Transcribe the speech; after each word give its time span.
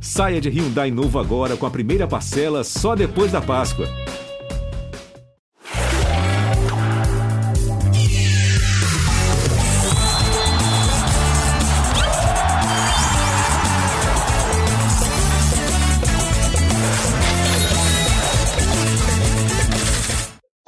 Saia 0.00 0.40
de 0.40 0.48
Hyundai 0.48 0.90
novo 0.90 1.18
agora 1.18 1.56
com 1.56 1.66
a 1.66 1.70
primeira 1.70 2.06
parcela 2.06 2.62
só 2.62 2.94
depois 2.94 3.32
da 3.32 3.40
Páscoa. 3.40 3.86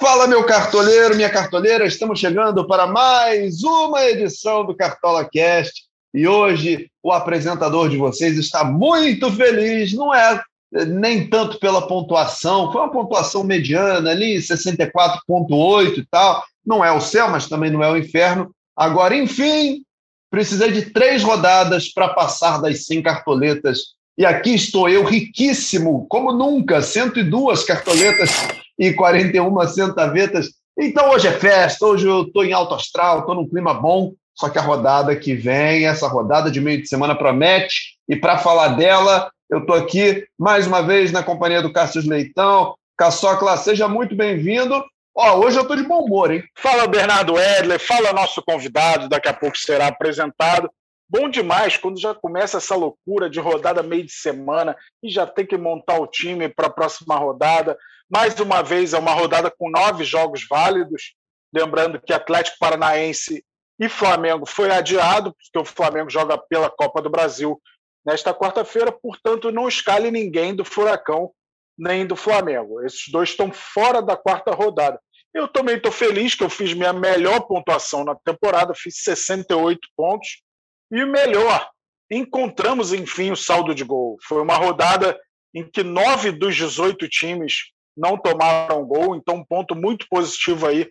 Fala, 0.00 0.26
meu 0.26 0.44
cartoleiro, 0.44 1.14
minha 1.14 1.28
cartoleira, 1.28 1.86
estamos 1.86 2.18
chegando 2.18 2.66
para 2.66 2.86
mais 2.86 3.62
uma 3.62 4.02
edição 4.04 4.64
do 4.64 4.74
Cartola 4.74 5.24
Cast 5.24 5.87
e 6.12 6.26
hoje 6.26 6.90
o 7.02 7.12
apresentador 7.12 7.88
de 7.88 7.96
vocês 7.96 8.38
está 8.38 8.64
muito 8.64 9.30
feliz, 9.32 9.92
não 9.92 10.14
é 10.14 10.40
nem 10.86 11.28
tanto 11.28 11.58
pela 11.58 11.86
pontuação, 11.86 12.70
foi 12.70 12.82
uma 12.82 12.92
pontuação 12.92 13.42
mediana 13.42 14.10
ali, 14.10 14.36
64,8 14.36 15.98
e 15.98 16.06
tal, 16.10 16.44
não 16.64 16.84
é 16.84 16.92
o 16.92 17.00
céu, 17.00 17.30
mas 17.30 17.48
também 17.48 17.70
não 17.70 17.82
é 17.82 17.90
o 17.90 17.96
inferno. 17.96 18.50
Agora, 18.76 19.16
enfim, 19.16 19.82
precisei 20.30 20.70
de 20.70 20.90
três 20.90 21.22
rodadas 21.22 21.88
para 21.88 22.10
passar 22.10 22.60
das 22.60 22.84
100 22.84 23.02
cartoletas 23.02 23.98
e 24.18 24.26
aqui 24.26 24.52
estou 24.52 24.88
eu, 24.88 25.04
riquíssimo, 25.04 26.04
como 26.08 26.32
nunca, 26.32 26.82
102 26.82 27.62
cartoletas 27.62 28.30
e 28.76 28.92
41 28.92 29.68
centavetas. 29.68 30.48
Então 30.76 31.10
hoje 31.10 31.28
é 31.28 31.32
festa, 31.32 31.86
hoje 31.86 32.08
eu 32.08 32.22
estou 32.22 32.44
em 32.44 32.52
alto 32.52 32.74
astral, 32.74 33.20
estou 33.20 33.36
num 33.36 33.48
clima 33.48 33.72
bom, 33.72 34.12
só 34.38 34.48
que 34.48 34.58
a 34.58 34.62
rodada 34.62 35.16
que 35.16 35.34
vem, 35.34 35.86
essa 35.86 36.06
rodada 36.06 36.48
de 36.48 36.60
meio 36.60 36.80
de 36.80 36.88
semana 36.88 37.14
promete, 37.14 37.98
e 38.08 38.14
para 38.14 38.38
falar 38.38 38.68
dela, 38.68 39.32
eu 39.50 39.58
estou 39.58 39.74
aqui 39.74 40.24
mais 40.38 40.64
uma 40.64 40.80
vez 40.80 41.10
na 41.10 41.24
companhia 41.24 41.60
do 41.60 41.72
Cássio 41.72 42.08
Leitão. 42.08 42.76
Caçocla, 42.96 43.56
seja 43.56 43.88
muito 43.88 44.14
bem-vindo. 44.14 44.80
Ó, 45.16 45.40
hoje 45.40 45.56
eu 45.56 45.62
estou 45.62 45.76
de 45.76 45.82
bom 45.82 46.04
humor, 46.04 46.30
hein? 46.30 46.44
Fala, 46.56 46.86
Bernardo 46.86 47.36
Edler, 47.36 47.80
fala 47.80 48.12
nosso 48.12 48.40
convidado, 48.42 49.08
daqui 49.08 49.28
a 49.28 49.34
pouco 49.34 49.58
será 49.58 49.88
apresentado. 49.88 50.70
Bom 51.08 51.28
demais 51.28 51.76
quando 51.76 51.98
já 51.98 52.14
começa 52.14 52.58
essa 52.58 52.76
loucura 52.76 53.28
de 53.28 53.40
rodada 53.40 53.82
meio 53.82 54.04
de 54.04 54.12
semana 54.12 54.76
e 55.02 55.10
já 55.10 55.26
tem 55.26 55.44
que 55.44 55.56
montar 55.56 55.98
o 55.98 56.06
time 56.06 56.48
para 56.48 56.68
a 56.68 56.70
próxima 56.70 57.16
rodada. 57.16 57.76
Mais 58.08 58.38
uma 58.38 58.62
vez, 58.62 58.92
é 58.92 58.98
uma 58.98 59.12
rodada 59.12 59.50
com 59.50 59.68
nove 59.68 60.04
jogos 60.04 60.46
válidos. 60.48 61.14
Lembrando 61.52 62.00
que 62.00 62.12
Atlético 62.12 62.58
Paranaense 62.60 63.42
e 63.78 63.88
Flamengo 63.88 64.44
foi 64.46 64.70
adiado, 64.70 65.34
porque 65.34 65.58
o 65.58 65.64
Flamengo 65.64 66.10
joga 66.10 66.36
pela 66.36 66.68
Copa 66.68 67.00
do 67.00 67.10
Brasil 67.10 67.60
nesta 68.04 68.34
quarta-feira, 68.34 68.90
portanto, 68.90 69.52
não 69.52 69.68
escale 69.68 70.10
ninguém 70.10 70.54
do 70.54 70.64
Furacão 70.64 71.30
nem 71.78 72.06
do 72.06 72.16
Flamengo. 72.16 72.84
Esses 72.84 73.08
dois 73.12 73.30
estão 73.30 73.52
fora 73.52 74.02
da 74.02 74.16
quarta 74.16 74.50
rodada. 74.50 75.00
Eu 75.32 75.46
também 75.46 75.76
estou 75.76 75.92
feliz 75.92 76.34
que 76.34 76.42
eu 76.42 76.50
fiz 76.50 76.74
minha 76.74 76.92
melhor 76.92 77.40
pontuação 77.40 78.04
na 78.04 78.16
temporada, 78.16 78.72
fiz 78.74 79.02
68 79.04 79.78
pontos. 79.96 80.42
E 80.90 81.04
melhor, 81.04 81.68
encontramos 82.10 82.92
enfim 82.92 83.30
o 83.30 83.36
saldo 83.36 83.74
de 83.74 83.84
gol. 83.84 84.16
Foi 84.26 84.42
uma 84.42 84.56
rodada 84.56 85.18
em 85.54 85.68
que 85.70 85.82
nove 85.82 86.32
dos 86.32 86.56
18 86.56 87.08
times 87.08 87.72
não 87.96 88.16
tomaram 88.16 88.86
gol, 88.86 89.14
então 89.14 89.36
um 89.36 89.44
ponto 89.44 89.74
muito 89.74 90.06
positivo 90.08 90.66
aí 90.66 90.88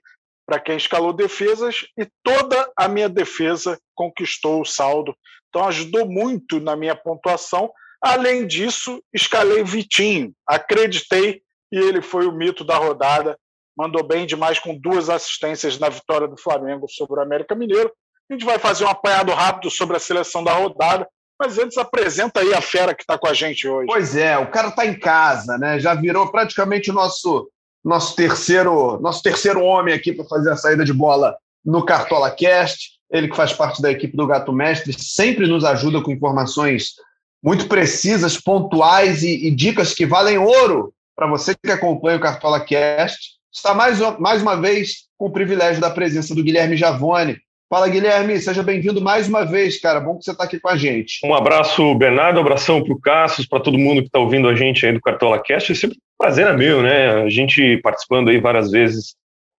para 0.48 0.62
quem 0.62 0.78
escalou 0.78 1.12
defesas 1.12 1.86
e 2.00 2.08
toda 2.24 2.72
a 2.78 2.88
minha 2.88 3.10
defesa 3.10 3.78
conquistou 3.94 4.62
o 4.62 4.66
saldo. 4.66 5.14
Então 5.50 5.68
ajudou 5.68 6.08
muito 6.08 6.62
na 6.62 6.76
minha 6.76 6.96
pontuação. 6.96 7.70
Além 8.02 8.48
disso, 8.48 9.04
escalei 9.14 9.64
Vitinho, 9.64 10.32
acreditei 10.48 11.42
e 11.72 11.78
ele 11.78 12.02
foi 12.02 12.26
o 12.26 12.32
mito 12.32 12.64
da 12.64 12.78
rodada. 12.78 13.38
Mandou 13.78 14.04
bem 14.08 14.26
demais 14.26 14.58
com 14.58 14.80
duas 14.80 15.10
assistências 15.10 15.78
na 15.78 15.90
vitória 15.90 16.28
do 16.28 16.38
Flamengo 16.38 16.88
sobre 16.90 17.20
o 17.20 17.24
América 17.24 17.54
Mineiro. 17.54 17.92
A 18.30 18.34
gente 18.34 18.46
vai 18.46 18.58
fazer 18.58 18.86
um 18.86 18.90
apanhado 18.90 19.34
rápido 19.34 19.70
sobre 19.70 19.98
a 19.98 20.00
seleção 20.00 20.44
da 20.44 20.54
rodada, 20.54 21.08
mas 21.40 21.58
antes 21.58 21.78
apresenta 21.78 22.40
aí 22.40 22.54
a 22.54 22.62
fera 22.62 22.96
que 22.96 23.04
está 23.04 23.18
com 23.18 23.28
a 23.28 23.34
gente 23.34 23.68
hoje. 23.68 23.88
Pois 23.88 24.16
é, 24.16 24.38
o 24.38 24.50
cara 24.50 24.70
está 24.70 24.86
em 24.86 24.98
casa, 24.98 25.58
né? 25.58 25.80
Já 25.80 25.94
virou 25.94 26.32
praticamente 26.32 26.90
o 26.90 26.94
nosso 26.94 27.50
nosso 27.88 28.16
terceiro 28.16 29.00
nosso 29.00 29.24
terceiro 29.24 29.64
homem 29.64 29.94
aqui 29.94 30.12
para 30.12 30.26
fazer 30.26 30.52
a 30.52 30.58
saída 30.58 30.84
de 30.84 30.94
bola 30.94 31.36
no 31.66 31.86
Cartola 31.86 32.30
Cast. 32.30 32.98
Ele 33.10 33.30
que 33.30 33.36
faz 33.36 33.54
parte 33.54 33.82
da 33.82 33.90
equipe 33.90 34.18
do 34.18 34.28
Gato 34.28 34.52
Mestre 34.52 34.94
sempre 34.94 35.48
nos 35.48 35.64
ajuda 35.64 36.02
com 36.02 36.12
informações 36.12 36.96
muito 37.42 37.68
precisas, 37.68 38.38
pontuais 38.38 39.24
e, 39.24 39.48
e 39.48 39.52
dicas 39.52 39.94
que 39.94 40.06
valem 40.06 40.38
ouro 40.38 40.94
para 41.16 41.28
você 41.28 41.56
que 41.56 41.72
acompanha 41.72 42.18
o 42.18 42.22
Cartola 42.22 42.60
Cast. 42.60 43.38
Está 43.52 43.74
mais, 43.74 44.00
mais 44.20 44.42
uma 44.42 44.60
vez 44.60 45.08
com 45.18 45.28
o 45.28 45.32
privilégio 45.32 45.80
da 45.82 45.90
presença 45.90 46.36
do 46.36 46.44
Guilherme 46.44 46.76
Javone, 46.76 47.38
Fala, 47.70 47.90
Guilherme, 47.90 48.40
seja 48.40 48.64
bem-vindo 48.64 49.02
mais 49.02 49.28
uma 49.28 49.44
vez, 49.44 49.78
cara. 49.78 50.00
Bom 50.00 50.18
que 50.18 50.24
você 50.24 50.32
está 50.32 50.46
aqui 50.46 50.58
com 50.58 50.70
a 50.70 50.78
gente. 50.78 51.20
Um 51.26 51.36
abraço, 51.36 51.94
Bernardo, 51.96 52.38
um 52.38 52.42
abração 52.42 52.82
para 52.82 52.94
o 52.94 53.00
Cassius, 53.00 53.46
para 53.46 53.60
todo 53.60 53.78
mundo 53.78 54.00
que 54.00 54.08
está 54.08 54.20
ouvindo 54.20 54.48
a 54.48 54.56
gente 54.56 54.86
aí 54.86 54.94
do 54.94 55.02
Cartola 55.02 55.38
Cast. 55.44 55.74
É 55.74 55.76
sempre 55.76 55.98
prazer 56.18 56.48
é 56.48 56.54
meu, 56.54 56.82
né? 56.82 57.24
A 57.24 57.30
gente 57.30 57.78
participando 57.78 58.30
aí 58.30 58.40
várias 58.40 58.72
vezes 58.72 59.16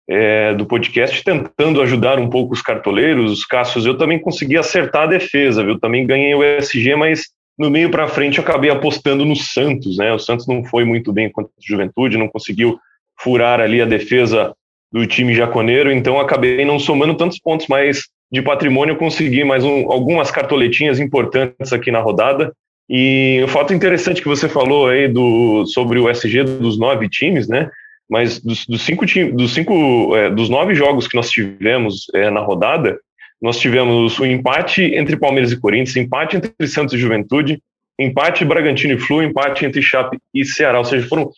é, 0.08 0.54
do 0.54 0.64
podcast, 0.64 1.22
tentando 1.22 1.82
ajudar 1.82 2.18
um 2.18 2.30
pouco 2.30 2.54
os 2.54 2.62
cartoleiros, 2.62 3.30
os 3.30 3.44
Cassius. 3.44 3.84
Eu 3.84 3.98
também 3.98 4.18
consegui 4.18 4.56
acertar 4.56 5.02
a 5.02 5.06
defesa, 5.06 5.62
viu? 5.62 5.78
Também 5.78 6.06
ganhei 6.06 6.34
o 6.34 6.42
SG, 6.42 6.96
mas 6.96 7.24
no 7.58 7.70
meio 7.70 7.90
para 7.90 8.08
frente 8.08 8.38
eu 8.38 8.44
acabei 8.44 8.70
apostando 8.70 9.24
no 9.24 9.36
Santos, 9.36 9.98
né? 9.98 10.12
O 10.12 10.18
Santos 10.18 10.46
não 10.46 10.64
foi 10.64 10.84
muito 10.84 11.12
bem 11.12 11.30
contra 11.30 11.50
a 11.50 11.60
Juventude, 11.60 12.16
não 12.16 12.28
conseguiu 12.28 12.78
furar 13.20 13.60
ali 13.60 13.82
a 13.82 13.86
defesa 13.86 14.54
do 14.90 15.06
time 15.06 15.34
jaconeiro, 15.34 15.92
então 15.92 16.18
acabei 16.18 16.64
não 16.64 16.78
somando 16.78 17.14
tantos 17.14 17.38
pontos, 17.38 17.66
mas 17.68 18.04
de 18.32 18.40
patrimônio 18.40 18.96
consegui 18.96 19.44
mais 19.44 19.64
um, 19.64 19.90
algumas 19.90 20.30
cartoletinhas 20.30 20.98
importantes 20.98 21.72
aqui 21.72 21.90
na 21.90 22.00
rodada. 22.00 22.54
E 22.88 23.40
o 23.44 23.48
fato 23.48 23.74
interessante 23.74 24.22
que 24.22 24.28
você 24.28 24.48
falou 24.48 24.88
aí 24.88 25.08
do, 25.08 25.66
sobre 25.66 25.98
o 25.98 26.08
SG 26.08 26.44
dos 26.44 26.78
nove 26.78 27.08
times, 27.08 27.46
né? 27.46 27.70
Mas 28.08 28.40
dos, 28.40 28.64
dos 28.66 28.80
cinco, 28.82 29.04
dos, 29.34 29.52
cinco 29.52 30.16
é, 30.16 30.30
dos 30.30 30.48
nove 30.48 30.74
jogos 30.74 31.06
que 31.06 31.16
nós 31.16 31.28
tivemos 31.28 32.06
é, 32.14 32.30
na 32.30 32.40
rodada, 32.40 32.98
nós 33.40 33.58
tivemos 33.58 34.18
o 34.18 34.22
um 34.22 34.26
empate 34.26 34.82
entre 34.82 35.18
Palmeiras 35.18 35.52
e 35.52 35.60
Corinthians, 35.60 35.96
empate 35.96 36.36
entre 36.36 36.66
Santos 36.66 36.94
e 36.94 36.98
Juventude, 36.98 37.60
empate 37.98 38.44
Bragantino 38.44 38.94
e 38.94 38.98
Flu, 38.98 39.22
empate 39.22 39.66
entre 39.66 39.82
Chape 39.82 40.18
e 40.34 40.44
Ceará. 40.44 40.78
Ou 40.78 40.84
seja, 40.84 41.06
foram 41.06 41.30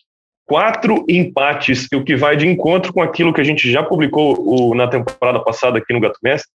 quatro 0.46 1.04
empates, 1.08 1.86
o 1.92 2.02
que 2.02 2.16
vai 2.16 2.36
de 2.36 2.46
encontro 2.46 2.92
com 2.92 3.02
aquilo 3.02 3.32
que 3.32 3.40
a 3.40 3.44
gente 3.44 3.70
já 3.70 3.82
publicou 3.82 4.36
o, 4.38 4.74
na 4.74 4.86
temporada 4.88 5.40
passada 5.40 5.78
aqui 5.78 5.92
no 5.92 6.00
Gato 6.00 6.18
Mestre, 6.22 6.50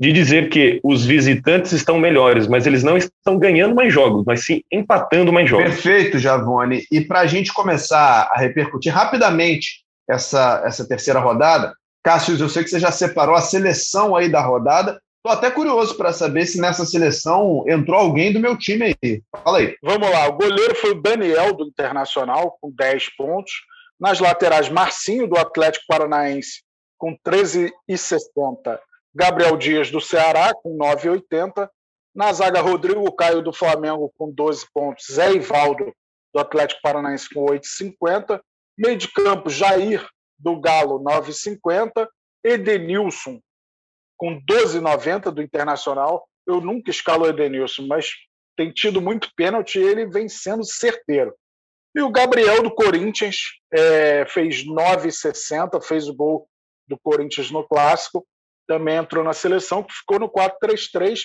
de 0.00 0.12
dizer 0.12 0.48
que 0.48 0.80
os 0.82 1.04
visitantes 1.04 1.72
estão 1.72 1.98
melhores, 1.98 2.48
mas 2.48 2.66
eles 2.66 2.82
não 2.82 2.96
estão 2.96 3.38
ganhando 3.38 3.74
mais 3.74 3.92
jogos, 3.92 4.24
mas 4.26 4.46
sim 4.46 4.62
empatando 4.72 5.30
mais 5.30 5.48
jogos. 5.48 5.66
Perfeito, 5.66 6.18
Javone. 6.18 6.82
E 6.90 7.02
para 7.02 7.20
a 7.20 7.26
gente 7.26 7.52
começar 7.52 8.30
a 8.32 8.38
repercutir 8.38 8.90
rapidamente 8.90 9.84
essa, 10.08 10.62
essa 10.64 10.88
terceira 10.88 11.20
rodada, 11.20 11.74
Cássio, 12.02 12.34
eu 12.40 12.48
sei 12.48 12.64
que 12.64 12.70
você 12.70 12.80
já 12.80 12.90
separou 12.90 13.34
a 13.34 13.42
seleção 13.42 14.16
aí 14.16 14.30
da 14.30 14.40
rodada. 14.40 14.98
Estou 15.18 15.36
até 15.36 15.50
curioso 15.50 15.94
para 15.98 16.14
saber 16.14 16.46
se 16.46 16.58
nessa 16.58 16.86
seleção 16.86 17.62
entrou 17.68 18.00
alguém 18.00 18.32
do 18.32 18.40
meu 18.40 18.56
time 18.56 18.96
aí. 19.02 19.22
Fala 19.44 19.58
aí. 19.58 19.76
Vamos 19.82 20.10
lá. 20.10 20.28
O 20.28 20.32
goleiro 20.32 20.74
foi 20.76 20.92
o 20.92 21.02
Daniel, 21.02 21.54
do 21.54 21.64
Internacional, 21.64 22.56
com 22.58 22.72
10 22.74 23.16
pontos. 23.16 23.52
Nas 24.00 24.18
laterais, 24.18 24.70
Marcinho, 24.70 25.28
do 25.28 25.36
Atlético 25.36 25.84
Paranaense, 25.86 26.62
com 26.96 27.14
13,60. 27.18 28.78
Gabriel 29.14 29.56
Dias, 29.56 29.90
do 29.90 30.00
Ceará, 30.00 30.52
com 30.54 30.76
9,80. 30.76 31.68
Na 32.14 32.32
zaga, 32.32 32.60
Rodrigo 32.60 33.10
Caio, 33.12 33.42
do 33.42 33.52
Flamengo, 33.52 34.12
com 34.16 34.30
12 34.30 34.66
pontos. 34.72 35.06
Zé 35.10 35.32
Ivaldo, 35.32 35.92
do 36.32 36.40
Atlético 36.40 36.80
Paranaense, 36.82 37.28
com 37.32 37.44
8,50. 37.44 38.40
Meio 38.78 38.96
de 38.96 39.08
campo, 39.12 39.50
Jair, 39.50 40.06
do 40.38 40.60
Galo, 40.60 41.00
9,50. 41.00 42.06
Edenilson, 42.44 43.38
com 44.16 44.40
12,90 44.40 45.30
do 45.30 45.42
Internacional. 45.42 46.26
Eu 46.46 46.60
nunca 46.60 46.90
escalo 46.90 47.26
Edenilson, 47.26 47.86
mas 47.86 48.10
tem 48.56 48.72
tido 48.72 49.00
muito 49.00 49.30
pênalti 49.36 49.78
e 49.78 49.82
ele 49.82 50.06
vem 50.06 50.28
sendo 50.28 50.64
certeiro. 50.64 51.34
E 51.94 52.00
o 52.00 52.10
Gabriel 52.10 52.62
do 52.62 52.70
Corinthians 52.70 53.36
é, 53.72 54.24
fez 54.26 54.64
9,60, 54.64 55.82
fez 55.82 56.08
o 56.08 56.14
gol 56.14 56.48
do 56.86 56.98
Corinthians 56.98 57.50
no 57.50 57.66
Clássico, 57.66 58.26
também 58.70 58.94
entrou 58.94 59.24
na 59.24 59.32
seleção, 59.32 59.82
que 59.82 59.92
ficou 59.92 60.20
no 60.20 60.30
4-3-3. 60.30 61.22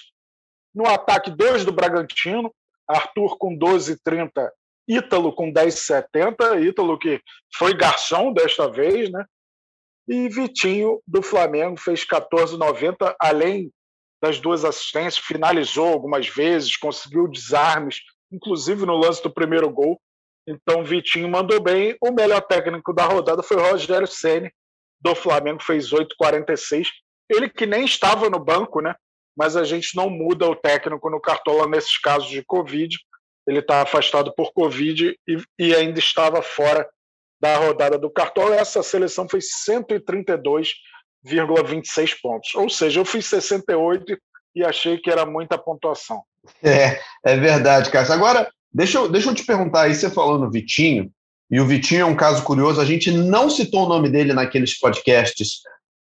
No 0.74 0.88
ataque, 0.88 1.30
dois 1.30 1.64
do 1.64 1.72
Bragantino, 1.72 2.52
Arthur 2.90 3.38
com 3.38 3.56
12,30, 3.56 4.50
Ítalo 4.88 5.32
com 5.32 5.54
10,70, 5.54 6.64
Ítalo 6.66 6.98
que 6.98 7.22
foi 7.56 7.78
garçom 7.78 8.34
desta 8.34 8.68
vez, 8.68 9.12
né? 9.12 9.24
E 10.08 10.28
Vitinho, 10.28 11.00
do 11.08 11.22
Flamengo, 11.22 11.80
fez 11.80 12.04
14,90, 12.04 13.16
além 13.20 13.72
das 14.20 14.40
duas 14.40 14.66
assistências, 14.66 15.24
finalizou 15.24 15.90
algumas 15.90 16.28
vezes, 16.28 16.76
conseguiu 16.76 17.28
desarmes, 17.28 18.00
inclusive 18.32 18.88
no 18.88 18.98
lance 18.98 19.22
do 19.22 19.32
primeiro 19.32 19.70
gol. 19.70 20.02
Então, 20.48 20.84
Vitinho 20.84 21.30
mandou 21.30 21.62
bem. 21.62 21.96
O 22.02 22.12
melhor 22.12 22.42
técnico 22.42 22.92
da 22.92 23.06
rodada 23.06 23.44
foi 23.44 23.58
Rogério 23.58 24.08
Ceni 24.08 24.52
do 25.00 25.14
Flamengo, 25.14 25.62
fez 25.62 25.92
8,46. 25.92 26.88
Ele 27.30 27.50
que 27.50 27.66
nem 27.66 27.86
estava 27.86 28.30
no 28.30 28.40
banco, 28.40 28.82
né? 28.82 28.96
Mas 29.36 29.56
a 29.56 29.64
gente 29.64 29.96
não 29.96 30.10
muda 30.10 30.48
o 30.48 30.56
técnico 30.56 31.10
no 31.10 31.20
Cartola 31.20 31.68
nesses 31.68 31.98
casos 31.98 32.30
de 32.30 32.44
Covid. 32.44 32.96
Ele 33.48 33.60
está 33.60 33.82
afastado 33.82 34.34
por 34.34 34.54
Covid 34.54 35.16
e, 35.28 35.38
e 35.60 35.76
ainda 35.76 36.00
estava 36.00 36.42
fora 36.42 36.88
da 37.40 37.58
rodada 37.58 37.98
do 37.98 38.10
Cartola. 38.10 38.56
Essa 38.56 38.82
seleção 38.82 39.28
foi 39.30 39.40
132,26 39.40 42.16
pontos. 42.22 42.56
Ou 42.56 42.70
seja, 42.70 43.00
eu 43.00 43.06
fiz 43.06 43.26
68 43.26 44.18
e 44.56 44.64
achei 44.64 44.98
que 44.98 45.12
era 45.12 45.26
muita 45.26 45.58
pontuação. 45.58 46.24
É, 46.64 47.00
é 47.26 47.38
verdade, 47.38 47.92
Cássio. 47.92 48.14
Agora, 48.14 48.50
deixa 48.74 49.00
eu, 49.00 49.10
deixa 49.10 49.30
eu 49.30 49.36
te 49.36 49.46
perguntar 49.46 49.84
aí, 49.84 49.94
você 49.94 50.10
falou 50.10 50.40
no 50.40 50.50
Vitinho, 50.50 51.12
e 51.50 51.60
o 51.60 51.66
Vitinho 51.66 52.02
é 52.02 52.06
um 52.06 52.16
caso 52.16 52.44
curioso, 52.44 52.82
a 52.82 52.86
gente 52.86 53.12
não 53.12 53.50
citou 53.50 53.86
o 53.86 53.90
nome 53.90 54.10
dele 54.10 54.34
naqueles 54.34 54.78
podcasts 54.80 55.62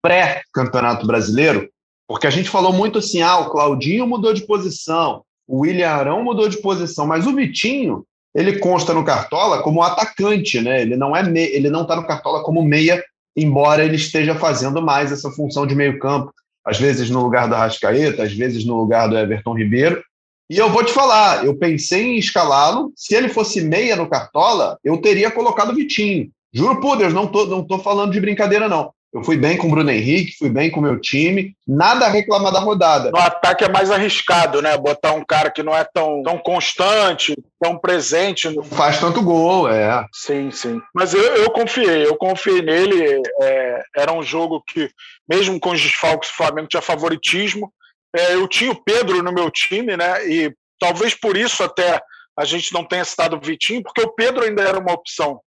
pré-campeonato 0.03 1.07
brasileiro, 1.07 1.69
porque 2.09 2.27
a 2.27 2.31
gente 2.31 2.51
falou 2.51 2.73
muito 2.73 2.99
assim, 2.99 3.23
ah, 3.23 3.39
o 3.39 3.51
Claudinho 3.51 4.07
mudou 4.07 4.33
de 4.33 4.47
posição, 4.47 5.23
o 5.47 5.61
William 5.61 5.91
Arão 5.91 6.25
mudou 6.25 6.49
de 6.49 6.59
posição, 6.59 7.07
mas 7.07 7.27
o 7.27 7.35
Vitinho, 7.35 8.05
ele 8.35 8.59
consta 8.59 8.95
no 8.95 9.05
Cartola 9.05 9.63
como 9.63 9.83
atacante, 9.83 10.61
né? 10.61 10.83
Ele 10.83 10.97
não 10.97 11.17
é 11.17 11.23
me... 11.23 11.41
ele 11.41 11.69
não 11.69 11.83
está 11.83 11.97
no 11.97 12.07
Cartola 12.07 12.43
como 12.43 12.63
meia, 12.63 13.03
embora 13.37 13.85
ele 13.85 13.97
esteja 13.97 14.35
fazendo 14.35 14.81
mais 14.81 15.11
essa 15.11 15.31
função 15.31 15.67
de 15.67 15.75
meio 15.75 15.99
campo, 15.99 16.33
às 16.65 16.79
vezes 16.79 17.11
no 17.11 17.23
lugar 17.23 17.49
do 17.49 17.55
Arrascaeta, 17.55 18.23
às 18.23 18.33
vezes 18.33 18.65
no 18.65 18.77
lugar 18.77 19.09
do 19.09 19.19
Everton 19.19 19.57
Ribeiro. 19.57 20.03
E 20.49 20.57
eu 20.57 20.69
vou 20.69 20.85
te 20.85 20.93
falar, 20.93 21.45
eu 21.45 21.57
pensei 21.57 22.07
em 22.07 22.19
escalá-lo. 22.19 22.93
Se 22.97 23.15
ele 23.15 23.29
fosse 23.29 23.61
meia 23.61 23.95
no 23.95 24.09
Cartola, 24.09 24.79
eu 24.83 24.99
teria 24.99 25.31
colocado 25.31 25.71
o 25.71 25.75
Vitinho. 25.75 26.29
Juro 26.53 26.81
por 26.81 26.97
Deus, 26.97 27.15
não 27.15 27.27
tô, 27.29 27.47
não 27.47 27.65
tô 27.65 27.79
falando 27.79 28.13
de 28.13 28.21
brincadeira, 28.21 28.69
não. 28.69 28.93
Eu 29.13 29.25
fui 29.25 29.37
bem 29.37 29.57
com 29.57 29.67
o 29.67 29.71
Bruno 29.71 29.91
Henrique, 29.91 30.39
fui 30.39 30.49
bem 30.49 30.71
com 30.71 30.79
o 30.79 30.83
meu 30.83 31.01
time, 31.01 31.57
nada 31.67 32.07
a 32.07 32.09
reclamar 32.09 32.53
da 32.53 32.61
rodada. 32.61 33.11
No 33.11 33.19
ataque 33.19 33.65
é 33.65 33.69
mais 33.69 33.91
arriscado, 33.91 34.63
né? 34.63 34.77
Botar 34.79 35.13
um 35.13 35.25
cara 35.25 35.51
que 35.51 35.65
não 35.65 35.75
é 35.75 35.83
tão, 35.83 36.23
tão 36.23 36.39
constante, 36.39 37.35
tão 37.61 37.77
presente. 37.77 38.49
Não 38.49 38.63
faz 38.63 39.01
tanto 39.01 39.21
gol, 39.21 39.69
é. 39.69 40.07
Sim, 40.13 40.53
sim. 40.53 40.81
Mas 40.95 41.13
eu, 41.13 41.21
eu 41.21 41.51
confiei, 41.51 42.07
eu 42.07 42.17
confiei 42.17 42.63
nele. 42.63 43.21
É, 43.43 43.83
era 43.97 44.13
um 44.13 44.23
jogo 44.23 44.63
que, 44.65 44.89
mesmo 45.29 45.59
com 45.59 45.73
os 45.73 45.81
desfalques, 45.81 46.31
o 46.31 46.37
Flamengo 46.37 46.69
tinha 46.69 46.83
favoritismo. 46.83 47.73
É, 48.15 48.35
eu 48.35 48.47
tinha 48.47 48.71
o 48.71 48.81
Pedro 48.81 49.25
no 49.25 49.33
meu 49.33 49.51
time, 49.51 49.97
né? 49.97 50.25
E 50.29 50.55
talvez 50.79 51.15
por 51.15 51.37
isso 51.37 51.65
até 51.65 52.01
a 52.39 52.45
gente 52.45 52.73
não 52.73 52.85
tenha 52.85 53.05
citado 53.05 53.37
o 53.37 53.41
Vitinho, 53.41 53.83
porque 53.83 54.03
o 54.03 54.13
Pedro 54.13 54.45
ainda 54.45 54.63
era 54.63 54.79
uma 54.79 54.93
opção. 54.93 55.41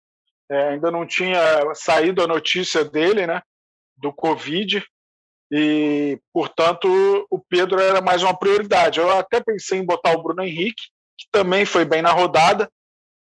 É, 0.51 0.69
ainda 0.69 0.91
não 0.91 1.05
tinha 1.05 1.39
saído 1.73 2.21
a 2.21 2.27
notícia 2.27 2.83
dele, 2.83 3.25
né? 3.25 3.41
Do 3.97 4.13
Covid 4.13 4.83
e, 5.55 6.19
portanto, 6.33 6.87
o 7.29 7.39
Pedro 7.39 7.79
era 7.79 8.01
mais 8.01 8.23
uma 8.23 8.35
prioridade. 8.35 8.99
Eu 8.99 9.11
até 9.11 9.39
pensei 9.39 9.77
em 9.77 9.85
botar 9.85 10.11
o 10.13 10.23
Bruno 10.23 10.41
Henrique, 10.41 10.83
que 11.15 11.27
também 11.31 11.63
foi 11.63 11.85
bem 11.85 12.01
na 12.01 12.11
rodada, 12.11 12.67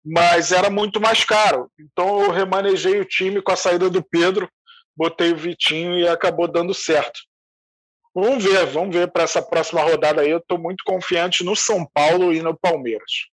mas 0.05 0.53
era 0.53 0.69
muito 0.69 1.01
mais 1.01 1.25
caro. 1.25 1.69
Então 1.77 2.23
eu 2.23 2.31
remanejei 2.31 2.99
o 2.99 3.05
time 3.05 3.41
com 3.41 3.51
a 3.51 3.57
saída 3.57 3.89
do 3.89 4.01
Pedro, 4.01 4.49
botei 4.95 5.33
o 5.33 5.37
Vitinho 5.37 5.99
e 5.99 6.07
acabou 6.07 6.47
dando 6.47 6.73
certo. 6.73 7.19
Vamos 8.15 8.43
ver, 8.43 8.65
vamos 8.67 8.95
ver 8.95 9.11
para 9.11 9.23
essa 9.23 9.41
próxima 9.41 9.81
rodada 9.81 10.21
aí. 10.21 10.29
Eu 10.29 10.37
estou 10.37 10.57
muito 10.57 10.83
confiante 10.85 11.43
no 11.43 11.57
São 11.57 11.85
Paulo 11.93 12.31
e 12.31 12.41
no 12.41 12.57
Palmeiras. 12.57 13.32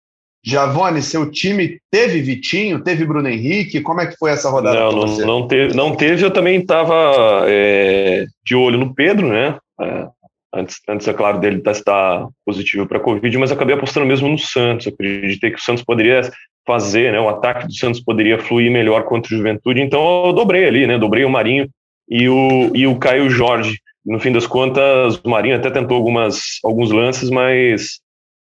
Giavone, 0.48 1.02
seu 1.02 1.30
time 1.30 1.78
teve 1.90 2.22
Vitinho, 2.22 2.82
teve 2.82 3.04
Bruno 3.04 3.28
Henrique? 3.28 3.82
Como 3.82 4.00
é 4.00 4.06
que 4.06 4.16
foi 4.16 4.30
essa 4.30 4.48
rodada? 4.48 4.80
Não, 4.80 4.92
não, 4.92 5.18
não, 5.18 5.46
teve, 5.46 5.76
não 5.76 5.94
teve. 5.94 6.24
Eu 6.24 6.30
também 6.30 6.58
estava 6.58 7.44
é, 7.46 8.24
de 8.42 8.54
olho 8.54 8.78
no 8.78 8.94
Pedro, 8.94 9.28
né? 9.28 9.58
É, 9.78 10.06
antes, 10.54 10.76
antes, 10.88 11.06
é 11.06 11.12
claro, 11.12 11.38
dele 11.38 11.60
estar 11.66 12.26
positivo 12.46 12.86
para 12.86 12.96
a 12.96 13.02
Covid, 13.02 13.36
mas 13.36 13.52
acabei 13.52 13.76
apostando 13.76 14.06
mesmo 14.06 14.26
no 14.26 14.38
Santos. 14.38 14.86
Eu 14.86 14.94
acreditei 14.94 15.50
que 15.50 15.58
o 15.58 15.62
Santos 15.62 15.84
poderia 15.84 16.22
fazer, 16.66 17.12
né? 17.12 17.20
O 17.20 17.28
ataque 17.28 17.66
do 17.66 17.74
Santos 17.74 18.00
poderia 18.00 18.38
fluir 18.38 18.70
melhor 18.70 19.04
contra 19.04 19.34
o 19.34 19.36
Juventude. 19.36 19.82
Então 19.82 20.28
eu 20.28 20.32
dobrei 20.32 20.66
ali, 20.66 20.86
né? 20.86 20.96
Dobrei 20.96 21.26
o 21.26 21.30
Marinho 21.30 21.68
e 22.08 22.26
o, 22.26 22.74
e 22.74 22.86
o 22.86 22.98
Caio 22.98 23.28
Jorge. 23.28 23.76
No 24.02 24.18
fim 24.18 24.32
das 24.32 24.46
contas, 24.46 25.20
o 25.22 25.28
Marinho 25.28 25.56
até 25.56 25.70
tentou 25.70 25.94
algumas, 25.94 26.58
alguns 26.64 26.90
lances, 26.90 27.28
mas 27.28 28.00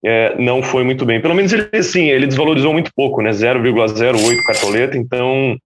é, 0.05 0.35
não 0.37 0.61
foi 0.61 0.83
muito 0.83 1.05
bem. 1.05 1.21
Pelo 1.21 1.35
menos 1.35 1.51
ele, 1.53 1.83
sim, 1.83 2.09
ele 2.09 2.27
desvalorizou 2.27 2.73
muito 2.73 2.91
pouco, 2.95 3.21
né? 3.21 3.31
0,08 3.31 4.43
cartoleta, 4.45 4.97
então 4.97 5.57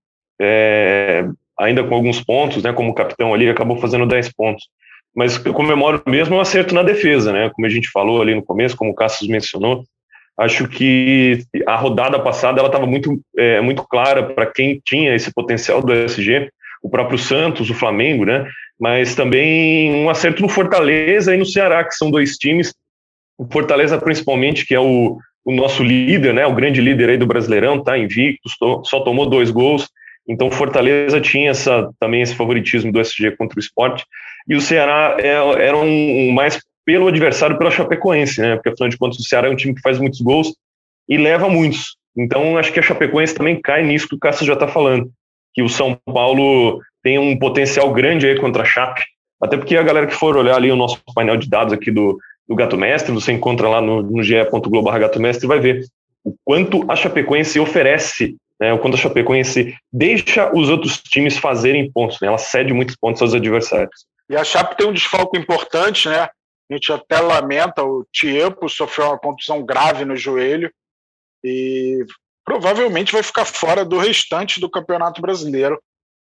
é, 0.41 1.25
ainda 1.59 1.83
com 1.83 1.95
alguns 1.95 2.21
pontos, 2.21 2.63
né? 2.63 2.73
Como 2.73 2.93
capitão 2.93 3.33
ali, 3.33 3.49
acabou 3.49 3.77
fazendo 3.77 4.05
10 4.05 4.33
pontos. 4.33 4.67
Mas 5.15 5.43
eu 5.45 5.53
comemoro 5.53 6.01
mesmo 6.07 6.35
o 6.35 6.37
um 6.37 6.41
acerto 6.41 6.73
na 6.73 6.83
defesa, 6.83 7.33
né? 7.33 7.51
Como 7.53 7.67
a 7.67 7.69
gente 7.69 7.89
falou 7.91 8.21
ali 8.21 8.33
no 8.33 8.43
começo, 8.43 8.77
como 8.77 8.91
o 8.91 8.95
Cassius 8.95 9.29
mencionou, 9.29 9.83
acho 10.39 10.67
que 10.67 11.43
a 11.67 11.75
rodada 11.75 12.17
passada 12.19 12.59
ela 12.59 12.69
estava 12.69 12.85
muito, 12.85 13.19
é, 13.37 13.59
muito 13.59 13.83
clara 13.83 14.23
para 14.23 14.45
quem 14.45 14.81
tinha 14.83 15.13
esse 15.13 15.31
potencial 15.33 15.81
do 15.81 15.93
SG, 15.93 16.49
o 16.81 16.89
próprio 16.89 17.17
Santos, 17.17 17.69
o 17.69 17.75
Flamengo, 17.75 18.25
né? 18.25 18.47
Mas 18.79 19.13
também 19.13 19.93
um 19.93 20.09
acerto 20.09 20.41
no 20.41 20.49
Fortaleza 20.49 21.35
e 21.35 21.37
no 21.37 21.45
Ceará, 21.45 21.83
que 21.83 21.93
são 21.93 22.09
dois 22.09 22.37
times 22.37 22.73
o 23.41 23.47
Fortaleza, 23.51 23.97
principalmente, 23.97 24.67
que 24.67 24.75
é 24.75 24.79
o, 24.79 25.17
o 25.43 25.51
nosso 25.51 25.81
líder, 25.81 26.31
né, 26.31 26.45
o 26.45 26.53
grande 26.53 26.79
líder 26.79 27.09
aí 27.09 27.17
do 27.17 27.25
Brasileirão, 27.25 27.83
tá 27.83 27.97
invicto, 27.97 28.47
só 28.83 28.99
tomou 28.99 29.27
dois 29.27 29.49
gols. 29.49 29.89
Então, 30.27 30.51
Fortaleza 30.51 31.19
tinha 31.19 31.49
essa, 31.49 31.89
também 31.99 32.21
esse 32.21 32.35
favoritismo 32.35 32.91
do 32.91 33.01
SG 33.01 33.31
contra 33.31 33.57
o 33.57 33.59
esporte. 33.59 34.05
E 34.47 34.53
o 34.55 34.61
Ceará 34.61 35.17
é, 35.19 35.29
era 35.65 35.75
um, 35.75 36.29
um, 36.29 36.31
mais 36.31 36.61
pelo 36.85 37.07
adversário, 37.07 37.57
pela 37.57 37.71
Chapecoense, 37.71 38.39
né? 38.39 38.55
Porque, 38.55 38.69
afinal 38.69 38.89
de 38.89 38.97
contas, 38.97 39.17
o 39.17 39.23
Ceará 39.23 39.47
é 39.47 39.51
um 39.51 39.55
time 39.55 39.73
que 39.73 39.81
faz 39.81 39.97
muitos 39.97 40.21
gols 40.21 40.53
e 41.09 41.17
leva 41.17 41.49
muitos. 41.49 41.95
Então, 42.15 42.59
acho 42.59 42.71
que 42.71 42.79
a 42.79 42.83
Chapecoense 42.83 43.33
também 43.33 43.59
cai 43.59 43.83
nisso 43.83 44.07
que 44.07 44.15
o 44.15 44.19
Cássio 44.19 44.45
já 44.45 44.53
está 44.53 44.67
falando. 44.67 45.09
Que 45.55 45.63
o 45.63 45.69
São 45.69 45.97
Paulo 46.05 46.79
tem 47.01 47.17
um 47.17 47.37
potencial 47.39 47.91
grande 47.91 48.27
aí 48.27 48.39
contra 48.39 48.61
a 48.61 48.65
Chape. 48.65 49.01
Até 49.41 49.57
porque 49.57 49.75
a 49.75 49.83
galera 49.83 50.05
que 50.05 50.13
for 50.13 50.37
olhar 50.37 50.55
ali 50.55 50.71
o 50.71 50.75
nosso 50.75 51.01
painel 51.15 51.37
de 51.37 51.49
dados 51.49 51.73
aqui 51.73 51.89
do, 51.89 52.19
do 52.51 52.55
Gato 52.55 52.77
Mestre, 52.77 53.13
você 53.13 53.31
encontra 53.31 53.69
lá 53.69 53.79
no, 53.79 54.03
no 54.03 54.21
ge.globo 54.21 54.91
Gato 54.91 55.21
Mestre, 55.21 55.47
vai 55.47 55.61
ver 55.61 55.85
o 56.21 56.35
quanto 56.43 56.85
a 56.91 56.97
Chapecoense 56.97 57.57
oferece, 57.61 58.35
né, 58.59 58.73
o 58.73 58.77
quanto 58.77 58.95
a 58.95 58.97
Chapecoense 58.97 59.73
deixa 59.91 60.51
os 60.53 60.67
outros 60.67 60.97
times 60.97 61.37
fazerem 61.37 61.89
pontos, 61.89 62.19
né, 62.19 62.27
ela 62.27 62.37
cede 62.37 62.73
muitos 62.73 62.97
pontos 62.97 63.21
aos 63.21 63.33
adversários. 63.33 64.05
E 64.29 64.35
a 64.35 64.43
Chape 64.43 64.75
tem 64.75 64.85
um 64.85 64.91
desfalco 64.91 65.37
importante, 65.37 66.09
né? 66.09 66.23
A 66.69 66.73
gente 66.73 66.91
até 66.91 67.19
lamenta, 67.21 67.83
o 67.83 68.05
Tiepo 68.11 68.67
sofreu 68.67 69.07
uma 69.07 69.17
contusão 69.17 69.63
grave 69.65 70.03
no 70.03 70.15
joelho 70.15 70.69
e 71.43 72.05
provavelmente 72.45 73.13
vai 73.13 73.23
ficar 73.23 73.45
fora 73.45 73.85
do 73.85 73.97
restante 73.97 74.59
do 74.59 74.69
Campeonato 74.69 75.21
Brasileiro. 75.21 75.75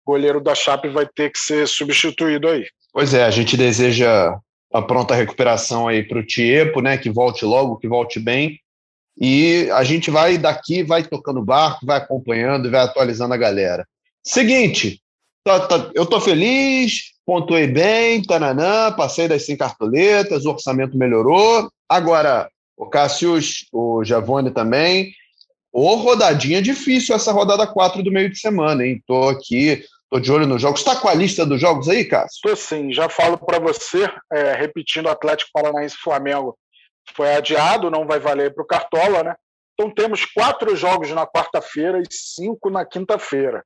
O 0.05 0.12
goleiro 0.12 0.41
da 0.41 0.55
Chape 0.55 0.89
vai 0.89 1.05
ter 1.05 1.29
que 1.31 1.39
ser 1.39 1.67
substituído 1.67 2.48
aí. 2.48 2.65
Pois 2.91 3.13
é, 3.13 3.24
a 3.24 3.29
gente 3.29 3.55
deseja 3.55 4.38
a 4.75 4.82
pronta 4.82 5.15
recuperação 5.15 5.88
aí 5.88 6.03
para 6.03 6.20
o 6.20 6.25
Tiepo, 6.25 6.82
né? 6.82 6.98
Que 6.98 7.10
volte 7.10 7.46
logo, 7.46 7.77
que 7.77 7.88
volte 7.88 8.20
bem. 8.20 8.60
E 9.17 9.70
a 9.72 9.86
gente 9.86 10.12
vai 10.12 10.38
daqui, 10.38 10.84
vai 10.84 11.01
tocando 11.01 11.41
barco, 11.41 11.86
vai 11.86 11.98
acompanhando 11.98 12.67
e 12.67 12.72
vai 12.72 12.82
atualizando 12.82 13.34
a 13.34 13.38
galera. 13.38 13.88
Seguinte, 14.22 15.01
tá, 15.46 15.62
tá, 15.62 15.91
eu 15.96 16.05
tô 16.05 16.20
feliz, 16.20 17.13
pontuei 17.25 17.67
bem, 17.67 18.22
tananã, 18.22 18.91
passei 18.91 19.29
das 19.29 19.46
100 19.46 19.55
cartoletas, 19.55 20.44
o 20.44 20.51
orçamento 20.51 20.98
melhorou. 20.98 21.70
Agora, 21.88 22.50
o 22.75 22.86
Cássius, 22.88 23.67
o 23.72 24.03
Javone 24.03 24.51
também. 24.51 25.13
Ô, 25.72 25.96
rodadinha 25.96 26.62
difícil 26.62 27.15
essa 27.15 27.32
rodada 27.32 27.65
4 27.65 28.03
do 28.03 28.12
meio 28.12 28.29
de 28.29 28.38
semana, 28.38 28.86
hein? 28.86 29.01
Tô 29.08 29.29
aqui 29.29 29.86
Estou 30.05 30.19
de 30.19 30.31
olho 30.31 30.47
nos 30.47 30.62
jogos. 30.62 30.79
Está 30.79 30.95
com 30.95 31.09
a 31.09 31.13
lista 31.13 31.45
dos 31.45 31.59
jogos 31.59 31.89
aí, 31.89 32.05
Cássio? 32.05 32.35
Estou 32.35 32.55
sim. 32.55 32.93
Já 32.93 33.09
falo 33.09 33.38
para 33.38 33.59
você, 33.59 34.09
é, 34.31 34.53
repetindo, 34.53 35.09
Atlético 35.09 35.51
Paranaense 35.53 35.97
Flamengo 35.97 36.57
foi 37.15 37.35
adiado, 37.35 37.91
não 37.91 38.05
vai 38.07 38.19
valer 38.19 38.53
para 38.53 38.63
o 38.63 38.67
Cartola, 38.67 39.24
né? 39.24 39.35
Então 39.74 39.93
temos 39.93 40.25
quatro 40.25 40.75
jogos 40.75 41.12
na 41.12 41.27
quarta-feira 41.27 42.00
e 42.00 42.05
cinco 42.09 42.69
na 42.69 42.85
quinta-feira. 42.85 43.63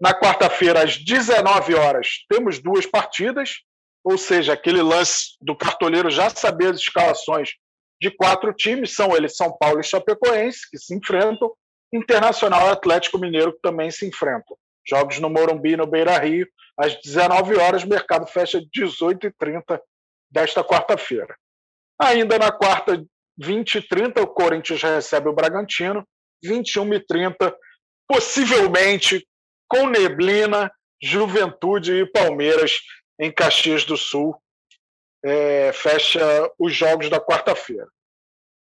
Na 0.00 0.12
quarta-feira, 0.12 0.82
às 0.82 0.96
19 0.96 1.74
horas, 1.74 2.24
temos 2.28 2.58
duas 2.58 2.86
partidas, 2.86 3.58
ou 4.02 4.18
seja, 4.18 4.54
aquele 4.54 4.82
lance 4.82 5.36
do 5.40 5.54
cartoleiro 5.56 6.10
já 6.10 6.30
saber 6.30 6.72
as 6.72 6.80
escalações 6.80 7.50
de 8.00 8.10
quatro 8.10 8.52
times, 8.54 8.94
são 8.94 9.14
eles 9.14 9.36
São 9.36 9.54
Paulo 9.58 9.78
e 9.78 9.84
Chapecoense, 9.84 10.68
que 10.70 10.78
se 10.78 10.94
enfrentam, 10.94 11.52
Internacional 11.92 12.68
e 12.68 12.70
Atlético 12.70 13.18
Mineiro, 13.18 13.52
que 13.52 13.60
também 13.60 13.90
se 13.90 14.06
enfrentam. 14.06 14.56
Jogos 14.90 15.20
no 15.20 15.30
Morumbi, 15.30 15.76
no 15.76 15.86
Beira 15.86 16.18
Rio, 16.18 16.46
às 16.76 17.00
19 17.00 17.56
horas, 17.56 17.84
mercado 17.84 18.26
fecha 18.26 18.60
18h30 18.76 19.80
desta 20.30 20.64
quarta-feira. 20.64 21.36
Ainda 22.00 22.38
na 22.38 22.50
quarta, 22.50 23.04
20 23.38 23.76
e 23.76 23.82
30 23.82 24.22
o 24.22 24.26
Corinthians 24.26 24.82
recebe 24.82 25.28
o 25.28 25.32
Bragantino, 25.32 26.04
21 26.42 26.94
e 26.94 27.00
30, 27.00 27.56
possivelmente 28.08 29.26
com 29.68 29.86
neblina, 29.86 30.70
Juventude 31.02 31.92
e 31.92 32.10
Palmeiras 32.10 32.80
em 33.18 33.32
Caxias 33.32 33.84
do 33.84 33.96
Sul. 33.96 34.36
É, 35.22 35.70
fecha 35.72 36.20
os 36.58 36.74
jogos 36.74 37.08
da 37.08 37.20
quarta-feira. 37.20 37.86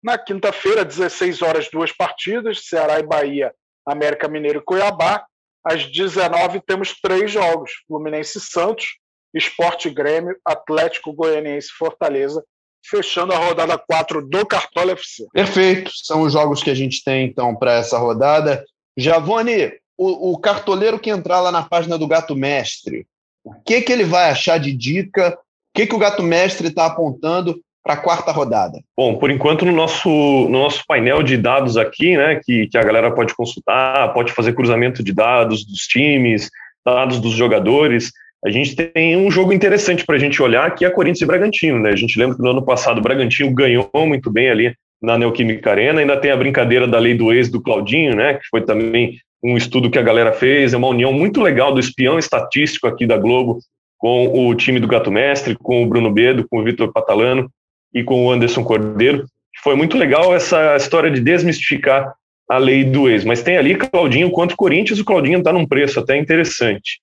Na 0.03 0.17
quinta-feira, 0.17 0.83
16 0.83 1.43
horas, 1.43 1.69
duas 1.69 1.91
partidas: 1.91 2.67
Ceará 2.67 2.99
e 2.99 3.03
Bahia, 3.03 3.53
América 3.85 4.27
Mineiro 4.27 4.59
e 4.59 4.63
Cuiabá. 4.63 5.25
Às 5.63 5.85
19 5.91 6.61
temos 6.65 6.95
três 7.01 7.31
jogos: 7.31 7.71
Fluminense 7.87 8.39
Santos, 8.39 8.97
Esporte 9.33 9.89
Grêmio, 9.89 10.35
Atlético 10.45 11.13
Goianiense 11.13 11.69
Fortaleza, 11.77 12.43
fechando 12.85 13.33
a 13.33 13.37
rodada 13.37 13.77
4 13.77 14.27
do 14.27 14.45
Cartola 14.45 14.93
FC. 14.93 15.27
Perfeito, 15.31 15.91
são 15.93 16.21
os 16.21 16.33
jogos 16.33 16.63
que 16.63 16.69
a 16.69 16.75
gente 16.75 17.03
tem 17.03 17.25
então 17.25 17.55
para 17.55 17.73
essa 17.73 17.97
rodada. 17.97 18.63
Javone, 18.97 19.71
o, 19.97 20.31
o, 20.31 20.37
cartoleiro 20.39 20.99
que 20.99 21.09
entrar 21.09 21.39
lá 21.39 21.51
na 21.51 21.63
página 21.63 21.97
do 21.97 22.07
Gato 22.07 22.35
Mestre, 22.35 23.07
o 23.43 23.53
que, 23.61 23.81
que 23.81 23.91
ele 23.91 24.03
vai 24.03 24.29
achar 24.29 24.59
de 24.59 24.73
dica? 24.73 25.37
O 25.37 25.73
que, 25.73 25.87
que 25.87 25.95
o 25.95 25.99
Gato 25.99 26.21
Mestre 26.21 26.67
está 26.67 26.87
apontando 26.87 27.61
para 27.83 27.93
a 27.95 27.97
quarta 27.97 28.31
rodada? 28.31 28.79
Bom, 28.95 29.17
por 29.17 29.31
enquanto 29.31 29.65
no 29.65 29.71
nosso, 29.71 30.09
no 30.09 30.59
nosso 30.59 30.83
painel 30.87 31.23
de 31.23 31.37
dados 31.37 31.77
aqui, 31.77 32.15
né, 32.15 32.39
que, 32.43 32.67
que 32.67 32.77
a 32.77 32.83
galera 32.83 33.11
pode 33.11 33.33
consultar, 33.35 34.13
pode 34.13 34.31
fazer 34.31 34.53
cruzamento 34.53 35.03
de 35.03 35.13
dados 35.13 35.65
dos 35.65 35.79
times, 35.87 36.49
dados 36.85 37.19
dos 37.19 37.33
jogadores, 37.33 38.11
a 38.43 38.49
gente 38.49 38.75
tem 38.75 39.15
um 39.15 39.29
jogo 39.29 39.53
interessante 39.53 40.03
para 40.05 40.15
a 40.15 40.19
gente 40.19 40.41
olhar, 40.41 40.73
que 40.73 40.83
é 40.83 40.89
Corinthians 40.89 41.21
e 41.21 41.25
Bragantino. 41.25 41.79
Né? 41.79 41.91
A 41.91 41.95
gente 41.95 42.17
lembra 42.17 42.35
que 42.35 42.41
no 42.41 42.49
ano 42.49 42.65
passado 42.65 42.97
o 42.97 43.01
Bragantino 43.01 43.53
ganhou 43.53 43.89
muito 43.93 44.31
bem 44.31 44.49
ali 44.49 44.73
na 45.01 45.17
Neoquímica 45.17 45.71
Arena, 45.71 45.99
ainda 45.99 46.17
tem 46.17 46.31
a 46.31 46.37
brincadeira 46.37 46.87
da 46.87 46.99
lei 46.99 47.15
do 47.15 47.33
ex 47.33 47.49
do 47.49 47.61
Claudinho, 47.61 48.15
né, 48.15 48.35
que 48.35 48.47
foi 48.51 48.61
também 48.61 49.17
um 49.43 49.57
estudo 49.57 49.89
que 49.89 49.97
a 49.97 50.03
galera 50.03 50.31
fez, 50.31 50.73
é 50.73 50.77
uma 50.77 50.89
união 50.89 51.11
muito 51.11 51.41
legal 51.41 51.73
do 51.73 51.79
espião 51.79 52.19
estatístico 52.19 52.85
aqui 52.85 53.07
da 53.07 53.17
Globo 53.17 53.57
com 53.97 54.47
o 54.47 54.53
time 54.53 54.79
do 54.79 54.87
Gato 54.87 55.11
Mestre, 55.11 55.55
com 55.55 55.83
o 55.83 55.87
Bruno 55.87 56.11
Bedo, 56.11 56.45
com 56.49 56.59
o 56.59 56.63
Vitor 56.63 56.91
Patalano, 56.91 57.49
e 57.93 58.03
com 58.03 58.25
o 58.25 58.31
Anderson 58.31 58.63
Cordeiro. 58.63 59.25
Foi 59.63 59.75
muito 59.75 59.97
legal 59.97 60.33
essa 60.35 60.75
história 60.75 61.11
de 61.11 61.19
desmistificar 61.19 62.13
a 62.49 62.57
lei 62.57 62.83
do 62.83 63.09
ex. 63.09 63.23
Mas 63.23 63.41
tem 63.41 63.57
ali 63.57 63.75
Claudinho 63.75 64.29
contra 64.31 64.53
o 64.53 64.57
Corinthians, 64.57 64.99
o 64.99 65.05
Claudinho 65.05 65.39
está 65.39 65.53
num 65.53 65.67
preço 65.67 65.99
até 65.99 66.17
interessante. 66.17 66.99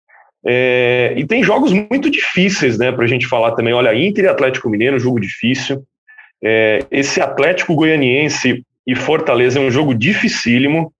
É, 0.46 1.14
e 1.16 1.26
tem 1.26 1.42
jogos 1.42 1.72
muito 1.72 2.10
difíceis 2.10 2.78
né, 2.78 2.92
para 2.92 3.04
a 3.04 3.08
gente 3.08 3.26
falar 3.26 3.52
também. 3.52 3.72
Olha, 3.72 3.94
Inter 3.94 4.24
e 4.24 4.28
Atlético 4.28 4.68
Mineiro, 4.68 4.98
jogo 4.98 5.20
difícil. 5.20 5.82
É, 6.42 6.80
esse 6.90 7.20
Atlético 7.20 7.74
Goianiense 7.74 8.62
e 8.86 8.94
Fortaleza 8.94 9.58
é 9.58 9.62
um 9.62 9.70
jogo 9.70 9.94
dificílimo. 9.94 10.92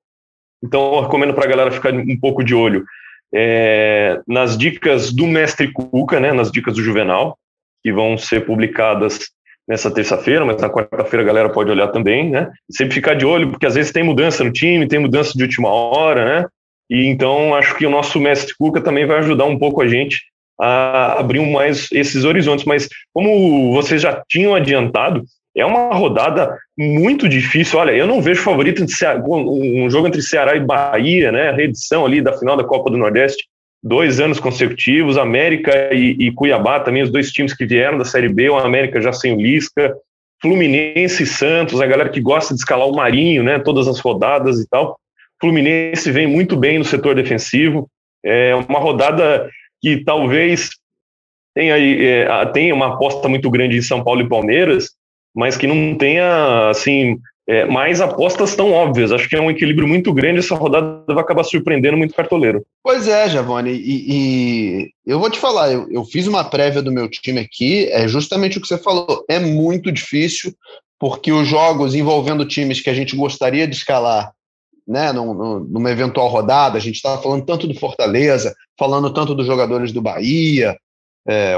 Então, 0.63 0.95
eu 0.95 1.01
recomendo 1.03 1.35
para 1.35 1.45
a 1.45 1.49
galera 1.49 1.71
ficar 1.71 1.93
um 1.95 2.19
pouco 2.19 2.43
de 2.43 2.55
olho 2.55 2.85
é, 3.35 4.21
nas 4.27 4.57
dicas 4.57 5.13
do 5.13 5.27
mestre 5.27 5.73
Cuca, 5.73 6.19
né, 6.19 6.33
nas 6.33 6.51
dicas 6.51 6.75
do 6.75 6.83
Juvenal, 6.83 7.39
que 7.83 7.93
vão 7.93 8.19
ser 8.19 8.45
publicadas 8.45 9.31
nessa 9.69 9.91
terça-feira, 9.91 10.45
mas 10.45 10.61
na 10.61 10.71
quarta-feira 10.71 11.23
a 11.23 11.27
galera 11.27 11.51
pode 11.51 11.71
olhar 11.71 11.89
também, 11.89 12.31
né? 12.31 12.51
Sempre 12.71 12.95
ficar 12.95 13.15
de 13.15 13.27
olho, 13.27 13.51
porque 13.51 13.67
às 13.67 13.75
vezes 13.75 13.93
tem 13.93 14.03
mudança 14.03 14.43
no 14.43 14.51
time, 14.51 14.89
tem 14.89 14.99
mudança 14.99 15.33
de 15.37 15.43
última 15.43 15.69
hora, 15.69 16.25
né? 16.25 16.47
E 16.91 17.07
então 17.07 17.55
acho 17.55 17.77
que 17.77 17.85
o 17.85 17.91
nosso 17.91 18.19
mestre 18.19 18.55
Cuca 18.59 18.81
também 18.81 19.05
vai 19.05 19.19
ajudar 19.19 19.45
um 19.45 19.59
pouco 19.59 19.83
a 19.83 19.87
gente 19.87 20.23
a 20.59 21.21
abrir 21.21 21.41
mais 21.41 21.93
esses 21.93 22.25
horizontes. 22.25 22.65
Mas 22.65 22.89
como 23.13 23.73
vocês 23.75 24.01
já 24.01 24.23
tinham 24.27 24.55
adiantado, 24.55 25.23
é 25.55 25.67
uma 25.67 25.95
rodada 25.95 26.57
muito 26.77 27.29
difícil. 27.29 27.79
Olha, 27.79 27.93
eu 27.93 28.07
não 28.07 28.23
vejo 28.23 28.43
favorito 28.43 28.87
de 28.87 28.93
Ceará, 28.93 29.23
um 29.23 29.91
jogo 29.91 30.07
entre 30.07 30.23
Ceará 30.23 30.57
e 30.57 30.61
Bahia, 30.61 31.31
né? 31.31 31.51
A 31.51 31.55
reedição 31.55 32.07
ali 32.07 32.23
da 32.23 32.33
final 32.33 32.57
da 32.57 32.65
Copa 32.65 32.91
do 32.91 32.97
Nordeste 32.97 33.45
dois 33.83 34.21
anos 34.21 34.41
consecutivos, 34.41 35.17
América 35.17 35.95
e, 35.95 36.17
e, 36.19 36.33
Cuiabá 36.33 36.81
também, 36.81 37.03
os 37.03 37.11
dois 37.11 37.31
times 37.31 37.55
que 37.55 37.67
vieram 37.67 37.99
da 37.99 38.05
Série 38.05 38.29
B, 38.29 38.49
o 38.51 38.57
América 38.57 39.01
já 39.01 39.13
sem 39.13 39.35
o 39.35 39.41
Lisca, 39.41 39.95
Fluminense 40.41 41.23
e 41.23 41.27
Santos, 41.27 41.81
a 41.81 41.87
galera 41.87 42.09
que 42.09 42.21
gosta 42.21 42.55
de 42.55 42.61
escalar 42.61 42.89
o 42.89 42.95
Marinho, 42.95 43.43
né, 43.43 43.59
todas 43.59 43.89
as 43.89 43.99
rodadas 44.01 44.61
e 44.61 44.69
tal. 44.69 44.99
Fluminense 45.41 46.11
vem 46.11 46.27
muito 46.27 46.57
bem 46.57 46.79
no 46.79 46.85
setor 46.85 47.15
defensivo, 47.15 47.89
é 48.25 48.55
uma 48.55 48.79
rodada 48.79 49.49
que 49.81 50.03
talvez 50.05 50.71
tenha, 51.55 51.77
é, 51.79 52.47
tenha 52.47 52.75
uma 52.75 52.95
aposta 52.95 53.29
muito 53.29 53.51
grande 53.51 53.77
em 53.77 53.83
São 53.83 54.03
Paulo 54.03 54.21
e 54.21 54.29
Palmeiras, 54.29 54.91
mas 55.35 55.57
que 55.57 55.67
não 55.67 55.97
tenha, 55.97 56.69
assim, 56.71 57.19
é, 57.49 57.65
mais 57.65 57.99
apostas 58.03 58.55
tão 58.55 58.71
óbvias. 58.73 59.11
Acho 59.11 59.27
que 59.27 59.35
é 59.35 59.41
um 59.41 59.51
equilíbrio 59.51 59.89
muito 59.89 60.13
grande. 60.13 60.41
Essa 60.41 60.55
rodada 60.55 61.03
vai 61.09 61.21
acabar 61.25 61.43
surpreendendo 61.43 61.97
muito 61.97 62.11
o 62.11 62.15
cartoleiro. 62.15 62.63
Pois 62.83 63.09
é, 63.09 63.27
Javone. 63.27 63.73
E, 63.73 64.05
e 64.07 64.91
eu 65.07 65.19
vou 65.19 65.31
te 65.31 65.39
falar, 65.39 65.73
eu, 65.73 65.91
eu, 65.91 66.05
fiz 66.05 66.27
uma 66.27 66.45
prévia 66.45 66.83
do 66.83 66.93
meu 66.93 67.09
time 67.09 67.41
aqui. 67.41 67.89
É 67.91 68.07
justamente 68.07 68.59
o 68.59 68.61
que 68.61 68.69
você 68.69 68.77
falou. 68.77 69.25
É 69.31 69.39
muito 69.39 69.91
difícil, 69.91 70.55
porque 71.01 71.33
os 71.33 71.49
jogos 71.49 71.95
envolvendo 71.95 72.45
times 72.45 72.83
que 72.83 72.91
a 72.91 72.95
gente 72.95 73.17
gostaria 73.17 73.67
de 73.67 73.75
escalar. 73.75 74.31
Né, 74.87 75.13
numa 75.13 75.91
eventual 75.91 76.29
rodada, 76.29 76.79
a 76.79 76.81
gente 76.81 76.95
estava 76.95 77.21
falando 77.21 77.45
tanto 77.45 77.67
do 77.69 77.75
Fortaleza, 77.75 78.55
falando 78.79 79.13
tanto 79.13 79.35
dos 79.35 79.47
jogadores 79.47 79.93
do 79.93 80.01
Bahia, 80.01 80.79
é, 81.29 81.53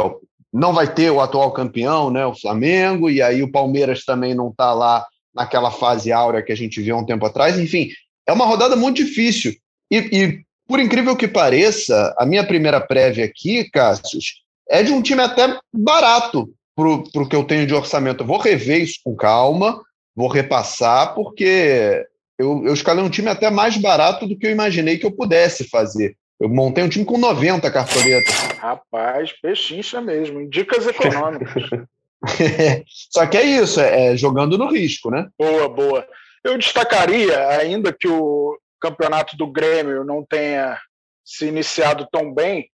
não 0.53 0.73
vai 0.73 0.93
ter 0.93 1.13
o 1.13 1.21
atual 1.21 1.53
campeão, 1.53 2.11
né, 2.11 2.27
o 2.27 2.35
Flamengo, 2.35 3.09
e 3.09 3.23
aí 3.23 3.41
o 3.41 3.53
Palmeiras 3.53 4.05
também 4.05 4.35
não 4.35 4.49
está 4.49 4.75
lá 4.75 5.07
naquela 5.35 5.71
fase 5.71 6.13
áurea 6.13 6.43
que 6.43 6.53
a 6.53 6.57
gente 6.57 6.81
viu 6.81 6.97
há 6.97 6.99
um 6.99 7.07
tempo 7.07 7.25
atrás. 7.27 7.59
Enfim, 7.59 7.91
é 8.27 8.33
uma 8.33 8.47
rodada 8.47 8.77
muito 8.77 8.97
difícil. 8.97 9.55
E, 9.91 9.97
e 9.97 10.41
por 10.67 10.79
incrível 10.79 11.17
que 11.17 11.27
pareça, 11.27 12.15
a 12.17 12.25
minha 12.25 12.47
primeira 12.47 12.81
prévia 12.81 13.25
aqui, 13.25 13.69
Cássius, 13.71 14.43
é 14.69 14.83
de 14.83 14.93
um 14.93 15.03
time 15.03 15.21
até 15.21 15.59
barato 15.73 16.49
para 16.77 17.23
o 17.23 17.29
que 17.29 17.37
eu 17.37 17.45
tenho 17.45 17.67
de 17.67 17.75
orçamento. 17.75 18.23
Eu 18.23 18.27
vou 18.27 18.39
rever 18.39 18.81
isso 18.81 19.01
com 19.05 19.17
calma, 19.17 19.83
vou 20.15 20.29
repassar, 20.29 21.15
porque 21.15 22.07
eu, 22.39 22.65
eu 22.65 22.73
escalei 22.73 23.05
um 23.05 23.11
time 23.11 23.29
até 23.29 23.51
mais 23.51 23.77
barato 23.77 24.27
do 24.27 24.39
que 24.39 24.47
eu 24.47 24.51
imaginei 24.51 24.97
que 24.97 25.05
eu 25.05 25.13
pudesse 25.13 25.69
fazer. 25.69 26.17
Eu 26.41 26.49
montei 26.49 26.83
um 26.83 26.89
time 26.89 27.05
com 27.05 27.19
90 27.19 27.71
cartoletas. 27.71 28.35
Rapaz, 28.59 29.33
pechincha 29.43 30.01
mesmo. 30.01 30.49
Dicas 30.49 30.87
econômicas. 30.87 31.65
Só 33.11 33.27
que 33.27 33.37
é 33.37 33.45
isso, 33.45 33.81
é, 33.81 34.13
é 34.13 34.17
jogando 34.17 34.59
no 34.59 34.71
risco, 34.71 35.11
né? 35.11 35.29
Boa, 35.39 35.69
boa. 35.69 36.07
Eu 36.45 36.57
destacaria, 36.59 37.49
ainda 37.49 37.93
que 37.93 38.09
o 38.09 38.59
campeonato 38.81 39.37
do 39.37 39.47
Grêmio 39.47 40.05
não 40.05 40.25
tenha 40.25 40.79
se 41.25 41.47
iniciado 41.47 42.09
tão 42.11 42.33
bem, 42.33 42.71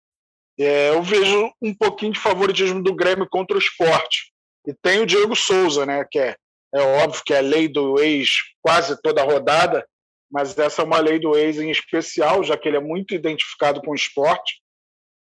é, 0.59 0.91
eu 0.91 1.03
vejo 1.03 1.53
um 1.63 1.75
pouquinho 1.75 2.13
de 2.13 2.21
favoritismo 2.21 2.83
do 2.83 2.95
Grêmio 2.95 3.27
contra 3.29 3.57
o 3.57 3.61
esporte. 3.61 4.33
E 4.67 4.75
tem 4.75 5.01
o 5.01 5.07
Diego 5.07 5.35
Souza, 5.35 5.87
né? 5.87 6.05
Que 6.11 6.19
é, 6.19 6.37
é 6.75 6.81
óbvio 7.03 7.23
que 7.25 7.33
é 7.33 7.41
lei 7.41 7.69
do 7.69 7.99
ex 7.99 8.31
quase 8.63 9.01
toda 9.03 9.23
rodada, 9.23 9.87
mas 10.31 10.57
essa 10.59 10.83
é 10.83 10.85
uma 10.85 11.01
lei 11.01 11.19
do 11.19 11.37
ex 11.37 11.59
em 11.59 11.71
especial, 11.71 12.45
já 12.45 12.57
que 12.57 12.69
ele 12.69 12.77
é 12.77 12.81
muito 12.81 13.15
identificado 13.15 13.81
com 13.81 13.93
o 13.93 13.95
esporte. 13.95 14.61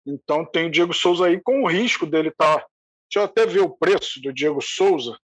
Então 0.07 0.45
tem 0.45 0.67
o 0.67 0.71
Diego 0.71 0.93
Souza 0.93 1.25
aí 1.25 1.41
com 1.41 1.63
o 1.63 1.67
risco 1.67 2.05
dele 2.05 2.29
estar 2.29 2.59
tá 2.59 2.65
Deixa 3.09 3.19
eu 3.19 3.23
até 3.23 3.45
ver 3.45 3.61
o 3.61 3.69
preço 3.69 4.21
do 4.21 4.33
Diego 4.33 4.61
Souza, 4.61 5.17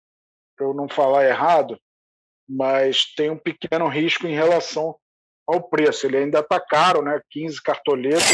para 0.58 0.68
eu 0.68 0.74
não 0.74 0.90
falar 0.90 1.26
errado, 1.26 1.80
mas 2.48 3.06
tem 3.16 3.30
um 3.30 3.38
pequeno 3.38 3.88
risco 3.88 4.28
em 4.28 4.34
relação 4.34 4.96
ao 5.48 5.64
preço. 5.70 6.06
Ele 6.06 6.18
ainda 6.18 6.40
está 6.40 6.60
caro, 6.60 7.02
né? 7.02 7.22
15 7.32 7.62
cartoletas, 7.62 8.30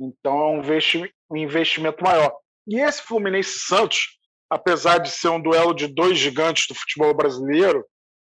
então 0.00 0.38
é 0.38 1.02
um 1.30 1.36
investimento 1.36 2.02
maior. 2.02 2.36
E 2.66 2.80
esse 2.80 3.02
Fluminense 3.02 3.58
Santos, 3.58 4.18
apesar 4.50 4.98
de 4.98 5.10
ser 5.10 5.28
um 5.28 5.40
duelo 5.40 5.74
de 5.74 5.86
dois 5.86 6.18
gigantes 6.18 6.66
do 6.68 6.74
futebol 6.74 7.14
brasileiro, 7.14 7.84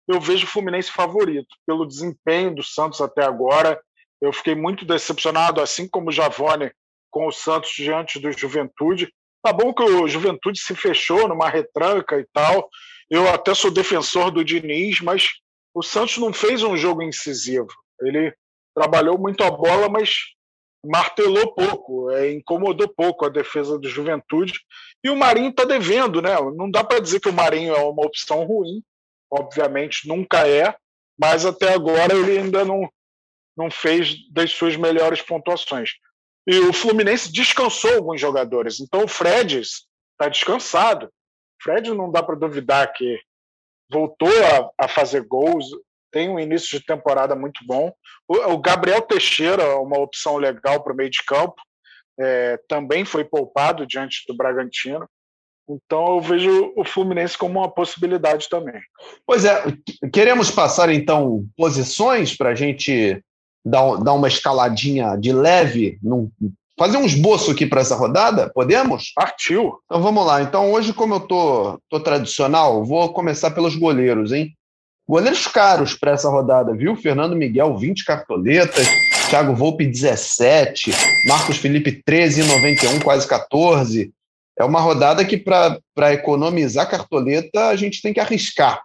eu 0.08 0.20
vejo 0.20 0.46
o 0.46 0.50
Fluminense 0.50 0.92
favorito 0.92 1.56
pelo 1.66 1.86
desempenho 1.86 2.56
do 2.56 2.64
Santos 2.64 3.00
até 3.02 3.24
agora. 3.24 3.82
Eu 4.20 4.34
fiquei 4.34 4.56
muito 4.56 4.86
decepcionado, 4.86 5.62
assim 5.62 5.88
como 5.88 6.10
o 6.10 6.12
Javone, 6.12 6.72
com 7.10 7.28
o 7.28 7.32
Santos 7.32 7.72
diante 7.72 8.20
do 8.20 8.32
Juventude. 8.32 9.14
Tá 9.44 9.52
bom 9.52 9.74
que 9.74 9.82
o 9.82 10.08
Juventude 10.08 10.60
se 10.60 10.76
fechou 10.76 11.28
numa 11.28 11.50
retranca 11.50 12.20
e 12.20 12.26
tal. 12.32 12.70
Eu 13.10 13.28
até 13.30 13.54
sou 13.54 13.72
defensor 13.72 14.32
do 14.32 14.46
Diniz, 14.46 15.02
mas 15.02 15.30
o 15.74 15.82
Santos 15.82 16.18
não 16.18 16.32
fez 16.32 16.64
um 16.64 16.78
jogo 16.78 17.02
incisivo. 17.02 17.68
Ele 18.02 18.34
trabalhou 18.76 19.18
muito 19.18 19.44
a 19.44 19.52
bola, 19.52 19.90
mas 19.90 20.16
martelou 20.86 21.54
pouco, 21.54 22.12
é, 22.12 22.32
incomodou 22.32 22.88
pouco 22.88 23.26
a 23.26 23.30
defesa 23.30 23.78
do 23.78 23.90
Juventude. 23.90 24.54
E 25.04 25.10
o 25.10 25.16
Marinho 25.16 25.50
está 25.50 25.64
devendo, 25.64 26.22
né? 26.22 26.36
Não 26.56 26.70
dá 26.70 26.84
para 26.84 27.00
dizer 27.00 27.20
que 27.20 27.30
o 27.30 27.34
Marinho 27.34 27.74
é 27.76 27.84
uma 27.84 28.06
opção 28.06 28.44
ruim, 28.44 28.84
obviamente 29.30 30.08
nunca 30.08 30.48
é, 30.48 30.76
mas 31.20 31.46
até 31.46 31.74
agora 31.74 32.14
ele 32.14 32.38
ainda 32.38 32.66
não, 32.66 32.90
não 33.56 33.70
fez 33.70 34.16
das 34.32 34.52
suas 34.52 34.76
melhores 34.76 35.22
pontuações. 35.22 35.92
E 36.48 36.60
o 36.60 36.74
Fluminense 36.74 37.32
descansou 37.32 37.96
alguns 37.96 38.20
jogadores. 38.20 38.80
Então 38.80 39.04
o 39.04 39.08
Fred 39.08 39.62
está 39.62 40.30
descansado. 40.30 41.08
O 41.08 41.64
Fred 41.64 41.94
não 41.94 42.12
dá 42.12 42.24
para 42.24 42.36
duvidar 42.36 42.92
que 42.94 43.20
voltou 43.92 44.30
a, 44.30 44.86
a 44.86 44.88
fazer 44.88 45.22
gols, 45.24 45.66
tem 46.12 46.30
um 46.30 46.40
início 46.40 46.80
de 46.80 46.86
temporada 46.86 47.36
muito 47.36 47.66
bom. 47.66 47.94
O, 48.28 48.54
o 48.54 48.58
Gabriel 48.58 49.02
Teixeira, 49.02 49.78
uma 49.80 50.00
opção 50.00 50.38
legal 50.38 50.84
para 50.84 50.94
o 50.94 50.96
meio 50.96 51.10
de 51.10 51.24
campo, 51.26 51.56
é, 52.20 52.60
também 52.68 53.06
foi 53.06 53.24
poupado 53.24 53.86
diante 53.86 54.24
do 54.28 54.36
Bragantino. 54.36 55.08
Então 55.70 56.16
eu 56.16 56.22
vejo 56.22 56.74
o 56.76 56.84
Fluminense 56.84 57.38
como 57.38 57.60
uma 57.60 57.70
possibilidade 57.70 58.50
também. 58.50 58.82
Pois 59.26 59.46
é, 59.46 59.64
queremos 60.12 60.52
passar 60.52 60.90
então 60.90 61.46
posições 61.56 62.36
para 62.36 62.50
a 62.50 62.56
gente 62.56 63.24
dar, 63.66 63.98
dar 63.98 64.14
uma 64.14 64.28
escaladinha 64.28 65.16
de 65.16 65.32
leve, 65.32 65.98
num, 66.02 66.30
fazer 66.78 66.98
um 66.98 67.06
esboço 67.06 67.52
aqui 67.52 67.66
para 67.66 67.82
essa 67.82 67.96
rodada? 67.96 68.50
Podemos? 68.54 69.12
Partiu. 69.14 69.80
Então 69.86 70.02
vamos 70.02 70.26
lá. 70.26 70.42
Então 70.42 70.72
hoje, 70.72 70.94
como 70.94 71.16
eu 71.16 71.20
tô, 71.20 71.80
tô 71.90 72.00
tradicional, 72.00 72.84
vou 72.84 73.14
começar 73.14 73.52
pelos 73.52 73.76
goleiros, 73.76 74.32
hein? 74.32 74.52
Goleiros 75.08 75.48
caros 75.48 75.94
para 75.94 76.12
essa 76.12 76.30
rodada, 76.30 76.74
viu? 76.74 76.96
Fernando 76.96 77.36
Miguel, 77.36 77.78
20 77.78 78.06
cartoletas. 78.06 78.88
Thiago 79.30 79.56
Volpe, 79.56 79.86
17. 79.86 80.92
Marcos 81.28 81.58
Felipe, 81.58 82.02
13,91, 82.06 83.02
quase 83.04 83.28
14 83.28 84.12
é 84.62 84.64
uma 84.64 84.80
rodada 84.80 85.26
que, 85.26 85.38
para 85.38 86.14
economizar 86.14 86.90
cartoleta, 86.90 87.68
a 87.68 87.76
gente 87.76 88.02
tem 88.02 88.14
que 88.14 88.20
arriscar. 88.20 88.82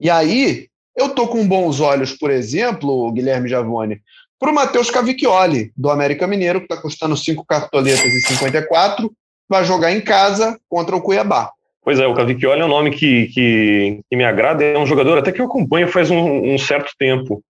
E 0.00 0.10
aí, 0.10 0.68
eu 0.96 1.10
tô 1.10 1.26
com 1.26 1.46
bons 1.46 1.80
olhos, 1.80 2.12
por 2.12 2.30
exemplo, 2.30 3.10
Guilherme 3.12 3.48
Javone, 3.48 4.00
para 4.38 4.50
o 4.50 4.54
Matheus 4.54 4.90
Cavicchioli, 4.90 5.72
do 5.76 5.90
América 5.90 6.26
Mineiro, 6.26 6.60
que 6.60 6.66
está 6.66 6.76
custando 6.76 7.16
5 7.16 7.44
cartoletas 7.46 8.04
e 8.04 8.20
54, 8.20 9.10
vai 9.48 9.64
jogar 9.64 9.92
em 9.92 10.00
casa 10.00 10.58
contra 10.68 10.94
o 10.94 11.00
Cuiabá. 11.00 11.50
Pois 11.82 11.98
é, 11.98 12.06
o 12.06 12.14
Cavicchioli 12.14 12.60
é 12.60 12.64
um 12.64 12.68
nome 12.68 12.90
que, 12.90 13.26
que, 13.28 14.00
que, 14.08 14.16
me 14.16 14.24
agrada, 14.24 14.64
é 14.64 14.78
um 14.78 14.86
jogador 14.86 15.18
até 15.18 15.30
que 15.30 15.40
eu 15.40 15.46
acompanho 15.46 15.88
faz 15.88 16.10
um, 16.10 16.54
um 16.54 16.58
certo 16.58 16.92
tempo 16.98 17.42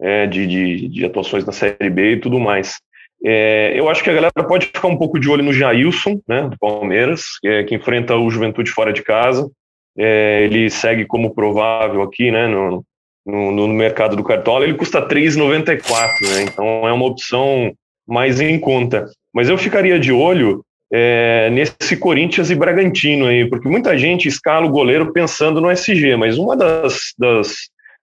é, 0.00 0.26
de, 0.26 0.46
de, 0.46 0.88
de, 0.88 1.04
atuações 1.04 1.44
na 1.44 1.52
Série 1.52 1.90
B 1.90 2.12
e 2.12 2.20
tudo 2.20 2.38
mais. 2.38 2.80
É, 3.24 3.72
eu 3.74 3.88
acho 3.88 4.02
que 4.02 4.08
a 4.08 4.14
galera 4.14 4.32
pode 4.48 4.66
ficar 4.66 4.88
um 4.88 4.96
pouco 4.96 5.18
de 5.18 5.28
olho 5.28 5.42
no 5.42 5.52
Jailson, 5.52 6.20
né, 6.26 6.48
do 6.48 6.56
Palmeiras, 6.58 7.38
que, 7.40 7.48
é, 7.48 7.64
que 7.64 7.74
enfrenta 7.74 8.16
o 8.16 8.30
Juventude 8.30 8.70
fora 8.70 8.92
de 8.92 9.02
casa. 9.02 9.50
É, 9.98 10.44
ele 10.44 10.70
segue 10.70 11.04
como 11.04 11.34
provável 11.34 12.00
aqui, 12.02 12.30
né, 12.30 12.46
no, 12.46 12.84
no, 13.30 13.52
no 13.52 13.68
mercado 13.68 14.16
do 14.16 14.24
Cartola. 14.24 14.64
Ele 14.64 14.74
custa 14.74 15.06
3,94, 15.06 15.84
né, 16.22 16.42
então 16.42 16.88
é 16.88 16.92
uma 16.92 17.06
opção 17.06 17.72
mais 18.06 18.40
em 18.40 18.58
conta. 18.58 19.06
Mas 19.32 19.48
eu 19.48 19.56
ficaria 19.56 19.98
de 19.98 20.12
olho 20.12 20.64
é, 20.92 21.48
nesse 21.50 21.96
Corinthians 21.96 22.50
e 22.50 22.54
Bragantino 22.54 23.26
aí, 23.26 23.48
porque 23.48 23.68
muita 23.68 23.96
gente 23.96 24.26
escala 24.26 24.66
o 24.66 24.70
goleiro 24.70 25.12
pensando 25.12 25.60
no 25.60 25.70
SG, 25.70 26.16
mas 26.16 26.36
uma 26.36 26.56
das, 26.56 27.14
das, 27.16 27.54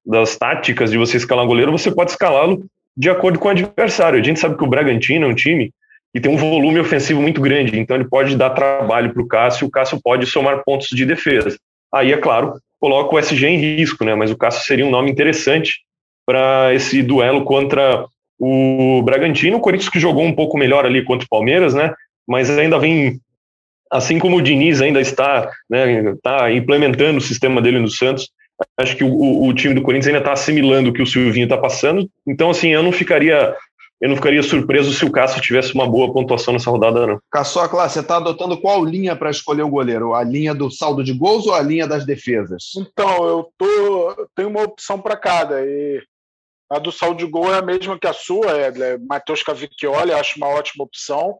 das 0.05 0.37
táticas 0.37 0.89
de 0.89 0.97
você 0.97 1.17
escalar 1.17 1.43
o 1.43 1.47
goleiro, 1.47 1.71
você 1.71 1.91
pode 1.91 2.11
escalá-lo 2.11 2.63
de 2.95 3.09
acordo 3.09 3.37
com 3.37 3.49
o 3.49 3.51
adversário. 3.51 4.19
A 4.19 4.23
gente 4.23 4.39
sabe 4.39 4.57
que 4.57 4.63
o 4.63 4.67
Bragantino 4.67 5.25
é 5.25 5.29
um 5.29 5.35
time 5.35 5.71
que 6.13 6.21
tem 6.21 6.31
um 6.31 6.37
volume 6.37 6.79
ofensivo 6.79 7.21
muito 7.21 7.41
grande, 7.41 7.77
então 7.77 7.95
ele 7.95 8.07
pode 8.07 8.35
dar 8.35 8.51
trabalho 8.51 9.13
para 9.13 9.21
o 9.21 9.27
Cássio 9.27 9.67
o 9.67 9.69
Cássio 9.69 9.99
pode 10.01 10.25
somar 10.25 10.63
pontos 10.63 10.87
de 10.87 11.05
defesa. 11.05 11.57
Aí, 11.93 12.11
é 12.11 12.17
claro, 12.17 12.53
coloca 12.79 13.15
o 13.15 13.19
SG 13.19 13.47
em 13.47 13.57
risco, 13.57 14.03
né? 14.03 14.15
mas 14.15 14.31
o 14.31 14.37
Cássio 14.37 14.65
seria 14.65 14.85
um 14.85 14.91
nome 14.91 15.11
interessante 15.11 15.81
para 16.25 16.73
esse 16.73 17.01
duelo 17.01 17.43
contra 17.43 18.05
o 18.39 19.01
Bragantino. 19.03 19.57
O 19.57 19.61
Corinthians 19.61 19.89
que 19.89 19.99
jogou 19.99 20.23
um 20.23 20.33
pouco 20.33 20.57
melhor 20.57 20.85
ali 20.85 21.03
contra 21.03 21.25
o 21.25 21.29
Palmeiras, 21.29 21.73
né? 21.73 21.93
mas 22.27 22.49
ainda 22.49 22.77
vem, 22.77 23.19
assim 23.91 24.19
como 24.19 24.37
o 24.37 24.41
Diniz 24.41 24.81
ainda 24.81 24.99
está, 24.99 25.49
né, 25.69 26.11
está 26.11 26.51
implementando 26.51 27.17
o 27.17 27.21
sistema 27.21 27.61
dele 27.61 27.79
no 27.79 27.89
Santos, 27.89 28.29
Acho 28.75 28.95
que 28.95 29.03
o, 29.03 29.43
o 29.43 29.53
time 29.53 29.73
do 29.73 29.81
Corinthians 29.81 30.07
ainda 30.07 30.19
está 30.19 30.33
assimilando 30.33 30.89
o 30.89 30.93
que 30.93 31.01
o 31.01 31.05
Silvinho 31.05 31.43
está 31.43 31.57
passando. 31.57 32.09
Então, 32.25 32.49
assim, 32.49 32.69
eu 32.69 32.81
não 32.81 32.91
ficaria 32.91 33.55
eu 33.99 34.09
não 34.09 34.15
ficaria 34.15 34.43
surpreso 34.43 34.93
se 34.93 35.05
o 35.05 35.11
Cássio 35.11 35.41
tivesse 35.41 35.73
uma 35.73 35.89
boa 35.89 36.11
pontuação 36.13 36.53
nessa 36.53 36.69
rodada, 36.69 37.07
não. 37.07 37.19
Caçocla, 37.31 37.87
você 37.87 37.99
está 37.99 38.17
adotando 38.17 38.59
qual 38.59 38.83
linha 38.83 39.15
para 39.15 39.29
escolher 39.29 39.63
o 39.63 39.69
goleiro? 39.69 40.13
A 40.13 40.23
linha 40.23 40.53
do 40.53 40.69
saldo 40.69 41.03
de 41.03 41.13
gols 41.13 41.47
ou 41.47 41.53
a 41.53 41.61
linha 41.61 41.87
das 41.87 42.05
defesas? 42.05 42.71
Então, 42.77 43.27
eu 43.27 43.51
tô, 43.57 44.29
tenho 44.35 44.49
uma 44.49 44.63
opção 44.63 45.01
para 45.01 45.17
cada. 45.17 45.65
E 45.65 46.03
a 46.71 46.79
do 46.79 46.91
saldo 46.91 47.17
de 47.17 47.25
gol 47.25 47.53
é 47.53 47.57
a 47.57 47.61
mesma 47.61 47.97
que 47.97 48.07
a 48.07 48.13
sua, 48.13 48.51
é, 48.59 48.67
é 48.67 48.97
Matheus 48.97 49.41
Cavicchioli, 49.41 50.11
acho 50.11 50.37
uma 50.37 50.49
ótima 50.49 50.83
opção. 50.83 51.39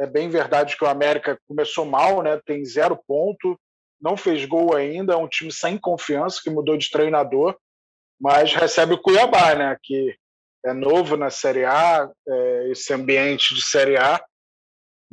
É 0.00 0.06
bem 0.06 0.28
verdade 0.28 0.76
que 0.76 0.84
o 0.84 0.88
América 0.88 1.38
começou 1.46 1.84
mal, 1.84 2.22
né? 2.22 2.40
Tem 2.46 2.64
zero 2.64 2.98
ponto 3.06 3.58
não 4.00 4.16
fez 4.16 4.44
gol 4.44 4.74
ainda, 4.74 5.14
é 5.14 5.16
um 5.16 5.28
time 5.28 5.52
sem 5.52 5.76
confiança, 5.76 6.40
que 6.42 6.50
mudou 6.50 6.76
de 6.76 6.90
treinador, 6.90 7.56
mas 8.20 8.54
recebe 8.54 8.94
o 8.94 9.00
Cuiabá, 9.00 9.54
né, 9.54 9.76
que 9.82 10.16
é 10.64 10.72
novo 10.72 11.16
na 11.16 11.30
Série 11.30 11.64
A, 11.64 12.10
é, 12.26 12.70
esse 12.70 12.92
ambiente 12.92 13.54
de 13.54 13.62
Série 13.62 13.96
A. 13.96 14.20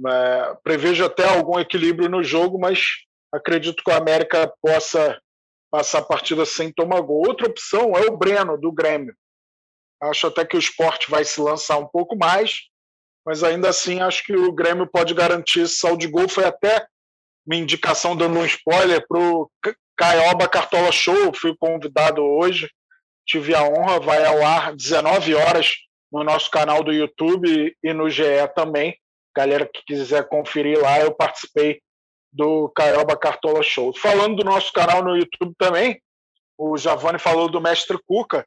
É, 0.08 0.56
prevejo 0.64 1.06
até 1.06 1.28
algum 1.28 1.60
equilíbrio 1.60 2.10
no 2.10 2.24
jogo, 2.24 2.60
mas 2.60 2.82
acredito 3.34 3.84
que 3.84 3.92
o 3.92 3.96
América 3.96 4.52
possa 4.62 5.20
passar 5.72 6.00
a 6.00 6.06
partida 6.06 6.46
sem 6.46 6.72
tomar 6.72 7.02
gol. 7.02 7.28
Outra 7.28 7.48
opção 7.48 7.96
é 7.96 8.02
o 8.02 8.18
Breno, 8.18 8.58
do 8.58 8.72
Grêmio. 8.72 9.16
Acho 10.02 10.28
até 10.28 10.46
que 10.46 10.56
o 10.56 10.60
esporte 10.60 11.10
vai 11.10 11.24
se 11.24 11.40
lançar 11.40 11.78
um 11.78 11.88
pouco 11.88 12.18
mais, 12.18 12.54
mas 13.26 13.44
ainda 13.44 13.70
assim 13.70 14.02
acho 14.02 14.24
que 14.24 14.36
o 14.36 14.52
Grêmio 14.52 14.88
pode 14.88 15.14
garantir 15.14 15.68
saldo 15.68 16.00
de 16.00 16.08
gol. 16.08 16.30
Foi 16.30 16.46
até 16.46 16.86
minha 17.46 17.62
indicação 17.62 18.16
dando 18.16 18.40
um 18.40 18.46
spoiler 18.46 19.06
para 19.08 19.20
o 19.20 19.50
Caioba 19.98 20.48
Cartola 20.48 20.92
Show, 20.92 21.32
fui 21.34 21.56
convidado 21.58 22.22
hoje, 22.22 22.70
tive 23.26 23.56
a 23.56 23.64
honra, 23.64 24.00
vai 24.00 24.26
ao 24.26 24.46
ar 24.46 24.76
19 24.76 25.36
horas 25.36 25.76
no 26.12 26.24
nosso 26.24 26.50
canal 26.50 26.84
do 26.84 26.94
YouTube 26.94 27.76
e 27.84 27.94
no 27.94 28.10
GE 28.10 28.24
também. 28.56 28.98
Galera 29.36 29.70
que 29.72 29.82
quiser 29.86 30.28
conferir 30.28 30.80
lá, 30.80 31.00
eu 31.00 31.14
participei 31.14 31.82
do 32.32 32.70
Caioba 32.70 33.18
Cartola 33.18 33.64
Show. 33.64 33.94
Falando 33.98 34.38
do 34.38 34.46
nosso 34.46 34.72
canal 34.72 35.04
no 35.04 35.18
YouTube 35.18 35.54
também, 35.58 36.00
o 36.58 36.78
Giovanni 36.78 37.20
falou 37.20 37.50
do 37.50 37.62
Mestre 37.62 37.98
Cuca. 38.06 38.46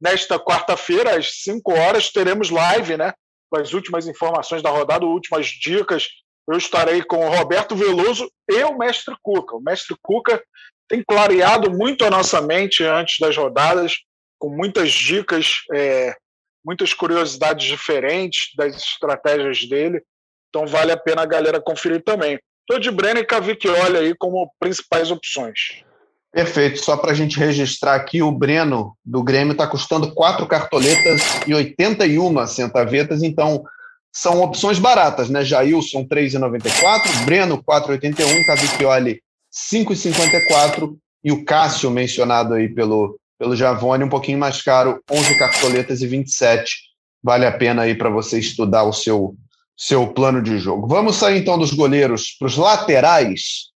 Nesta 0.00 0.38
quarta-feira, 0.38 1.18
às 1.18 1.42
5 1.42 1.72
horas, 1.72 2.10
teremos 2.10 2.48
live, 2.48 2.96
né? 2.96 3.12
Com 3.50 3.58
as 3.58 3.74
últimas 3.74 4.06
informações 4.06 4.62
da 4.62 4.70
rodada, 4.70 5.04
últimas 5.04 5.46
dicas 5.46 6.08
eu 6.50 6.58
estarei 6.58 7.02
com 7.04 7.24
o 7.24 7.30
Roberto 7.30 7.76
Veloso 7.76 8.28
e 8.48 8.64
o 8.64 8.76
Mestre 8.76 9.14
Cuca. 9.22 9.54
O 9.54 9.60
Mestre 9.60 9.96
Cuca 10.02 10.42
tem 10.88 11.02
clareado 11.02 11.70
muito 11.70 12.04
a 12.04 12.10
nossa 12.10 12.40
mente 12.40 12.82
antes 12.82 13.18
das 13.20 13.36
rodadas, 13.36 13.98
com 14.40 14.48
muitas 14.48 14.90
dicas, 14.90 15.62
é, 15.72 16.16
muitas 16.64 16.94
curiosidades 16.94 17.68
diferentes 17.68 18.50
das 18.56 18.74
estratégias 18.74 19.68
dele. 19.68 20.02
Então 20.48 20.66
vale 20.66 20.90
a 20.90 20.96
pena 20.96 21.22
a 21.22 21.26
galera 21.26 21.60
conferir 21.60 22.02
também. 22.02 22.40
Estou 22.62 22.80
de 22.80 22.90
Brenner 22.90 23.22
e 23.22 23.26
Cavicchioli 23.26 23.98
aí 23.98 24.14
como 24.16 24.50
principais 24.58 25.10
opções. 25.10 25.84
Perfeito. 26.32 26.78
Só 26.78 26.96
para 26.96 27.10
a 27.10 27.14
gente 27.14 27.38
registrar 27.38 27.96
aqui, 27.96 28.22
o 28.22 28.32
Breno 28.32 28.96
do 29.04 29.22
Grêmio 29.22 29.52
está 29.52 29.66
custando 29.66 30.14
quatro 30.14 30.46
cartoletas 30.46 31.20
e 31.46 31.52
81 31.52 32.46
centavetas. 32.46 33.22
Então, 33.22 33.64
são 34.12 34.40
opções 34.40 34.78
baratas, 34.78 35.28
né? 35.28 35.44
Jailson 35.44 36.04
3,94, 36.04 37.24
Breno 37.24 37.62
4,81, 37.62 38.46
Cavicchioli 38.46 39.20
5,54 39.52 40.96
e 41.22 41.32
o 41.32 41.44
Cássio 41.44 41.90
mencionado 41.90 42.54
aí 42.54 42.68
pelo 42.68 43.19
pelo 43.40 43.56
Javone 43.56 44.04
um 44.04 44.08
pouquinho 44.10 44.38
mais 44.38 44.60
caro, 44.60 45.02
11 45.10 45.38
cartoletas 45.38 46.02
e 46.02 46.06
27. 46.06 46.76
Vale 47.22 47.46
a 47.46 47.50
pena 47.50 47.82
aí 47.82 47.94
para 47.94 48.10
você 48.10 48.38
estudar 48.38 48.84
o 48.84 48.92
seu 48.92 49.34
seu 49.74 50.06
plano 50.08 50.42
de 50.42 50.58
jogo. 50.58 50.86
Vamos 50.86 51.16
sair 51.16 51.38
então 51.40 51.58
dos 51.58 51.72
goleiros 51.72 52.36
para 52.38 52.46
os 52.46 52.58
laterais. 52.58 53.70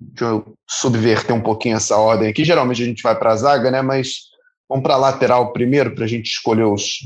Deixa 0.00 0.24
eu 0.24 0.54
subverter 0.66 1.36
um 1.36 1.42
pouquinho 1.42 1.76
essa 1.76 1.98
ordem 1.98 2.30
aqui. 2.30 2.46
Geralmente 2.46 2.82
a 2.82 2.86
gente 2.86 3.02
vai 3.02 3.14
para 3.14 3.32
a 3.32 3.36
zaga, 3.36 3.70
né? 3.70 3.82
Mas 3.82 4.30
vamos 4.66 4.82
para 4.82 4.94
a 4.94 4.96
lateral 4.96 5.52
primeiro 5.52 5.94
para 5.94 6.04
a 6.04 6.08
gente 6.08 6.30
escolher 6.30 6.64
os, 6.64 7.00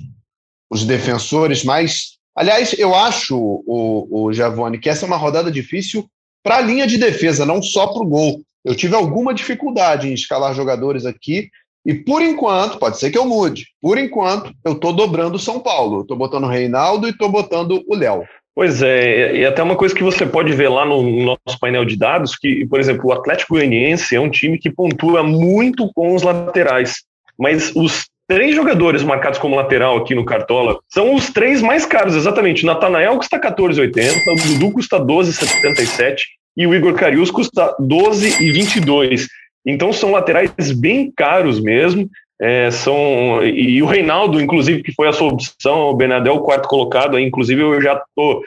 os 0.71 0.85
defensores 0.85 1.65
mais 1.65 2.15
Aliás, 2.37 2.77
eu 2.77 2.93
acho, 2.95 3.37
o, 3.39 4.27
o 4.27 4.33
Giavone, 4.33 4.79
que 4.79 4.89
essa 4.89 5.05
é 5.05 5.07
uma 5.07 5.17
rodada 5.17 5.53
difícil 5.53 6.05
para 6.43 6.57
a 6.57 6.61
linha 6.61 6.85
de 6.85 6.99
defesa, 6.99 7.47
não 7.47 7.63
só 7.63 7.87
para 7.87 8.03
o 8.03 8.07
gol. 8.07 8.43
Eu 8.65 8.75
tive 8.75 8.97
alguma 8.97 9.33
dificuldade 9.33 10.09
em 10.09 10.15
escalar 10.15 10.53
jogadores 10.53 11.07
aqui, 11.07 11.49
e 11.85 11.95
por 11.95 12.23
enquanto, 12.23 12.79
pode 12.79 12.99
ser 12.99 13.11
que 13.11 13.19
eu 13.19 13.27
mude, 13.27 13.67
por 13.81 13.99
enquanto, 13.99 14.53
eu 14.65 14.73
estou 14.73 14.93
dobrando 14.93 15.37
o 15.37 15.39
São 15.39 15.61
Paulo. 15.61 16.01
Estou 16.01 16.17
botando 16.17 16.45
o 16.45 16.49
Reinaldo 16.49 17.07
e 17.07 17.11
estou 17.11 17.29
botando 17.29 17.85
o 17.87 17.95
Léo. 17.95 18.23
Pois 18.55 18.83
é, 18.83 19.37
e 19.37 19.45
até 19.45 19.63
uma 19.63 19.75
coisa 19.75 19.95
que 19.95 20.03
você 20.03 20.25
pode 20.25 20.53
ver 20.53 20.69
lá 20.69 20.87
no 20.87 21.03
nosso 21.25 21.59
painel 21.61 21.85
de 21.85 21.97
dados, 21.97 22.37
que, 22.37 22.65
por 22.67 22.79
exemplo, 22.79 23.07
o 23.07 23.13
Atlético 23.13 23.55
Goianiense 23.55 24.15
é 24.15 24.21
um 24.21 24.31
time 24.31 24.59
que 24.59 24.71
pontua 24.71 25.25
muito 25.25 25.91
com 25.93 26.15
os 26.15 26.23
laterais, 26.23 27.03
mas 27.37 27.75
os 27.75 28.07
três 28.29 28.55
jogadores 28.55 29.03
marcados 29.03 29.41
como 29.41 29.57
lateral 29.57 29.97
aqui 29.97 30.15
no 30.15 30.25
Cartola 30.25 30.79
são 30.89 31.15
os 31.15 31.31
três 31.31 31.61
mais 31.61 31.85
caros, 31.85 32.15
exatamente. 32.15 32.65
Natanael 32.65 33.17
custa 33.17 33.41
14,80, 33.41 34.13
o 34.27 34.49
Dudu 34.49 34.73
custa 34.73 35.01
12,77 35.01 36.19
e 36.57 36.67
o 36.67 36.75
Igor 36.75 36.95
Carius 36.95 37.33
custa 37.33 37.75
12,22. 37.81 39.27
Então 39.67 39.93
são 39.93 40.13
laterais 40.13 40.73
bem 40.73 41.13
caros 41.15 41.61
mesmo. 41.61 42.09
É, 42.41 42.71
são 42.71 43.45
e, 43.45 43.83
o 43.83 43.87
Reinaldo, 43.87 44.41
inclusive, 44.41 44.83
que 44.83 44.93
foi 44.93 45.09
a 45.09 45.13
sua 45.13 45.29
opção, 45.29 45.91
o 45.91 45.95
Benadel, 45.95 46.41
quarto 46.41 46.69
colocado, 46.69 47.19
inclusive 47.19 47.63
eu 47.63 47.81
já 47.81 47.95
estou 47.95 48.43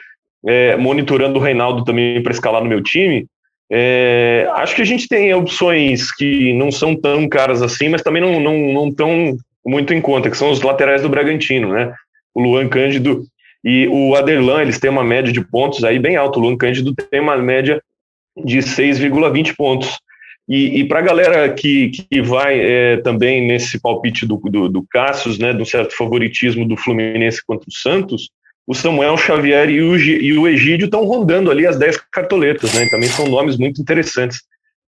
é, 0.46 0.76
monitorando 0.76 1.38
o 1.38 1.42
Reinaldo 1.42 1.84
também 1.84 2.22
para 2.22 2.32
escalar 2.32 2.62
no 2.62 2.68
meu 2.68 2.82
time. 2.82 3.26
É, 3.70 4.48
acho 4.52 4.74
que 4.74 4.82
a 4.82 4.84
gente 4.84 5.08
tem 5.08 5.34
opções 5.34 6.10
que 6.14 6.52
não 6.54 6.70
são 6.70 6.94
tão 6.94 7.28
caras 7.28 7.62
assim, 7.62 7.88
mas 7.88 8.02
também 8.02 8.22
não, 8.22 8.40
não, 8.40 8.72
não 8.72 8.94
tão 8.94 9.36
muito 9.64 9.92
em 9.92 10.00
conta, 10.00 10.30
que 10.30 10.36
são 10.36 10.50
os 10.50 10.62
laterais 10.62 11.02
do 11.02 11.08
Bragantino, 11.08 11.72
né? 11.72 11.92
O 12.34 12.40
Luan 12.40 12.68
Cândido 12.68 13.24
e 13.64 13.88
o 13.88 14.14
Aderlan, 14.14 14.62
eles 14.62 14.78
têm 14.78 14.90
uma 14.90 15.04
média 15.04 15.32
de 15.32 15.44
pontos 15.44 15.84
aí 15.84 15.98
bem 15.98 16.16
alta. 16.16 16.38
O 16.38 16.42
Luan 16.42 16.56
Cândido 16.56 16.94
tem 16.94 17.20
uma 17.20 17.36
média 17.36 17.82
de 18.36 18.58
6,20 18.58 19.54
pontos. 19.56 19.98
E, 20.48 20.80
e 20.80 20.84
para 20.88 21.00
a 21.00 21.02
galera 21.02 21.52
que, 21.52 21.90
que 21.90 22.22
vai 22.22 22.58
é, 22.58 22.96
também 22.98 23.46
nesse 23.46 23.78
palpite 23.78 24.26
do, 24.26 24.36
do, 24.36 24.68
do 24.68 24.86
Cassius, 24.90 25.38
né, 25.38 25.52
do 25.52 25.66
certo 25.66 25.94
favoritismo 25.94 26.66
do 26.66 26.76
Fluminense 26.76 27.44
contra 27.44 27.68
o 27.68 27.72
Santos, 27.72 28.30
o 28.66 28.74
Samuel 28.74 29.16
Xavier 29.16 29.70
e 29.70 29.80
o, 29.80 29.96
e 29.96 30.38
o 30.38 30.46
Egídio 30.46 30.84
estão 30.84 31.04
rondando 31.04 31.50
ali 31.50 31.66
as 31.66 31.78
10 31.78 32.02
cartoletas, 32.12 32.74
né? 32.74 32.86
Também 32.90 33.08
são 33.08 33.26
nomes 33.26 33.56
muito 33.56 33.80
interessantes 33.80 34.42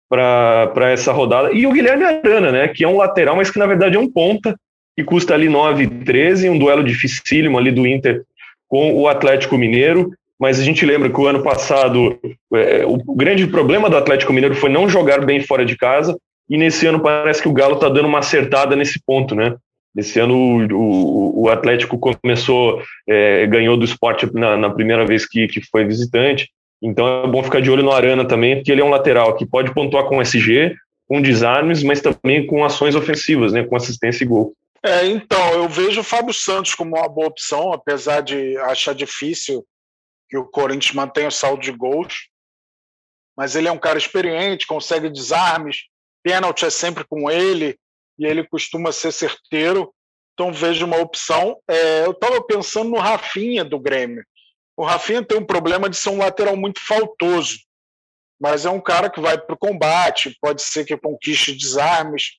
para 0.10 0.92
essa 0.92 1.14
rodada. 1.14 1.54
E 1.54 1.66
o 1.66 1.72
Guilherme 1.72 2.04
Arana, 2.04 2.52
né? 2.52 2.68
Que 2.68 2.84
é 2.84 2.88
um 2.88 2.98
lateral, 2.98 3.38
mas 3.38 3.50
que 3.50 3.58
na 3.58 3.66
verdade 3.66 3.96
é 3.96 4.00
um 4.00 4.12
ponta, 4.12 4.54
que 4.98 5.04
custa 5.04 5.34
ali 5.34 5.48
9,13, 5.48 6.52
um 6.52 6.60
duelo 6.60 6.84
dificílimo 6.84 7.58
ali 7.58 7.72
do 7.72 7.88
Inter 7.88 8.22
com 8.68 8.94
o 8.94 9.08
Atlético 9.08 9.58
Mineiro. 9.58 10.12
Mas 10.40 10.60
a 10.60 10.64
gente 10.64 10.86
lembra 10.86 11.10
que 11.10 11.20
o 11.20 11.28
ano 11.28 11.44
passado 11.44 12.18
é, 12.54 12.86
o 12.86 12.98
grande 13.14 13.46
problema 13.46 13.90
do 13.90 13.98
Atlético 13.98 14.32
Mineiro 14.32 14.56
foi 14.56 14.70
não 14.70 14.88
jogar 14.88 15.26
bem 15.26 15.42
fora 15.42 15.66
de 15.66 15.76
casa, 15.76 16.18
e 16.50 16.58
nesse 16.58 16.88
ano 16.88 17.00
parece 17.00 17.42
que 17.42 17.50
o 17.50 17.54
Galo 17.54 17.76
está 17.76 17.90
dando 17.90 18.08
uma 18.08 18.20
acertada 18.20 18.76
nesse 18.76 19.00
ponto, 19.06 19.36
né? 19.36 19.56
Esse 19.96 20.20
ano 20.20 20.36
o, 20.36 21.44
o 21.44 21.50
Atlético 21.50 22.00
começou, 22.00 22.82
é, 23.08 23.46
ganhou 23.48 23.76
do 23.76 23.86
esporte 23.86 24.32
na, 24.34 24.56
na, 24.56 24.70
primeira 24.70 25.06
vez 25.06 25.28
que, 25.28 25.48
que 25.48 25.62
foi 25.62 25.84
visitante. 25.84 26.50
Então 26.82 27.24
é 27.24 27.28
bom 27.28 27.44
ficar 27.44 27.60
de 27.60 27.70
olho 27.70 27.84
no 27.84 27.92
Arana 27.92 28.26
também, 28.26 28.56
porque 28.56 28.72
ele 28.72 28.82
é 28.82 28.86
um 28.86 28.90
lateral 28.90 29.36
que 29.36 29.46
pode 29.46 29.74
pontuar 29.74 30.06
com 30.06 30.22
SG, 30.22 30.76
com 31.08 31.22
desarmes, 31.22 31.84
mas 31.84 32.02
também 32.02 32.46
com 32.46 32.64
ações 32.64 32.96
ofensivas, 32.96 33.52
né, 33.52 33.64
com 33.64 33.76
assistência 33.76 34.24
e 34.24 34.28
gol. 34.28 34.54
É, 34.84 35.06
então, 35.08 35.54
eu 35.54 35.68
vejo 35.68 36.00
o 36.00 36.04
Fábio 36.04 36.34
Santos 36.34 36.74
como 36.74 36.96
uma 36.96 37.10
boa 37.10 37.28
opção, 37.28 37.74
apesar 37.74 38.22
de 38.22 38.56
achar 38.60 38.96
difícil 38.96 39.66
que 40.30 40.38
o 40.38 40.46
Corinthians 40.46 40.94
mantenha 40.94 41.28
o 41.28 41.32
saldo 41.32 41.62
de 41.62 41.72
gols. 41.72 42.30
Mas 43.38 43.56
ele 43.56 43.68
é 43.68 43.72
um 43.72 43.80
cara 43.80 43.98
experiente, 43.98 44.68
consegue 44.68 45.10
desarmes, 45.10 45.86
pênalti 46.24 46.66
é 46.66 46.70
sempre 46.70 47.06
com 47.06 47.32
ele, 47.32 47.78
e 48.18 48.26
ele 48.26 48.46
costuma 48.48 48.92
ser 48.92 49.12
certeiro. 49.12 49.94
Então 50.34 50.54
vejo 50.54 50.86
uma 50.86 50.98
opção. 50.98 51.58
É, 51.68 52.06
eu 52.06 52.12
estava 52.12 52.44
pensando 52.44 52.90
no 52.90 53.00
Rafinha 53.00 53.64
do 53.64 53.80
Grêmio. 53.80 54.24
O 54.78 54.86
Rafinha 54.86 55.24
tem 55.24 55.38
um 55.38 55.46
problema 55.46 55.90
de 55.90 55.98
ser 55.98 56.10
um 56.10 56.20
lateral 56.20 56.56
muito 56.56 56.80
faltoso, 56.80 57.58
mas 58.40 58.66
é 58.66 58.70
um 58.70 58.80
cara 58.80 59.10
que 59.10 59.20
vai 59.20 59.38
para 59.38 59.54
o 59.54 59.58
combate, 59.58 60.38
pode 60.40 60.62
ser 60.62 60.86
que 60.86 60.96
conquiste 60.96 61.54
desarmes. 61.54 62.38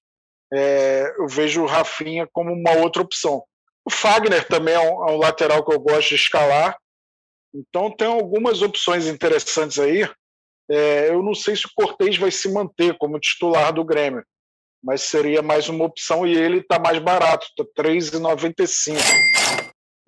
É, 0.53 1.14
eu 1.18 1.29
vejo 1.29 1.62
o 1.62 1.66
Rafinha 1.66 2.26
como 2.33 2.53
uma 2.53 2.72
outra 2.79 3.03
opção. 3.03 3.44
O 3.85 3.90
Fagner 3.90 4.46
também 4.48 4.74
é 4.74 4.81
um, 4.81 5.09
é 5.09 5.12
um, 5.12 5.18
lateral 5.18 5.64
que 5.64 5.74
eu 5.74 5.81
gosto 5.81 6.11
de 6.11 6.14
escalar. 6.14 6.76
Então 7.54 7.90
tem 7.94 8.06
algumas 8.06 8.62
opções 8.62 9.06
interessantes 9.06 9.78
aí. 9.78 10.08
É, 10.70 11.08
eu 11.08 11.22
não 11.22 11.34
sei 11.34 11.56
se 11.56 11.66
o 11.66 11.70
Cortez 11.74 12.16
vai 12.16 12.30
se 12.30 12.52
manter 12.52 12.96
como 12.96 13.18
titular 13.18 13.72
do 13.72 13.84
Grêmio 13.84 14.24
mas 14.82 15.02
seria 15.02 15.42
mais 15.42 15.68
uma 15.68 15.84
opção 15.84 16.26
e 16.26 16.36
ele 16.36 16.58
está 16.58 16.78
mais 16.78 16.98
barato, 16.98 17.46
está 17.46 17.82
R$ 17.82 17.98
3,95. 17.98 18.96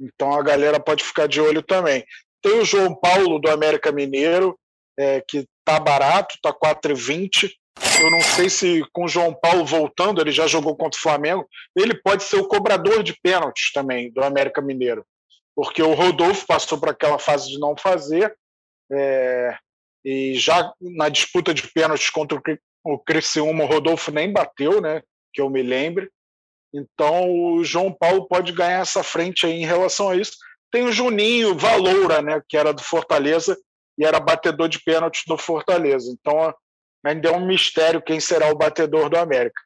Então 0.00 0.33
a 0.33 0.42
galera 0.42 0.81
pode 0.81 1.05
ficar 1.05 1.28
de 1.28 1.40
olho 1.40 1.62
também. 1.62 2.05
Tem 2.42 2.59
o 2.59 2.64
João 2.64 2.94
Paulo 2.94 3.38
do 3.38 3.50
América 3.50 3.92
Mineiro, 3.92 4.59
é, 4.98 5.22
que 5.28 5.46
está 5.61 5.78
barato, 5.78 6.35
está 6.35 6.52
4,20. 6.52 7.50
Eu 8.02 8.11
não 8.11 8.20
sei 8.20 8.50
se 8.50 8.83
com 8.92 9.05
o 9.05 9.09
João 9.09 9.33
Paulo 9.33 9.64
voltando, 9.64 10.20
ele 10.20 10.33
já 10.33 10.46
jogou 10.46 10.76
contra 10.76 10.98
o 10.98 11.02
Flamengo, 11.02 11.46
ele 11.76 11.94
pode 11.94 12.24
ser 12.24 12.37
o 12.37 12.48
cobrador 12.48 13.02
de 13.02 13.14
pênaltis 13.22 13.70
também 13.72 14.12
do 14.12 14.22
América 14.22 14.61
Mineiro, 14.61 15.05
porque 15.55 15.83
o 15.83 15.95
Rodolfo 15.95 16.47
passou 16.47 16.79
para 16.79 16.93
aquela 16.93 17.19
fase 17.19 17.49
de 17.49 17.59
não 17.59 17.77
fazer, 17.77 18.35
é, 18.91 19.57
e 20.05 20.35
já 20.35 20.73
na 20.81 21.09
disputa 21.09 21.55
de 21.55 21.62
pênaltis 21.73 22.11
contra 22.11 22.41
o 22.85 22.99
Criciúma, 22.99 23.65
o 23.65 23.67
Rodolfo 23.67 24.11
nem 24.11 24.33
bateu, 24.33 24.81
né? 24.81 25.03
Que 25.33 25.41
eu 25.41 25.49
me 25.49 25.62
lembre. 25.62 26.11
Então 26.75 27.31
o 27.31 27.65
João 27.65 27.93
Paulo 27.93 28.27
pode 28.27 28.53
ganhar 28.53 28.81
essa 28.81 29.03
frente 29.03 29.47
aí 29.47 29.53
em 29.53 29.67
relação 29.67 30.11
a 30.11 30.17
isso. 30.17 30.33
Tem 30.71 30.85
o 30.85 30.93
Juninho 30.93 31.57
Valoura, 31.57 32.21
né? 32.21 32.43
Que 32.49 32.57
era 32.57 32.73
do 32.73 32.83
Fortaleza 32.83 33.57
e 33.99 34.05
era 34.05 34.19
batedor 34.19 34.69
de 34.69 34.83
pênaltis 34.83 35.23
do 35.27 35.38
Fortaleza. 35.38 36.11
Então 36.11 36.53
ainda 37.05 37.29
é 37.29 37.33
um 37.33 37.47
mistério 37.47 38.03
quem 38.03 38.19
será 38.19 38.51
o 38.51 38.57
batedor 38.57 39.09
do 39.09 39.17
América. 39.17 39.61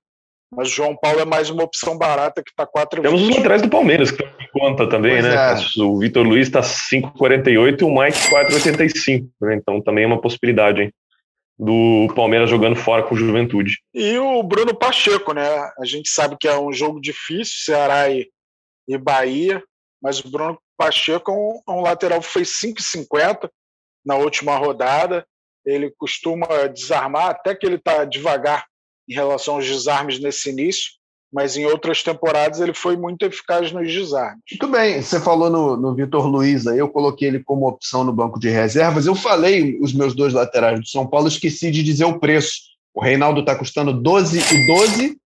Mas 0.51 0.69
o 0.69 0.75
João 0.75 0.97
Paulo 0.97 1.21
é 1.21 1.25
mais 1.25 1.51
uma 1.51 1.65
opção 1.65 1.99
barata 1.99 2.43
que 2.43 2.51
está 2.51 2.65
4 2.67 3.03
Temos 3.03 3.21
os 3.21 3.37
laterais 3.37 3.63
do 3.63 3.69
Palmeiras 3.69 4.11
que 4.11 4.23
estão 4.23 4.41
em 4.41 4.49
conta 4.53 4.89
também, 4.89 5.21
pois 5.21 5.25
né? 5.25 5.35
É. 5.35 5.83
O 5.83 5.99
Vitor 5.99 6.25
Luiz 6.25 6.47
está 6.47 6.61
5,48 6.61 7.81
e 7.81 7.85
o 7.85 7.91
Mike 7.91 8.19
4,85. 8.31 9.29
Né? 9.41 9.57
Então 9.57 9.81
também 9.81 10.05
é 10.05 10.07
uma 10.07 10.21
possibilidade, 10.21 10.83
hein? 10.83 10.93
do 11.59 12.13
Palmeiras 12.15 12.51
jogando 12.51 12.77
fora 12.77 13.03
com 13.03 13.17
Juventude. 13.17 13.79
E 13.95 14.19
o 14.19 14.43
Bruno 14.43 14.75
Pacheco, 14.75 15.33
né? 15.33 15.49
A 15.79 15.85
gente 15.85 16.11
sabe 16.11 16.37
que 16.39 16.47
é 16.47 16.59
um 16.59 16.73
jogo 16.73 17.01
difícil, 17.01 17.65
Ceará 17.65 18.11
e, 18.11 18.29
e 18.87 18.99
Bahia, 18.99 19.63
mas 20.03 20.21
o 20.21 20.31
Bruno 20.31 20.59
Pacheco 20.77 21.31
é 21.31 21.35
um, 21.35 21.61
é 21.67 21.79
um 21.79 21.81
lateral 21.81 22.21
que 22.21 22.27
fez 22.27 22.51
5,50 22.63 23.49
na 24.05 24.17
última 24.17 24.57
rodada. 24.57 25.27
Ele 25.65 25.91
costuma 25.97 26.67
desarmar, 26.67 27.31
até 27.31 27.55
que 27.55 27.65
ele 27.65 27.77
está 27.77 28.05
devagar 28.05 28.67
em 29.09 29.15
relação 29.15 29.57
aos 29.57 29.67
desarmes 29.67 30.19
nesse 30.19 30.51
início, 30.51 30.93
mas 31.33 31.57
em 31.57 31.67
outras 31.67 32.03
temporadas 32.03 32.61
ele 32.61 32.73
foi 32.73 32.97
muito 32.97 33.25
eficaz 33.25 33.73
nos 33.73 33.93
desarmes. 33.93 34.41
Muito 34.51 34.73
bem, 34.73 35.03
você 35.03 35.21
falou 35.21 35.51
no, 35.51 35.77
no 35.77 35.95
Vitor 35.95 36.27
Luiz, 36.27 36.67
aí 36.67 36.79
eu 36.79 36.89
coloquei 36.89 37.29
ele 37.29 37.43
como 37.43 37.69
opção 37.69 38.05
no 38.05 38.13
banco 38.13 38.39
de 38.39 38.49
reservas. 38.49 39.07
Eu 39.07 39.15
falei 39.15 39.79
os 39.81 39.93
meus 39.93 40.15
dois 40.15 40.33
laterais 40.33 40.81
do 40.81 40.89
São 40.89 41.07
Paulo, 41.07 41.29
esqueci 41.29 41.71
de 41.71 41.83
dizer 41.83 42.05
o 42.05 42.19
preço. 42.19 42.61
O 42.95 43.03
Reinaldo 43.03 43.41
está 43.41 43.55
custando 43.55 43.93
12 43.93 44.39
e 44.39 44.67
12 44.67 45.17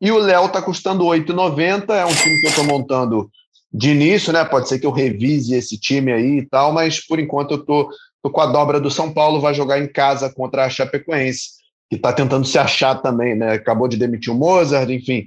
e 0.00 0.10
o 0.10 0.18
Léo 0.18 0.46
está 0.46 0.60
custando 0.60 1.04
8,90. 1.04 1.90
É 1.90 2.04
um 2.04 2.14
time 2.14 2.40
que 2.40 2.46
eu 2.46 2.50
estou 2.50 2.64
montando 2.64 3.30
de 3.72 3.90
início, 3.90 4.32
né? 4.32 4.44
Pode 4.44 4.68
ser 4.68 4.78
que 4.78 4.86
eu 4.86 4.90
revise 4.90 5.54
esse 5.54 5.78
time 5.78 6.12
aí 6.12 6.38
e 6.38 6.46
tal, 6.46 6.72
mas 6.72 7.04
por 7.04 7.18
enquanto 7.18 7.52
eu 7.52 7.64
tô 7.64 7.90
com 8.22 8.40
a 8.40 8.46
dobra 8.46 8.80
do 8.80 8.90
São 8.90 9.12
Paulo, 9.12 9.40
vai 9.40 9.52
jogar 9.52 9.78
em 9.78 9.86
casa 9.86 10.32
contra 10.32 10.64
a 10.64 10.70
Chapecoense, 10.70 11.50
que 11.90 11.96
está 11.96 12.12
tentando 12.12 12.46
se 12.46 12.58
achar 12.58 12.96
também, 12.96 13.34
né? 13.34 13.52
Acabou 13.52 13.88
de 13.88 13.96
demitir 13.96 14.32
o 14.32 14.36
Mozart, 14.36 14.90
enfim 14.90 15.26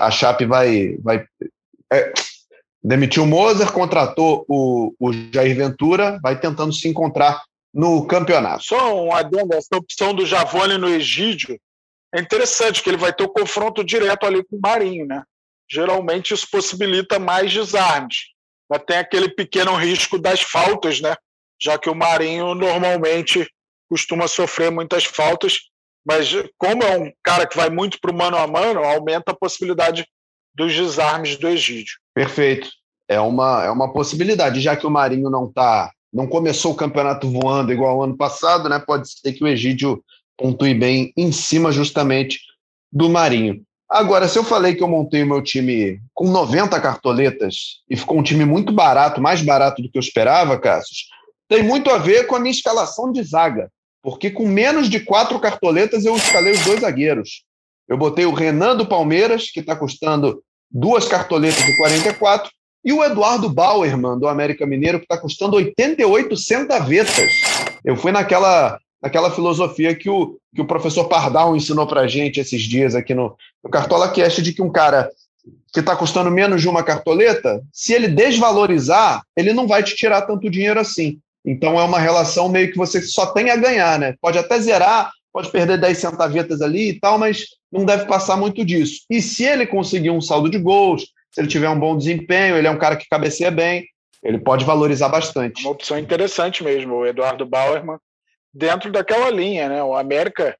a 0.00 0.10
Chape 0.10 0.44
vai, 0.44 0.96
vai 0.98 1.24
é, 1.92 2.12
demitiu 2.82 3.22
o 3.22 3.26
Moser, 3.26 3.72
contratou 3.72 4.44
o, 4.48 4.92
o 4.98 5.12
Jair 5.32 5.56
Ventura, 5.56 6.18
vai 6.22 6.38
tentando 6.38 6.72
se 6.72 6.88
encontrar 6.88 7.42
no 7.72 8.06
campeonato. 8.06 8.64
Só 8.64 9.04
um 9.04 9.12
adendo, 9.12 9.54
essa 9.54 9.76
opção 9.76 10.14
do 10.14 10.26
Javone 10.26 10.78
no 10.78 10.88
Egídio 10.88 11.58
é 12.12 12.20
interessante, 12.20 12.82
que 12.82 12.90
ele 12.90 12.96
vai 12.96 13.12
ter 13.12 13.22
o 13.22 13.28
confronto 13.28 13.84
direto 13.84 14.26
ali 14.26 14.42
com 14.44 14.56
o 14.56 14.60
Marinho, 14.60 15.06
né? 15.06 15.22
Geralmente 15.70 16.32
isso 16.32 16.48
possibilita 16.50 17.18
mais 17.18 17.52
desarmes, 17.52 18.16
mas 18.68 18.82
tem 18.86 18.96
aquele 18.96 19.28
pequeno 19.28 19.76
risco 19.76 20.18
das 20.18 20.40
faltas, 20.40 21.00
né? 21.00 21.14
Já 21.60 21.78
que 21.78 21.90
o 21.90 21.94
Marinho 21.94 22.54
normalmente 22.54 23.46
costuma 23.88 24.28
sofrer 24.28 24.70
muitas 24.70 25.04
faltas 25.04 25.68
mas 26.08 26.30
como 26.56 26.82
é 26.82 26.98
um 26.98 27.12
cara 27.22 27.46
que 27.46 27.54
vai 27.54 27.68
muito 27.68 27.98
para 28.00 28.10
o 28.10 28.16
mano 28.16 28.38
a 28.38 28.46
mano, 28.46 28.82
aumenta 28.82 29.32
a 29.32 29.36
possibilidade 29.36 30.06
dos 30.54 30.74
desarmes 30.74 31.36
do 31.36 31.46
Egídio. 31.46 31.96
Perfeito. 32.14 32.70
É 33.06 33.20
uma, 33.20 33.64
é 33.64 33.70
uma 33.70 33.92
possibilidade, 33.92 34.60
já 34.60 34.74
que 34.74 34.86
o 34.86 34.90
Marinho 34.90 35.28
não 35.28 35.52
tá, 35.52 35.90
não 36.10 36.26
começou 36.26 36.72
o 36.72 36.76
campeonato 36.76 37.30
voando 37.30 37.72
igual 37.72 37.96
ao 37.96 38.04
ano 38.04 38.16
passado, 38.16 38.70
né? 38.70 38.78
Pode 38.78 39.10
ser 39.10 39.34
que 39.34 39.44
o 39.44 39.46
Egídio 39.46 40.02
pontue 40.36 40.72
bem 40.72 41.12
em 41.14 41.30
cima 41.30 41.70
justamente 41.70 42.40
do 42.90 43.10
Marinho. 43.10 43.62
Agora, 43.86 44.28
se 44.28 44.38
eu 44.38 44.44
falei 44.44 44.74
que 44.74 44.82
eu 44.82 44.88
montei 44.88 45.22
o 45.22 45.26
meu 45.26 45.42
time 45.42 46.00
com 46.14 46.30
90 46.30 46.78
cartoletas 46.80 47.82
e 47.88 47.96
ficou 47.96 48.18
um 48.18 48.22
time 48.22 48.46
muito 48.46 48.72
barato, 48.72 49.20
mais 49.20 49.42
barato 49.42 49.82
do 49.82 49.90
que 49.90 49.98
eu 49.98 50.02
esperava, 50.02 50.58
Cassius, 50.58 51.06
tem 51.48 51.62
muito 51.62 51.90
a 51.90 51.98
ver 51.98 52.26
com 52.26 52.34
a 52.34 52.40
minha 52.40 52.50
escalação 52.50 53.12
de 53.12 53.22
zaga. 53.22 53.70
Porque 54.02 54.30
com 54.30 54.46
menos 54.46 54.88
de 54.88 55.00
quatro 55.00 55.38
cartoletas 55.40 56.04
eu 56.04 56.16
escalei 56.16 56.52
os 56.52 56.64
dois 56.64 56.80
zagueiros. 56.80 57.44
Eu 57.88 57.96
botei 57.96 58.26
o 58.26 58.32
Renan 58.32 58.76
do 58.76 58.86
Palmeiras, 58.86 59.50
que 59.50 59.60
está 59.60 59.74
custando 59.74 60.42
duas 60.70 61.06
cartoletas 61.06 61.64
de 61.64 61.76
44, 61.76 62.50
e 62.84 62.92
o 62.92 63.02
Eduardo 63.02 63.48
Bauerman, 63.48 64.18
do 64.18 64.28
América 64.28 64.66
Mineiro, 64.66 64.98
que 64.98 65.04
está 65.04 65.18
custando 65.18 65.56
88 65.56 66.36
centavetas. 66.36 67.32
Eu 67.84 67.96
fui 67.96 68.12
naquela 68.12 68.78
naquela 69.00 69.30
filosofia 69.30 69.94
que 69.94 70.10
o, 70.10 70.38
que 70.54 70.60
o 70.60 70.66
professor 70.66 71.04
Pardal 71.04 71.56
ensinou 71.56 71.86
para 71.86 72.08
gente 72.08 72.40
esses 72.40 72.62
dias 72.62 72.94
aqui 72.94 73.14
no, 73.14 73.36
no 73.62 73.70
Cartola 73.70 74.10
Cast, 74.10 74.42
de 74.42 74.52
que 74.52 74.62
um 74.62 74.70
cara 74.70 75.10
que 75.72 75.80
está 75.80 75.94
custando 75.94 76.30
menos 76.30 76.60
de 76.60 76.68
uma 76.68 76.82
cartoleta, 76.82 77.62
se 77.72 77.92
ele 77.92 78.08
desvalorizar, 78.08 79.22
ele 79.36 79.52
não 79.52 79.66
vai 79.66 79.82
te 79.82 79.94
tirar 79.94 80.22
tanto 80.22 80.50
dinheiro 80.50 80.80
assim. 80.80 81.20
Então 81.48 81.80
é 81.80 81.82
uma 81.82 81.98
relação 81.98 82.46
meio 82.46 82.70
que 82.70 82.76
você 82.76 83.00
só 83.00 83.24
tem 83.32 83.50
a 83.50 83.56
ganhar, 83.56 83.98
né? 83.98 84.14
Pode 84.20 84.36
até 84.36 84.60
zerar, 84.60 85.10
pode 85.32 85.50
perder 85.50 85.80
10 85.80 85.96
centavetas 85.96 86.60
ali 86.60 86.90
e 86.90 87.00
tal, 87.00 87.18
mas 87.18 87.46
não 87.72 87.86
deve 87.86 88.04
passar 88.04 88.36
muito 88.36 88.62
disso. 88.62 89.00
E 89.08 89.22
se 89.22 89.44
ele 89.44 89.66
conseguir 89.66 90.10
um 90.10 90.20
saldo 90.20 90.50
de 90.50 90.58
gols, 90.58 91.06
se 91.32 91.40
ele 91.40 91.48
tiver 91.48 91.70
um 91.70 91.80
bom 91.80 91.96
desempenho, 91.96 92.54
ele 92.54 92.66
é 92.66 92.70
um 92.70 92.78
cara 92.78 92.96
que 92.96 93.08
cabeceia 93.08 93.50
bem, 93.50 93.86
ele 94.22 94.38
pode 94.38 94.62
valorizar 94.66 95.08
bastante. 95.08 95.62
Uma 95.62 95.70
opção 95.70 95.98
interessante 95.98 96.62
mesmo, 96.62 96.96
o 96.96 97.06
Eduardo 97.06 97.46
Bauerman, 97.46 97.96
dentro 98.52 98.92
daquela 98.92 99.30
linha, 99.30 99.70
né? 99.70 99.82
O 99.82 99.94
América, 99.94 100.54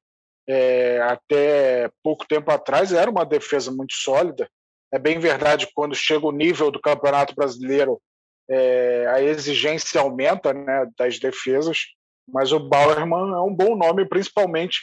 é, 0.47 0.99
até 1.03 1.87
pouco 2.03 2.25
tempo 2.27 2.49
atrás, 2.49 2.91
era 2.91 3.11
uma 3.11 3.25
defesa 3.27 3.69
muito 3.71 3.93
sólida. 3.93 4.49
É 4.91 4.97
bem 4.97 5.19
verdade 5.19 5.67
quando 5.75 5.93
chega 5.93 6.25
o 6.25 6.31
nível 6.31 6.71
do 6.71 6.81
Campeonato 6.81 7.35
Brasileiro, 7.35 8.01
é, 8.49 9.07
a 9.13 9.21
exigência 9.21 10.01
aumenta 10.01 10.53
né, 10.53 10.87
das 10.97 11.19
defesas, 11.19 11.77
mas 12.27 12.51
o 12.51 12.59
Bauerman 12.59 13.33
é 13.33 13.41
um 13.41 13.53
bom 13.53 13.75
nome, 13.75 14.05
principalmente 14.05 14.79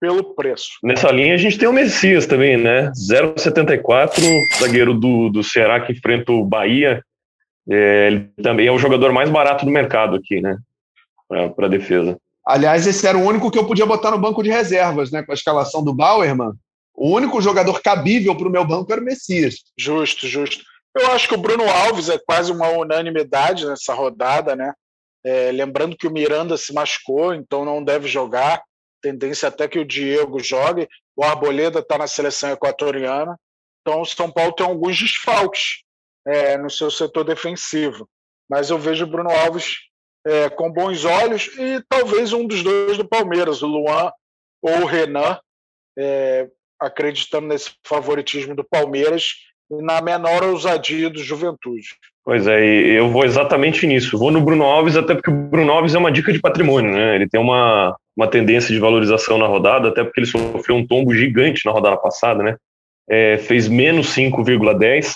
pelo 0.00 0.34
preço. 0.34 0.68
Nessa 0.82 1.10
linha 1.10 1.34
a 1.34 1.38
gente 1.38 1.58
tem 1.58 1.68
o 1.68 1.72
Messias 1.72 2.26
também, 2.26 2.56
né? 2.56 2.92
0,74, 2.92 4.22
zagueiro 4.60 4.94
do, 4.94 5.28
do 5.28 5.42
Ceará 5.42 5.80
que 5.80 5.92
enfrenta 5.92 6.30
o 6.30 6.44
Bahia. 6.44 7.02
É, 7.68 8.06
ele 8.06 8.30
também 8.42 8.66
é 8.66 8.72
o 8.72 8.78
jogador 8.78 9.12
mais 9.12 9.28
barato 9.28 9.64
do 9.64 9.70
mercado 9.70 10.16
aqui, 10.16 10.40
né? 10.40 10.56
Para 11.28 11.66
a 11.66 11.68
defesa. 11.68 12.16
Aliás, 12.46 12.86
esse 12.86 13.06
era 13.06 13.18
o 13.18 13.26
único 13.26 13.50
que 13.50 13.58
eu 13.58 13.66
podia 13.66 13.84
botar 13.84 14.10
no 14.10 14.18
banco 14.18 14.42
de 14.42 14.50
reservas, 14.50 15.10
né? 15.10 15.22
Com 15.22 15.32
a 15.32 15.34
escalação 15.34 15.84
do 15.84 15.92
Bauerman. 15.92 16.52
O 16.94 17.14
único 17.14 17.40
jogador 17.40 17.80
cabível 17.82 18.34
para 18.34 18.48
o 18.48 18.50
meu 18.50 18.64
banco 18.64 18.90
era 18.92 19.00
o 19.00 19.04
Messias. 19.04 19.56
Justo, 19.76 20.26
justo. 20.26 20.64
Eu 20.98 21.12
acho 21.12 21.28
que 21.28 21.34
o 21.34 21.38
Bruno 21.38 21.62
Alves 21.68 22.08
é 22.08 22.18
quase 22.18 22.50
uma 22.50 22.68
unanimidade 22.70 23.64
nessa 23.64 23.94
rodada, 23.94 24.56
né? 24.56 24.74
É, 25.24 25.52
lembrando 25.52 25.96
que 25.96 26.08
o 26.08 26.10
Miranda 26.10 26.56
se 26.56 26.72
machucou, 26.72 27.32
então 27.32 27.64
não 27.64 27.84
deve 27.84 28.08
jogar. 28.08 28.62
Tendência 29.00 29.48
até 29.48 29.68
que 29.68 29.78
o 29.78 29.84
Diego 29.84 30.40
jogue. 30.40 30.88
O 31.14 31.22
Arboleda 31.22 31.78
está 31.78 31.96
na 31.98 32.08
seleção 32.08 32.50
equatoriana. 32.50 33.38
Então 33.80 34.00
o 34.00 34.04
São 34.04 34.30
Paulo 34.30 34.52
tem 34.52 34.66
alguns 34.66 34.98
desfalques 34.98 35.82
é, 36.26 36.58
no 36.58 36.68
seu 36.68 36.90
setor 36.90 37.24
defensivo. 37.24 38.08
Mas 38.50 38.70
eu 38.70 38.78
vejo 38.78 39.04
o 39.04 39.08
Bruno 39.08 39.30
Alves 39.30 39.76
é, 40.26 40.50
com 40.50 40.72
bons 40.72 41.04
olhos 41.04 41.46
e 41.58 41.80
talvez 41.88 42.32
um 42.32 42.46
dos 42.46 42.62
dois 42.62 42.98
do 42.98 43.08
Palmeiras, 43.08 43.62
o 43.62 43.66
Luan 43.66 44.10
ou 44.60 44.82
o 44.82 44.86
Renan, 44.86 45.38
é, 45.96 46.48
acreditando 46.80 47.46
nesse 47.46 47.72
favoritismo 47.84 48.54
do 48.54 48.64
Palmeiras 48.64 49.34
na 49.70 50.00
menor 50.00 50.42
ousadia 50.44 51.10
do 51.10 51.22
Juventude. 51.22 51.88
Pois 52.24 52.46
é, 52.46 52.62
eu 52.62 53.08
vou 53.10 53.24
exatamente 53.24 53.86
nisso. 53.86 54.18
Vou 54.18 54.30
no 54.30 54.40
Bruno 54.40 54.64
Alves, 54.64 54.96
até 54.96 55.14
porque 55.14 55.30
o 55.30 55.34
Bruno 55.34 55.72
Alves 55.72 55.94
é 55.94 55.98
uma 55.98 56.12
dica 56.12 56.32
de 56.32 56.40
patrimônio, 56.40 56.92
né? 56.92 57.14
Ele 57.14 57.28
tem 57.28 57.40
uma, 57.40 57.96
uma 58.16 58.26
tendência 58.26 58.74
de 58.74 58.80
valorização 58.80 59.38
na 59.38 59.46
rodada, 59.46 59.88
até 59.88 60.04
porque 60.04 60.20
ele 60.20 60.26
sofreu 60.26 60.76
um 60.76 60.86
tombo 60.86 61.14
gigante 61.14 61.64
na 61.64 61.72
rodada 61.72 61.96
passada, 61.96 62.42
né? 62.42 62.56
É, 63.08 63.38
fez 63.38 63.66
menos 63.66 64.14
5,10. 64.14 65.14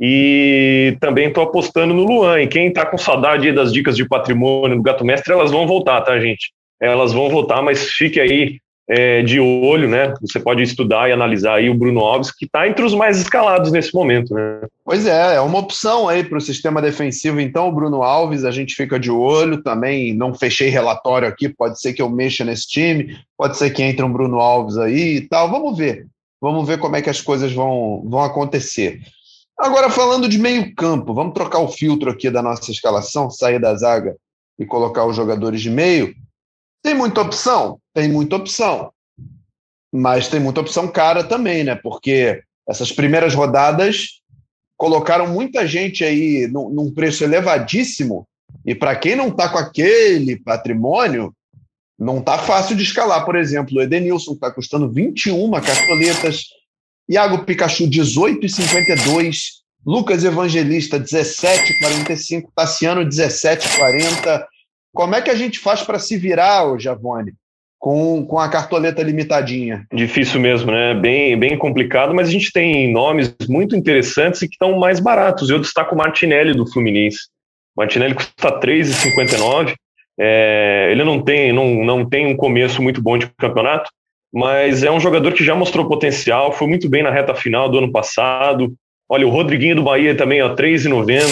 E 0.00 0.96
também 1.00 1.26
estou 1.26 1.42
apostando 1.42 1.92
no 1.92 2.04
Luan. 2.04 2.40
E 2.40 2.46
quem 2.46 2.68
está 2.68 2.86
com 2.86 2.96
saudade 2.96 3.50
das 3.50 3.72
dicas 3.72 3.96
de 3.96 4.06
patrimônio 4.06 4.76
do 4.76 4.82
Gato 4.82 5.04
Mestre, 5.04 5.32
elas 5.32 5.50
vão 5.50 5.66
voltar, 5.66 6.00
tá, 6.02 6.20
gente? 6.20 6.52
Elas 6.80 7.12
vão 7.12 7.28
voltar, 7.28 7.60
mas 7.62 7.90
fique 7.90 8.20
aí 8.20 8.60
é, 8.88 9.22
de 9.22 9.38
olho, 9.38 9.88
né? 9.88 10.14
Você 10.22 10.40
pode 10.40 10.62
estudar 10.62 11.08
e 11.08 11.12
analisar 11.12 11.56
aí 11.56 11.68
o 11.68 11.74
Bruno 11.74 12.00
Alves, 12.00 12.32
que 12.32 12.46
está 12.46 12.66
entre 12.66 12.84
os 12.84 12.94
mais 12.94 13.20
escalados 13.20 13.70
nesse 13.70 13.94
momento, 13.94 14.32
né? 14.32 14.62
Pois 14.82 15.06
é, 15.06 15.34
é 15.34 15.40
uma 15.40 15.58
opção 15.58 16.08
aí 16.08 16.24
para 16.24 16.38
o 16.38 16.40
sistema 16.40 16.80
defensivo. 16.80 17.38
Então, 17.38 17.68
o 17.68 17.72
Bruno 17.72 18.02
Alves, 18.02 18.46
a 18.46 18.50
gente 18.50 18.74
fica 18.74 18.98
de 18.98 19.10
olho 19.10 19.62
também. 19.62 20.14
Não 20.14 20.32
fechei 20.32 20.70
relatório 20.70 21.28
aqui, 21.28 21.50
pode 21.50 21.78
ser 21.80 21.92
que 21.92 22.00
eu 22.00 22.08
mexa 22.08 22.44
nesse 22.44 22.66
time, 22.66 23.14
pode 23.36 23.58
ser 23.58 23.70
que 23.70 23.82
entre 23.82 24.02
um 24.02 24.12
Bruno 24.12 24.40
Alves 24.40 24.78
aí 24.78 25.16
e 25.16 25.28
tal. 25.28 25.50
Vamos 25.50 25.76
ver. 25.76 26.06
Vamos 26.40 26.66
ver 26.66 26.78
como 26.78 26.96
é 26.96 27.02
que 27.02 27.10
as 27.10 27.20
coisas 27.20 27.52
vão, 27.52 28.02
vão 28.06 28.22
acontecer. 28.22 29.00
Agora, 29.58 29.90
falando 29.90 30.28
de 30.28 30.38
meio-campo, 30.38 31.12
vamos 31.12 31.34
trocar 31.34 31.58
o 31.58 31.68
filtro 31.68 32.10
aqui 32.10 32.30
da 32.30 32.40
nossa 32.40 32.70
escalação, 32.70 33.28
sair 33.28 33.58
da 33.58 33.74
zaga 33.74 34.16
e 34.58 34.64
colocar 34.64 35.04
os 35.04 35.16
jogadores 35.16 35.60
de 35.60 35.68
meio. 35.68 36.14
Tem 36.82 36.94
muita 36.94 37.20
opção? 37.20 37.80
Tem 37.94 38.08
muita 38.08 38.36
opção. 38.36 38.92
Mas 39.92 40.28
tem 40.28 40.40
muita 40.40 40.60
opção 40.60 40.88
cara 40.88 41.24
também, 41.24 41.64
né? 41.64 41.74
Porque 41.74 42.42
essas 42.68 42.92
primeiras 42.92 43.34
rodadas 43.34 44.20
colocaram 44.76 45.26
muita 45.26 45.66
gente 45.66 46.04
aí 46.04 46.46
num, 46.46 46.92
preço 46.92 47.24
elevadíssimo. 47.24 48.26
E 48.64 48.74
para 48.74 48.94
quem 48.94 49.16
não 49.16 49.28
está 49.28 49.48
com 49.48 49.58
aquele 49.58 50.36
patrimônio, 50.36 51.34
não 51.98 52.18
está 52.18 52.38
fácil 52.38 52.76
de 52.76 52.84
escalar. 52.84 53.24
Por 53.24 53.34
exemplo, 53.34 53.76
o 53.76 53.82
Edenilson 53.82 54.34
está 54.34 54.50
custando 54.50 54.90
21 54.90 55.50
cartoletas, 55.52 56.44
Iago 57.08 57.44
Pikachu 57.44 57.88
18,52, 57.88 59.58
Lucas 59.84 60.22
Evangelista 60.22 61.00
17,45, 61.00 62.50
Tassiano 62.54 63.02
17,40. 63.02 64.44
Como 64.92 65.14
é 65.14 65.22
que 65.22 65.30
a 65.30 65.34
gente 65.34 65.58
faz 65.58 65.82
para 65.82 65.98
se 65.98 66.16
virar, 66.16 66.64
ô 66.64 66.78
Javone, 66.78 67.32
com, 67.78 68.24
com 68.26 68.38
a 68.38 68.48
cartoleta 68.48 69.02
limitadinha? 69.02 69.86
Difícil 69.92 70.40
mesmo, 70.40 70.72
né? 70.72 70.94
Bem, 70.94 71.38
bem 71.38 71.56
complicado, 71.56 72.14
mas 72.14 72.28
a 72.28 72.32
gente 72.32 72.52
tem 72.52 72.92
nomes 72.92 73.34
muito 73.48 73.76
interessantes 73.76 74.42
e 74.42 74.48
que 74.48 74.54
estão 74.54 74.78
mais 74.78 74.98
baratos. 74.98 75.48
Eu 75.48 75.60
destaco 75.60 75.94
o 75.94 75.98
Martinelli 75.98 76.54
do 76.54 76.70
Fluminense. 76.70 77.28
O 77.76 77.80
Martinelli 77.80 78.14
custa 78.14 78.48
R$ 78.48 78.60
3,59. 78.60 79.74
É, 80.20 80.88
ele 80.90 81.04
não 81.04 81.22
tem, 81.22 81.52
não, 81.52 81.84
não 81.84 82.04
tem 82.08 82.26
um 82.26 82.36
começo 82.36 82.82
muito 82.82 83.00
bom 83.00 83.16
de 83.16 83.28
campeonato, 83.38 83.88
mas 84.32 84.82
é 84.82 84.90
um 84.90 84.98
jogador 84.98 85.32
que 85.32 85.44
já 85.44 85.54
mostrou 85.54 85.88
potencial, 85.88 86.52
foi 86.52 86.66
muito 86.66 86.88
bem 86.88 87.04
na 87.04 87.10
reta 87.10 87.36
final 87.36 87.68
do 87.68 87.78
ano 87.78 87.92
passado. 87.92 88.74
Olha, 89.08 89.26
o 89.26 89.30
Rodriguinho 89.30 89.76
do 89.76 89.84
Bahia 89.84 90.16
também, 90.16 90.42
ó, 90.42 90.54
3,90. 90.54 91.22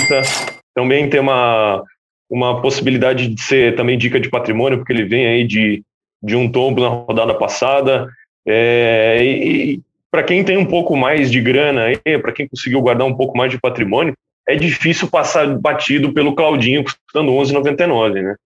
Também 0.74 1.10
tem 1.10 1.20
uma, 1.20 1.82
uma 2.28 2.60
possibilidade 2.60 3.28
de 3.28 3.40
ser 3.40 3.76
também 3.76 3.96
dica 3.96 4.18
de 4.18 4.28
patrimônio, 4.28 4.78
porque 4.78 4.92
ele 4.92 5.04
vem 5.04 5.26
aí 5.26 5.46
de, 5.46 5.82
de 6.22 6.36
um 6.36 6.50
tombo 6.50 6.80
na 6.80 6.88
rodada 6.88 7.34
passada. 7.34 8.08
É, 8.46 9.18
e, 9.20 9.72
e 9.74 9.80
para 10.10 10.22
quem 10.22 10.44
tem 10.44 10.56
um 10.56 10.66
pouco 10.66 10.96
mais 10.96 11.30
de 11.30 11.40
grana, 11.40 11.84
para 12.22 12.32
quem 12.32 12.48
conseguiu 12.48 12.80
guardar 12.80 13.06
um 13.06 13.14
pouco 13.14 13.36
mais 13.36 13.50
de 13.50 13.60
patrimônio, 13.60 14.14
é 14.48 14.54
difícil 14.54 15.08
passar 15.08 15.46
batido 15.58 16.12
pelo 16.12 16.34
Claudinho, 16.34 16.84
custando 16.84 17.32
11,99, 17.32 18.22
né? 18.22 18.36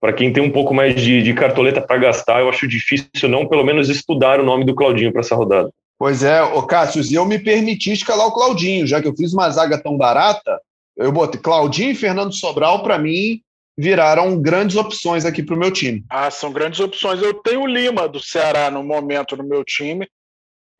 Para 0.00 0.12
quem 0.12 0.32
tem 0.32 0.42
um 0.42 0.50
pouco 0.50 0.74
mais 0.74 1.00
de, 1.00 1.22
de 1.22 1.34
cartoleta 1.34 1.80
para 1.80 1.98
gastar, 1.98 2.40
eu 2.40 2.48
acho 2.48 2.66
difícil 2.66 3.28
não, 3.28 3.46
pelo 3.46 3.62
menos, 3.62 3.88
estudar 3.88 4.40
o 4.40 4.44
nome 4.44 4.64
do 4.64 4.74
Claudinho 4.74 5.12
para 5.12 5.20
essa 5.20 5.36
rodada. 5.36 5.70
Pois 5.98 6.24
é, 6.24 6.42
o 6.42 6.62
Cássio, 6.62 7.02
e 7.08 7.14
eu 7.14 7.24
me 7.24 7.38
permiti 7.38 7.92
escalar 7.92 8.26
o 8.26 8.32
Claudinho, 8.32 8.86
já 8.86 9.00
que 9.00 9.06
eu 9.06 9.14
fiz 9.14 9.32
uma 9.32 9.48
zaga 9.50 9.80
tão 9.80 9.96
barata, 9.96 10.58
eu 10.96 11.12
botei 11.12 11.40
Claudinho 11.40 11.92
e 11.92 11.94
Fernando 11.94 12.34
Sobral, 12.34 12.82
para 12.82 12.98
mim, 12.98 13.40
viraram 13.76 14.40
grandes 14.40 14.76
opções 14.76 15.24
aqui 15.24 15.42
para 15.42 15.54
o 15.54 15.58
meu 15.58 15.70
time. 15.70 16.04
Ah, 16.10 16.30
são 16.30 16.52
grandes 16.52 16.80
opções. 16.80 17.22
Eu 17.22 17.34
tenho 17.34 17.62
o 17.62 17.66
Lima 17.66 18.08
do 18.08 18.20
Ceará 18.20 18.70
no 18.70 18.82
momento 18.82 19.36
no 19.36 19.44
meu 19.44 19.64
time. 19.64 20.08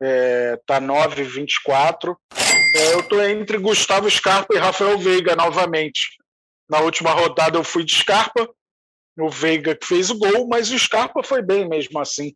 É, 0.01 0.59
tá 0.65 0.79
9,24. 0.79 2.15
É, 2.75 2.93
eu 2.93 2.99
estou 3.01 3.23
entre 3.23 3.57
Gustavo 3.57 4.09
Scarpa 4.09 4.53
e 4.53 4.57
Rafael 4.57 4.97
Veiga 4.97 5.35
novamente. 5.35 6.17
Na 6.69 6.79
última 6.79 7.11
rodada 7.11 7.57
eu 7.57 7.63
fui 7.63 7.83
de 7.83 7.93
Scarpa, 7.93 8.49
o 9.19 9.29
Veiga 9.29 9.75
que 9.75 9.85
fez 9.85 10.09
o 10.09 10.17
gol, 10.17 10.47
mas 10.47 10.71
o 10.71 10.79
Scarpa 10.79 11.23
foi 11.23 11.41
bem 11.41 11.67
mesmo 11.67 11.99
assim. 11.99 12.33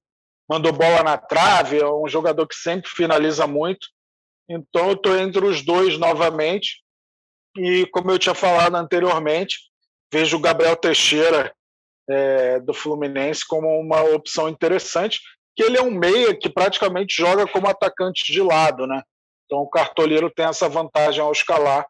Mandou 0.50 0.72
bola 0.72 1.04
na 1.04 1.18
trave, 1.18 1.80
é 1.80 1.88
um 1.88 2.08
jogador 2.08 2.48
que 2.48 2.56
sempre 2.56 2.90
finaliza 2.90 3.48
muito. 3.48 3.88
Então 4.50 4.88
eu 4.88 4.94
estou 4.94 5.18
entre 5.18 5.44
os 5.44 5.62
dois 5.62 5.98
novamente. 5.98 6.84
E 7.58 7.86
como 7.88 8.12
eu 8.12 8.20
tinha 8.20 8.36
falado 8.36 8.76
anteriormente, 8.76 9.58
vejo 10.14 10.38
o 10.38 10.40
Gabriel 10.40 10.76
Teixeira 10.76 11.52
é, 12.10 12.60
do 12.60 12.74
Fluminense 12.74 13.42
como 13.46 13.68
uma 13.80 14.02
opção 14.04 14.48
interessante, 14.48 15.20
que 15.56 15.64
ele 15.64 15.78
é 15.78 15.82
um 15.82 15.92
meia 15.92 16.38
que 16.38 16.50
praticamente 16.50 17.16
joga 17.16 17.48
como 17.48 17.68
atacante 17.68 18.32
de 18.32 18.42
lado, 18.42 18.86
né? 18.86 19.02
Então 19.46 19.60
o 19.60 19.70
cartoleiro 19.70 20.30
tem 20.30 20.46
essa 20.46 20.70
vantagem 20.70 21.22
ao 21.22 21.32
escalar 21.32 21.86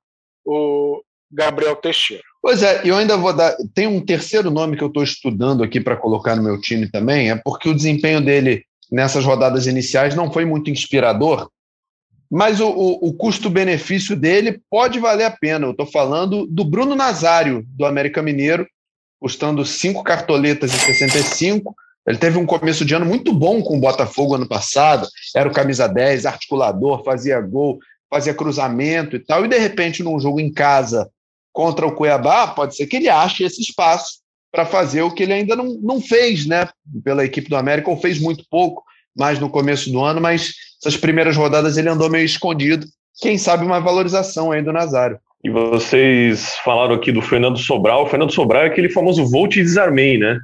o 0.45 1.01
Gabriel 1.30 1.75
Teixeira. 1.75 2.23
Pois 2.41 2.63
é, 2.63 2.82
eu 2.86 2.95
ainda 2.95 3.17
vou 3.17 3.34
dar. 3.34 3.56
Tem 3.73 3.88
um 3.88 4.03
terceiro 4.03 4.49
nome 4.49 4.77
que 4.77 4.84
eu 4.84 4.88
estou 4.88 5.03
estudando 5.03 5.63
aqui 5.63 5.82
para 5.82 5.97
colocar 5.97 6.36
no 6.36 6.43
meu 6.43 6.60
time 6.62 6.89
também, 6.89 7.30
é 7.30 7.36
porque 7.36 7.67
o 7.67 7.75
desempenho 7.75 8.23
dele 8.23 8.63
nessas 8.89 9.25
rodadas 9.25 9.67
iniciais 9.67 10.15
não 10.15 10.32
foi 10.32 10.45
muito 10.45 10.69
inspirador 10.69 11.49
mas 12.29 12.59
o, 12.59 12.67
o, 12.67 13.09
o 13.09 13.13
custo-benefício 13.13 14.15
dele 14.15 14.61
pode 14.69 14.99
valer 14.99 15.25
a 15.25 15.31
pena. 15.31 15.65
Eu 15.65 15.71
estou 15.71 15.85
falando 15.85 16.45
do 16.47 16.65
Bruno 16.65 16.95
Nazário, 16.95 17.65
do 17.69 17.85
América 17.85 18.21
Mineiro, 18.21 18.67
custando 19.19 19.65
cinco 19.65 20.03
cartoletas 20.03 20.73
em 20.73 20.79
65. 20.79 21.75
Ele 22.05 22.17
teve 22.17 22.37
um 22.37 22.45
começo 22.45 22.85
de 22.85 22.93
ano 22.93 23.05
muito 23.05 23.33
bom 23.33 23.61
com 23.61 23.77
o 23.77 23.81
Botafogo 23.81 24.35
ano 24.35 24.47
passado, 24.47 25.07
era 25.35 25.49
o 25.49 25.53
camisa 25.53 25.87
10, 25.87 26.25
articulador, 26.25 27.03
fazia 27.03 27.39
gol, 27.41 27.79
fazia 28.09 28.33
cruzamento 28.33 29.15
e 29.15 29.19
tal, 29.19 29.43
e 29.43 29.49
de 29.49 29.57
repente 29.57 30.01
num 30.01 30.19
jogo 30.19 30.39
em 30.39 30.51
casa 30.51 31.09
contra 31.51 31.85
o 31.85 31.93
Cuiabá, 31.93 32.47
pode 32.47 32.75
ser 32.75 32.87
que 32.87 32.95
ele 32.95 33.09
ache 33.09 33.43
esse 33.43 33.61
espaço 33.61 34.19
para 34.51 34.65
fazer 34.65 35.01
o 35.01 35.11
que 35.11 35.23
ele 35.23 35.33
ainda 35.33 35.55
não, 35.55 35.77
não 35.81 35.99
fez, 35.99 36.45
né, 36.45 36.69
pela 37.03 37.25
equipe 37.25 37.49
do 37.49 37.57
América, 37.57 37.89
ou 37.89 37.99
fez 37.99 38.19
muito 38.19 38.45
pouco, 38.49 38.83
mais 39.17 39.39
no 39.39 39.49
começo 39.49 39.91
do 39.91 40.03
ano, 40.03 40.21
mas 40.21 40.53
essas 40.82 40.95
primeiras 40.95 41.36
rodadas 41.36 41.77
ele 41.77 41.89
andou 41.89 42.10
meio 42.10 42.25
escondido. 42.25 42.86
Quem 43.19 43.38
sabe 43.38 43.65
uma 43.65 43.80
valorização 43.80 44.51
aí 44.51 44.62
do 44.62 44.71
Nazário. 44.71 45.19
E 45.43 45.49
vocês 45.49 46.56
falaram 46.63 46.95
aqui 46.95 47.12
do 47.12 47.21
Fernando 47.21 47.58
Sobral. 47.58 48.03
O 48.03 48.08
Fernando 48.08 48.34
Sobral 48.34 48.63
é 48.63 48.67
aquele 48.67 48.89
famoso 48.89 49.25
Volt 49.25 49.56
e 49.56 49.63
Desarmei, 49.63 50.17
né? 50.17 50.39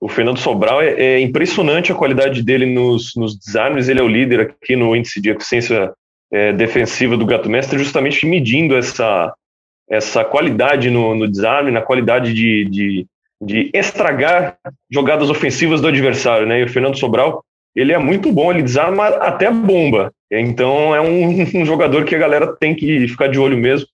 O 0.00 0.08
Fernando 0.08 0.38
Sobral 0.38 0.80
é, 0.80 0.92
é 0.92 1.20
impressionante 1.20 1.90
a 1.90 1.94
qualidade 1.94 2.42
dele 2.42 2.66
nos, 2.66 3.12
nos, 3.16 3.36
desarmes. 3.36 3.88
Ele 3.88 4.00
é 4.00 4.02
o 4.02 4.08
líder 4.08 4.40
aqui 4.40 4.76
no 4.76 4.94
índice 4.94 5.20
de 5.20 5.30
eficiência 5.30 5.92
é, 6.32 6.52
defensiva 6.52 7.16
do 7.16 7.26
Gato 7.26 7.50
Mestre, 7.50 7.78
justamente 7.78 8.24
medindo 8.24 8.76
essa, 8.76 9.34
essa 9.90 10.24
qualidade 10.24 10.88
no, 10.90 11.14
no 11.14 11.26
desarme, 11.26 11.70
na 11.70 11.82
qualidade 11.82 12.32
de, 12.32 12.64
de, 12.66 13.06
de, 13.42 13.70
estragar 13.74 14.56
jogadas 14.90 15.30
ofensivas 15.30 15.80
do 15.80 15.88
adversário. 15.88 16.46
Né? 16.46 16.60
E 16.60 16.64
o 16.64 16.68
Fernando 16.68 16.98
Sobral 16.98 17.42
ele 17.80 17.92
é 17.92 17.98
muito 17.98 18.32
bom, 18.32 18.50
ele 18.50 18.62
desarma 18.62 19.06
até 19.06 19.50
bomba. 19.50 20.12
Então 20.30 20.94
é 20.94 21.00
um, 21.00 21.42
um 21.62 21.64
jogador 21.64 22.04
que 22.04 22.14
a 22.14 22.18
galera 22.18 22.56
tem 22.56 22.74
que 22.74 23.06
ficar 23.08 23.28
de 23.28 23.38
olho 23.38 23.56
mesmo 23.56 23.86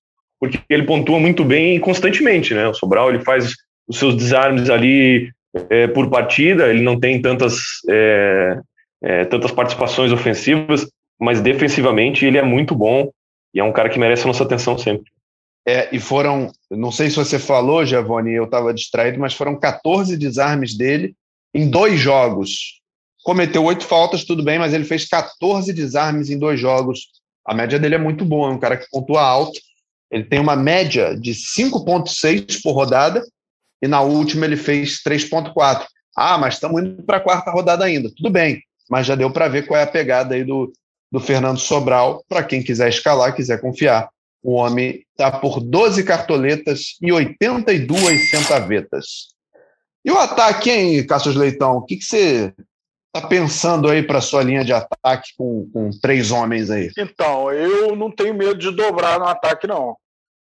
porque 0.45 0.61
ele 0.69 0.85
pontua 0.85 1.19
muito 1.19 1.45
bem 1.45 1.81
constantemente, 1.81 2.53
né? 2.55 2.69
O 2.69 2.75
Sobral 2.75 3.09
ele 3.09 3.25
faz 3.25 3.55
os 3.89 3.99
seus 3.99 4.15
desarmes 4.15 4.69
ali 4.69 5.31
é, 5.71 5.87
por 5.87 6.11
partida, 6.11 6.69
ele 6.69 6.83
não 6.83 7.01
tem 7.01 7.21
tantas 7.21 7.57
é, 7.89 8.61
é, 9.03 9.25
tantas 9.25 9.53
participações 9.53 10.13
ofensivas, 10.13 10.87
mas 11.19 11.41
defensivamente 11.41 12.27
ele 12.27 12.39
é 12.39 12.43
muito 12.43 12.75
bom 12.75 13.11
e 13.55 13.61
é 13.61 13.65
um 13.65 13.73
cara 13.73 13.89
que 13.89 13.99
merece 13.99 14.25
a 14.25 14.27
nossa 14.27 14.45
atenção 14.45 14.77
sempre. 14.77 15.11
É, 15.67 15.89
e 15.93 15.99
foram, 15.99 16.53
não 16.71 16.93
sei 16.93 17.09
se 17.09 17.17
você 17.17 17.39
falou, 17.39 17.87
Giovanni, 17.87 18.35
eu 18.35 18.45
estava 18.45 18.75
distraído, 18.75 19.19
mas 19.19 19.33
foram 19.33 19.59
14 19.59 20.15
desarmes 20.19 20.77
dele 20.77 21.15
em 21.55 21.71
dois 21.71 21.99
jogos. 21.99 22.83
Cometeu 23.25 23.65
oito 23.65 23.85
faltas, 23.85 24.23
tudo 24.23 24.45
bem, 24.45 24.61
mas 24.61 24.73
ele 24.73 24.85
fez 24.85 25.09
14 25.09 25.73
desarmes 25.73 26.31
em 26.31 26.39
dois 26.39 26.61
jogos. 26.61 27.09
A 27.45 27.53
média 27.53 27.79
dele 27.79 27.97
é 27.97 27.99
muito 27.99 28.25
boa, 28.25 28.49
é 28.49 28.53
um 28.53 28.61
cara 28.61 28.77
que 28.77 28.89
pontua 28.89 29.21
alto 29.21 29.59
ele 30.15 30.23
tem 30.23 30.39
uma 30.39 30.55
média 30.55 31.13
de 31.17 31.33
5,6 31.33 32.63
por 32.63 32.71
rodada 32.73 33.21
e 33.83 33.89
na 33.89 34.01
última 34.01 34.45
ele 34.45 34.57
fez 34.57 35.03
3,4. 35.03 35.85
Ah, 36.17 36.39
mas 36.39 36.55
estamos 36.55 36.81
indo 36.81 37.03
para 37.03 37.17
a 37.17 37.21
quarta 37.21 37.51
rodada 37.51 37.85
ainda. 37.85 38.09
Tudo 38.15 38.31
bem, 38.31 38.63
mas 38.89 39.09
já 39.09 39.17
deu 39.17 39.29
para 39.29 39.49
ver 39.49 39.67
qual 39.67 39.79
é 39.79 39.83
a 39.83 39.89
pegada 39.89 40.37
aí 40.37 40.45
do, 40.45 40.73
do 41.11 41.19
Fernando 41.19 41.59
Sobral, 41.59 42.25
para 42.29 42.45
quem 42.45 42.63
quiser 42.63 42.89
escalar, 42.89 43.35
quiser 43.35 43.61
confiar. 43.61 44.09
O 44.41 44.53
homem 44.53 45.05
está 45.11 45.33
por 45.33 45.59
12 45.59 46.05
cartoletas 46.05 46.97
e 47.03 47.11
82 47.11 48.31
centavetas. 48.31 49.35
E 50.05 50.13
o 50.13 50.19
ataque, 50.19 50.71
hein, 50.71 51.05
Cassius 51.05 51.35
Leitão? 51.35 51.79
O 51.79 51.83
que, 51.83 51.97
que 51.97 52.05
você 52.05 52.55
está 53.15 53.29
pensando 53.29 53.89
aí 53.89 54.03
para 54.03 54.21
sua 54.21 54.43
linha 54.43 54.65
de 54.65 54.73
ataque 54.73 55.31
com, 55.39 55.71
com 55.71 55.91
três 56.03 56.33
homens 56.33 56.69
aí? 56.69 56.91
Então, 56.99 57.53
eu 57.53 57.95
não 57.95 58.11
tenho 58.11 58.35
medo 58.35 58.57
de 58.57 58.73
dobrar 58.73 59.21
no 59.21 59.27
ataque, 59.27 59.69
não. 59.69 59.97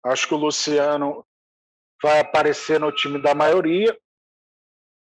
Acho 0.04 0.28
que 0.28 0.34
o 0.34 0.38
Luciano 0.38 1.24
vai 2.00 2.20
aparecer 2.20 2.78
no 2.78 2.92
time 2.92 3.20
da 3.20 3.34
maioria. 3.34 3.96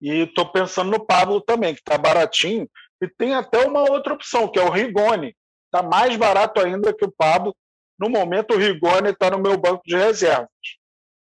E 0.01 0.23
estou 0.23 0.51
pensando 0.51 0.89
no 0.89 1.05
Pablo 1.05 1.39
também, 1.39 1.75
que 1.75 1.81
está 1.81 1.97
baratinho. 1.97 2.67
E 2.99 3.07
tem 3.07 3.35
até 3.35 3.65
uma 3.65 3.81
outra 3.81 4.13
opção, 4.13 4.47
que 4.47 4.59
é 4.59 4.63
o 4.63 4.71
Rigoni. 4.71 5.35
Está 5.65 5.87
mais 5.87 6.17
barato 6.17 6.59
ainda 6.59 6.93
que 6.93 7.05
o 7.05 7.11
Pablo. 7.11 7.55
No 7.99 8.09
momento, 8.09 8.55
o 8.55 8.57
Rigoni 8.57 9.09
está 9.09 9.29
no 9.29 9.39
meu 9.39 9.55
banco 9.57 9.83
de 9.85 9.95
reservas. 9.95 10.49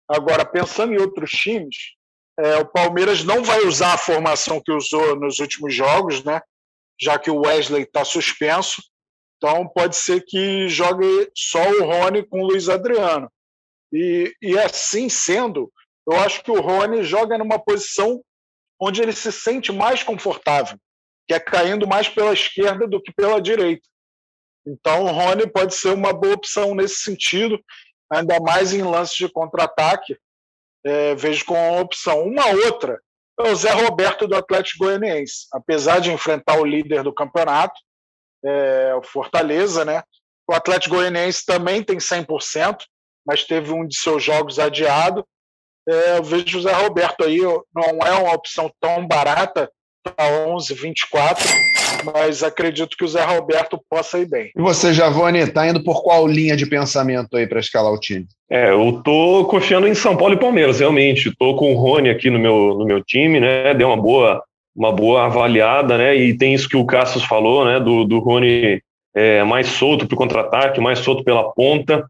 Agora, 0.10 0.44
pensando 0.44 0.94
em 0.94 0.98
outros 0.98 1.30
times, 1.30 1.76
é, 2.40 2.58
o 2.58 2.66
Palmeiras 2.66 3.24
não 3.24 3.44
vai 3.44 3.60
usar 3.66 3.94
a 3.94 3.98
formação 3.98 4.62
que 4.64 4.72
usou 4.72 5.16
nos 5.16 5.40
últimos 5.40 5.74
jogos, 5.74 6.24
né? 6.24 6.42
já 7.00 7.20
que 7.20 7.30
o 7.30 7.42
Wesley 7.42 7.84
está 7.84 8.06
suspenso. 8.06 8.82
Então, 9.38 9.68
pode 9.68 9.96
ser 9.96 10.24
que 10.26 10.68
jogue 10.70 11.30
só 11.36 11.62
o 11.62 11.86
Rony 11.86 12.24
com 12.24 12.42
o 12.42 12.48
Luiz 12.48 12.70
Adriano. 12.70 13.30
E, 13.92 14.34
e 14.42 14.58
assim 14.58 15.10
sendo, 15.10 15.72
eu 16.10 16.18
acho 16.18 16.44
que 16.44 16.52
o 16.52 16.62
Rony 16.62 17.04
joga 17.04 17.38
numa 17.38 17.60
posição 17.60 18.24
onde 18.80 19.02
ele 19.02 19.12
se 19.12 19.32
sente 19.32 19.72
mais 19.72 20.02
confortável, 20.02 20.78
que 21.28 21.34
é 21.34 21.40
caindo 21.40 21.88
mais 21.88 22.08
pela 22.08 22.34
esquerda 22.34 22.88
do 22.88 23.02
que 23.02 23.12
pela 23.12 23.42
direita. 23.42 23.88
Então, 24.66 25.04
o 25.04 25.12
Rony 25.12 25.46
pode 25.48 25.76
ser 25.76 25.90
uma 25.90 26.14
boa 26.14 26.36
opção 26.36 26.74
nesse 26.74 27.04
sentido, 27.04 27.62
ainda 28.10 28.40
mais 28.40 28.74
em 28.74 28.82
lances 28.82 29.16
de 29.16 29.30
contra-ataque. 29.30 30.18
É, 30.86 31.16
vejo 31.16 31.46
como 31.46 31.80
opção. 31.80 32.24
Uma 32.24 32.48
outra 32.66 33.00
é 33.40 33.52
o 33.52 33.56
Zé 33.56 33.72
Roberto 33.72 34.28
do 34.28 34.36
Atlético 34.36 34.86
Goianiense. 34.86 35.48
Apesar 35.52 36.00
de 36.00 36.12
enfrentar 36.12 36.60
o 36.60 36.66
líder 36.66 37.04
do 37.04 37.14
campeonato, 37.14 37.74
é, 38.46 38.94
o 38.96 39.04
Fortaleza, 39.04 39.86
né? 39.86 40.04
O 40.48 40.54
Atlético 40.54 40.96
Goianiense 40.96 41.46
também 41.46 41.82
tem 41.84 41.98
100%, 41.98 42.78
mas 43.26 43.46
teve 43.46 43.72
um 43.72 43.88
de 43.88 43.98
seus 43.98 44.22
jogos 44.24 44.60
adiado. 44.60 45.26
É, 45.88 46.18
eu 46.18 46.24
vejo 46.24 46.46
o 46.46 46.50
José 46.50 46.74
Roberto 46.74 47.24
aí, 47.24 47.40
não 47.40 48.06
é 48.06 48.12
uma 48.12 48.34
opção 48.34 48.72
tão 48.80 49.08
barata, 49.08 49.72
tá 50.04 50.28
11, 50.48 50.74
24, 50.74 51.48
mas 52.04 52.44
acredito 52.44 52.98
que 52.98 53.06
o 53.06 53.08
Zé 53.08 53.24
Roberto 53.24 53.80
possa 53.90 54.20
ir 54.20 54.28
bem. 54.28 54.52
E 54.56 54.62
você, 54.62 54.94
Javone, 54.94 55.40
está 55.40 55.68
indo 55.68 55.84
por 55.84 56.04
qual 56.04 56.28
linha 56.28 56.56
de 56.56 56.66
pensamento 56.66 57.38
aí 57.38 57.48
para 57.48 57.60
escalar 57.60 57.92
o 57.92 58.00
time? 58.00 58.26
É, 58.50 58.72
eu 58.72 59.02
tô 59.04 59.46
confiando 59.46 59.88
em 59.88 59.96
São 59.96 60.16
Paulo 60.16 60.34
e 60.34 60.40
Palmeiras, 60.40 60.80
realmente. 60.80 61.36
Tô 61.38 61.56
com 61.56 61.74
o 61.74 61.78
Rony 61.78 62.10
aqui 62.10 62.30
no 62.30 62.40
meu, 62.40 62.76
no 62.78 62.86
meu 62.86 63.04
time, 63.04 63.40
né? 63.40 63.74
Deu 63.74 63.88
uma 63.88 63.98
boa, 63.98 64.44
uma 64.76 64.92
boa 64.92 65.26
avaliada, 65.26 65.98
né? 65.98 66.16
E 66.16 66.38
tem 66.38 66.54
isso 66.54 66.70
que 66.70 66.78
o 66.78 66.86
Cassius 66.86 67.24
falou, 67.24 67.66
né? 67.66 67.80
Do, 67.80 68.04
do 68.04 68.20
Rony 68.20 68.82
é, 69.16 69.44
mais 69.44 69.68
solto 69.68 70.06
para 70.06 70.16
o 70.16 70.18
contra-ataque, 70.18 70.82
mais 70.82 71.00
solto 71.00 71.24
pela 71.24 71.52
ponta 71.54 72.06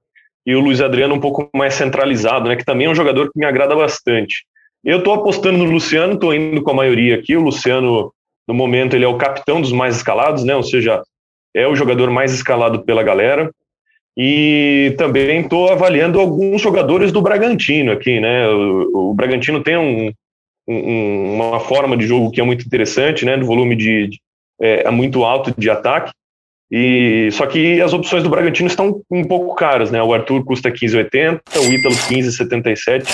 e 0.45 0.55
o 0.55 0.59
Luiz 0.59 0.81
Adriano 0.81 1.15
um 1.15 1.19
pouco 1.19 1.49
mais 1.55 1.73
centralizado, 1.73 2.49
né, 2.49 2.55
que 2.55 2.65
também 2.65 2.87
é 2.87 2.89
um 2.89 2.95
jogador 2.95 3.31
que 3.31 3.39
me 3.39 3.45
agrada 3.45 3.75
bastante. 3.75 4.45
Eu 4.83 4.99
estou 4.99 5.13
apostando 5.13 5.57
no 5.59 5.65
Luciano, 5.65 6.13
estou 6.13 6.33
indo 6.33 6.61
com 6.61 6.71
a 6.71 6.75
maioria 6.75 7.15
aqui. 7.15 7.35
O 7.35 7.41
Luciano, 7.41 8.11
no 8.47 8.53
momento, 8.53 8.95
ele 8.95 9.05
é 9.05 9.07
o 9.07 9.17
capitão 9.17 9.61
dos 9.61 9.71
mais 9.71 9.95
escalados, 9.95 10.43
né, 10.43 10.55
ou 10.55 10.63
seja, 10.63 11.01
é 11.55 11.67
o 11.67 11.75
jogador 11.75 12.09
mais 12.09 12.33
escalado 12.33 12.83
pela 12.83 13.03
galera. 13.03 13.51
E 14.15 14.93
também 14.97 15.41
estou 15.41 15.71
avaliando 15.71 16.19
alguns 16.19 16.61
jogadores 16.61 17.11
do 17.11 17.21
Bragantino 17.21 17.91
aqui, 17.91 18.19
né? 18.19 18.47
O, 18.47 19.09
o 19.09 19.13
Bragantino 19.13 19.63
tem 19.63 19.75
um, 19.75 20.11
um, 20.67 21.35
uma 21.35 21.59
forma 21.59 21.97
de 21.97 22.05
jogo 22.05 22.29
que 22.29 22.39
é 22.39 22.43
muito 22.43 22.63
interessante, 22.63 23.25
né? 23.25 23.37
Do 23.37 23.45
volume 23.45 23.75
de, 23.75 24.07
de 24.07 24.21
é, 24.61 24.87
é 24.87 24.91
muito 24.91 25.23
alto 25.23 25.51
de 25.57 25.67
ataque. 25.67 26.11
E 26.75 27.29
só 27.31 27.45
que 27.45 27.79
as 27.81 27.93
opções 27.93 28.23
do 28.23 28.31
Bragantino 28.31 28.67
estão 28.67 28.99
um 29.11 29.23
pouco 29.23 29.53
caras, 29.53 29.91
né? 29.91 30.01
O 30.01 30.11
Arthur 30.11 30.43
custa 30.43 30.71
15,80, 30.71 31.39
o 31.55 31.71
Ítalo 31.71 31.93
15,77 31.93 33.05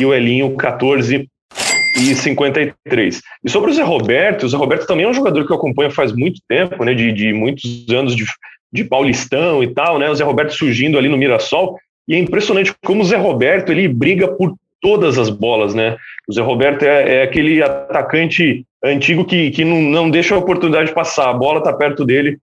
e 0.00 0.06
o 0.06 0.14
Elinho 0.14 0.56
14,53. 0.56 3.20
E 3.44 3.50
sobre 3.50 3.70
o 3.70 3.74
Zé 3.74 3.82
Roberto, 3.82 4.46
o 4.46 4.48
Zé 4.48 4.56
Roberto 4.56 4.86
também 4.86 5.04
é 5.04 5.08
um 5.10 5.12
jogador 5.12 5.46
que 5.46 5.52
eu 5.52 5.56
acompanho 5.56 5.90
faz 5.90 6.14
muito 6.14 6.40
tempo, 6.48 6.82
né? 6.82 6.94
De, 6.94 7.12
de 7.12 7.34
muitos 7.34 7.86
anos 7.90 8.16
de, 8.16 8.24
de 8.72 8.84
Paulistão 8.84 9.62
e 9.62 9.66
tal, 9.66 9.98
né? 9.98 10.08
O 10.08 10.14
Zé 10.14 10.24
Roberto 10.24 10.54
surgindo 10.54 10.96
ali 10.96 11.10
no 11.10 11.18
Mirassol. 11.18 11.78
E 12.08 12.14
é 12.14 12.18
impressionante 12.18 12.72
como 12.82 13.02
o 13.02 13.04
Zé 13.04 13.18
Roberto 13.18 13.70
ele 13.70 13.86
briga 13.86 14.28
por 14.28 14.54
todas 14.80 15.18
as 15.18 15.28
bolas, 15.28 15.74
né? 15.74 15.98
O 16.26 16.32
Zé 16.32 16.40
Roberto 16.40 16.84
é, 16.84 17.16
é 17.16 17.22
aquele 17.22 17.62
atacante 17.62 18.64
antigo 18.82 19.26
que, 19.26 19.50
que 19.50 19.62
não, 19.62 19.82
não 19.82 20.08
deixa 20.08 20.34
a 20.34 20.38
oportunidade 20.38 20.94
passar. 20.94 21.28
A 21.28 21.34
bola 21.34 21.62
tá 21.62 21.70
perto 21.70 22.02
dele, 22.02 22.38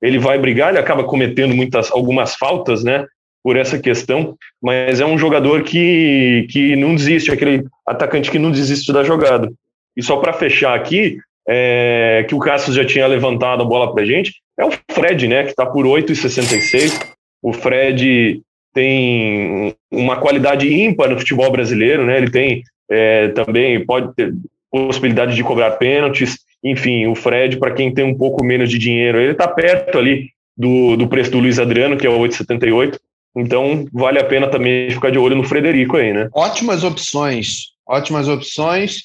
ele 0.00 0.18
vai 0.18 0.38
brigar, 0.38 0.70
ele 0.70 0.78
acaba 0.78 1.04
cometendo 1.04 1.54
muitas, 1.54 1.90
algumas 1.90 2.34
faltas, 2.34 2.84
né? 2.84 3.06
Por 3.42 3.56
essa 3.56 3.78
questão, 3.78 4.36
mas 4.60 5.00
é 5.00 5.06
um 5.06 5.16
jogador 5.16 5.62
que, 5.62 6.46
que 6.50 6.76
não 6.76 6.94
desiste, 6.94 7.30
aquele 7.30 7.64
atacante 7.86 8.30
que 8.30 8.38
não 8.38 8.50
desiste 8.50 8.92
da 8.92 9.04
jogada. 9.04 9.50
E 9.96 10.02
só 10.02 10.16
para 10.16 10.32
fechar 10.32 10.74
aqui, 10.74 11.18
é, 11.48 12.26
que 12.28 12.34
o 12.34 12.38
Cassius 12.38 12.76
já 12.76 12.84
tinha 12.84 13.06
levantado 13.06 13.62
a 13.62 13.66
bola 13.66 13.92
para 13.92 14.04
gente, 14.04 14.34
é 14.58 14.64
o 14.64 14.70
Fred, 14.90 15.26
né? 15.28 15.44
Que 15.44 15.50
está 15.50 15.64
por 15.64 15.86
8,66. 15.86 17.00
O 17.42 17.52
Fred 17.52 18.42
tem 18.74 19.74
uma 19.90 20.16
qualidade 20.16 20.72
ímpar 20.72 21.08
no 21.08 21.18
futebol 21.18 21.50
brasileiro, 21.50 22.04
né? 22.04 22.18
Ele 22.18 22.30
tem 22.30 22.62
é, 22.90 23.28
também 23.28 23.84
pode 23.84 24.14
ter 24.14 24.32
possibilidade 24.70 25.34
de 25.34 25.42
cobrar 25.42 25.72
pênaltis, 25.72 26.38
enfim, 26.62 27.06
o 27.06 27.14
Fred, 27.14 27.58
para 27.58 27.74
quem 27.74 27.92
tem 27.92 28.04
um 28.04 28.16
pouco 28.16 28.44
menos 28.44 28.70
de 28.70 28.78
dinheiro, 28.78 29.20
ele 29.20 29.32
está 29.32 29.46
perto 29.46 29.98
ali 29.98 30.30
do, 30.56 30.96
do 30.96 31.08
preço 31.08 31.30
do 31.30 31.38
Luiz 31.38 31.58
Adriano, 31.58 31.96
que 31.96 32.06
é 32.06 32.10
o 32.10 32.18
8,78. 32.18 32.98
Então, 33.36 33.86
vale 33.92 34.18
a 34.18 34.24
pena 34.24 34.48
também 34.48 34.90
ficar 34.90 35.10
de 35.10 35.18
olho 35.18 35.36
no 35.36 35.44
Frederico 35.44 35.96
aí, 35.96 36.12
né? 36.12 36.28
Ótimas 36.32 36.82
opções 36.82 37.68
ótimas 37.88 38.28
opções. 38.28 39.04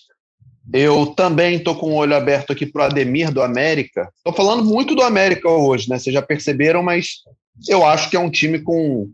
Eu 0.72 1.08
também 1.08 1.56
estou 1.56 1.76
com 1.76 1.91
o 1.91 1.95
olho 1.95 2.16
aberto 2.16 2.51
aqui 2.51 2.66
para 2.66 2.84
o 2.84 2.86
Ademir 2.86 3.32
do 3.32 3.41
América. 3.41 4.10
Estou 4.18 4.34
falando 4.34 4.64
muito 4.64 4.93
do 4.93 5.01
América 5.01 5.49
hoje, 5.49 5.89
né? 5.89 5.97
Vocês 5.97 6.14
já 6.14 6.22
perceberam, 6.22 6.84
mas 6.84 7.22
eu 7.68 7.86
acho 7.86 8.10
que 8.10 8.16
é 8.16 8.20
um 8.20 8.30
time 8.30 8.60
com, 8.60 9.10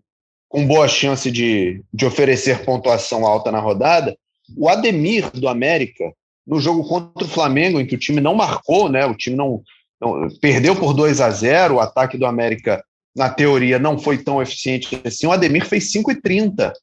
com 0.48 0.68
boa 0.68 0.88
chance 0.88 1.30
de, 1.30 1.84
de 1.94 2.06
oferecer 2.06 2.64
pontuação 2.64 3.26
alta 3.26 3.52
na 3.52 3.60
rodada. 3.60 4.16
O 4.58 4.68
Ademir 4.70 5.30
do 5.32 5.48
América, 5.48 6.12
no 6.50 6.60
jogo 6.60 6.84
contra 6.84 7.24
o 7.24 7.30
Flamengo, 7.30 7.80
em 7.80 7.86
que 7.86 7.94
o 7.94 8.00
time 8.00 8.20
não 8.20 8.34
marcou, 8.34 8.90
né? 8.90 9.06
O 9.06 9.14
time 9.14 9.36
não, 9.36 9.62
não 10.02 10.28
perdeu 10.42 10.76
por 10.76 10.94
2 10.94 11.22
a 11.22 11.30
0, 11.30 11.76
o 11.76 11.80
ataque 11.80 12.18
do 12.18 12.26
América, 12.26 12.84
na 13.16 13.30
teoria, 13.30 13.78
não 13.78 14.00
foi 14.00 14.18
tão 14.18 14.42
eficiente 14.42 15.00
assim. 15.06 15.28
O 15.28 15.32
Ademir 15.32 15.64
fez 15.68 15.92
5,30. 15.94 16.74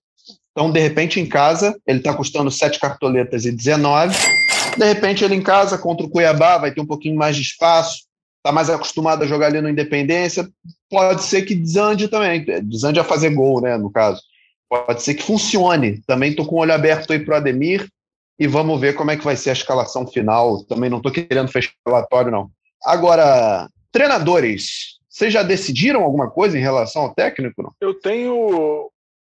Então, 0.53 0.71
de 0.71 0.79
repente, 0.79 1.19
em 1.19 1.27
casa, 1.27 1.77
ele 1.85 1.99
está 1.99 2.15
custando 2.15 2.49
7 2.49 2.79
cartoletas 2.79 3.45
e 3.45 3.51
19. 3.51 4.17
De 4.79 4.85
repente, 4.85 5.25
ele 5.25 5.35
em 5.35 5.43
casa 5.43 5.77
contra 5.77 6.07
o 6.07 6.11
Cuiabá 6.11 6.59
vai 6.59 6.73
ter 6.73 6.81
um 6.81 6.87
pouquinho 6.87 7.17
mais 7.17 7.35
de 7.35 7.43
espaço, 7.43 8.05
está 8.37 8.53
mais 8.53 8.71
acostumado 8.71 9.25
a 9.25 9.27
jogar 9.27 9.49
ali 9.49 9.61
no 9.61 9.69
Independência. 9.69 10.49
Pode 10.89 11.25
ser 11.25 11.43
que 11.43 11.57
desande 11.57 12.07
também, 12.07 12.45
desande 12.63 13.01
a 13.01 13.05
fazer 13.05 13.31
gol, 13.31 13.61
né? 13.61 13.77
No 13.77 13.91
caso. 13.91 14.23
Pode 14.71 15.03
ser 15.03 15.15
que 15.15 15.25
funcione. 15.25 16.01
Também 16.07 16.31
estou 16.31 16.47
com 16.47 16.55
o 16.55 16.59
olho 16.61 16.73
aberto 16.73 17.13
aí 17.13 17.19
para 17.19 17.35
o 17.35 17.37
Ademir 17.37 17.89
e 18.39 18.47
vamos 18.47 18.81
ver 18.81 18.95
como 18.95 19.11
é 19.11 19.17
que 19.17 19.25
vai 19.25 19.37
ser 19.37 19.51
a 19.51 19.55
escalação 19.55 20.07
final. 20.07 20.65
Também 20.65 20.91
não 20.91 20.99
estou 20.99 21.13
querendo 21.13 21.51
fechar 21.51 21.73
o 21.87 21.91
relatório, 21.91 22.31
não. 22.31 22.51
Agora, 22.85 23.69
treinadores, 23.91 24.99
vocês 25.09 25.33
já 25.33 25.43
decidiram 25.43 26.03
alguma 26.03 26.31
coisa 26.31 26.59
em 26.59 26.63
relação 26.63 27.03
ao 27.03 27.15
técnico? 27.15 27.63
Não? 27.63 27.73
Eu 27.81 27.95
tenho 27.95 28.91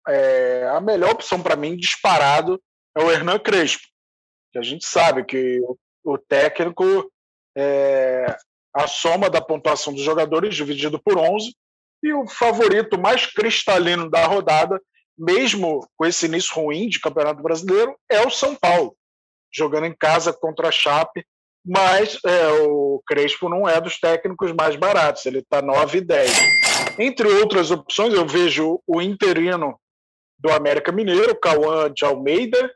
é, 0.08 0.68
a 0.74 0.80
melhor 0.80 1.12
opção 1.12 1.42
para 1.42 1.56
mim, 1.56 1.76
disparado, 1.76 2.62
é 2.98 3.04
o 3.04 3.12
Hernan 3.12 3.40
Crespo. 3.40 3.86
Que 4.52 4.60
a 4.60 4.62
gente 4.62 4.86
sabe 4.86 5.26
que 5.26 5.60
o, 5.62 5.78
o 6.04 6.18
técnico 6.18 7.12
é 7.58 8.36
a 8.74 8.88
soma 8.88 9.30
da 9.30 9.42
pontuação 9.42 9.94
dos 9.94 10.02
jogadores 10.02 10.56
dividido 10.56 11.00
por 11.00 11.18
11 11.18 11.54
e 12.02 12.14
o 12.14 12.28
favorito 12.28 13.00
mais 13.00 13.26
cristalino 13.26 14.10
da 14.10 14.26
rodada 14.26 14.82
mesmo 15.18 15.88
com 15.98 16.06
esse 16.06 16.26
início 16.26 16.54
ruim 16.56 16.88
de 16.88 17.00
Campeonato 17.00 17.42
Brasileiro, 17.42 17.96
é 18.10 18.26
o 18.26 18.30
São 18.30 18.56
Paulo, 18.56 18.96
jogando 19.54 19.86
em 19.86 19.96
casa 19.96 20.34
contra 20.34 20.70
a 20.70 20.72
Chape, 20.72 21.26
mas 21.66 22.20
é, 22.26 22.48
o 22.68 23.02
Crespo 23.06 23.48
não 23.48 23.68
é 23.68 23.80
dos 23.80 24.00
técnicos 24.00 24.52
mais 24.52 24.76
baratos, 24.76 25.26
ele 25.26 25.40
está 25.40 25.62
9 25.62 26.00
e 26.00 26.02
10. 26.02 26.32
Entre 27.00 27.28
outras 27.28 27.72
opções, 27.72 28.14
eu 28.14 28.28
vejo 28.28 28.82
o 28.86 29.02
interino 29.02 29.80
do 30.38 30.52
América 30.52 30.92
Mineiro, 30.92 31.40
Cauã 31.40 31.92
de 31.92 32.04
Almeida, 32.04 32.74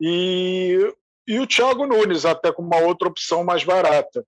e, 0.00 0.78
e 1.26 1.38
o 1.38 1.46
Thiago 1.46 1.86
Nunes, 1.86 2.26
até 2.26 2.52
com 2.52 2.62
uma 2.62 2.78
outra 2.78 3.08
opção 3.08 3.42
mais 3.42 3.64
barata. 3.64 4.24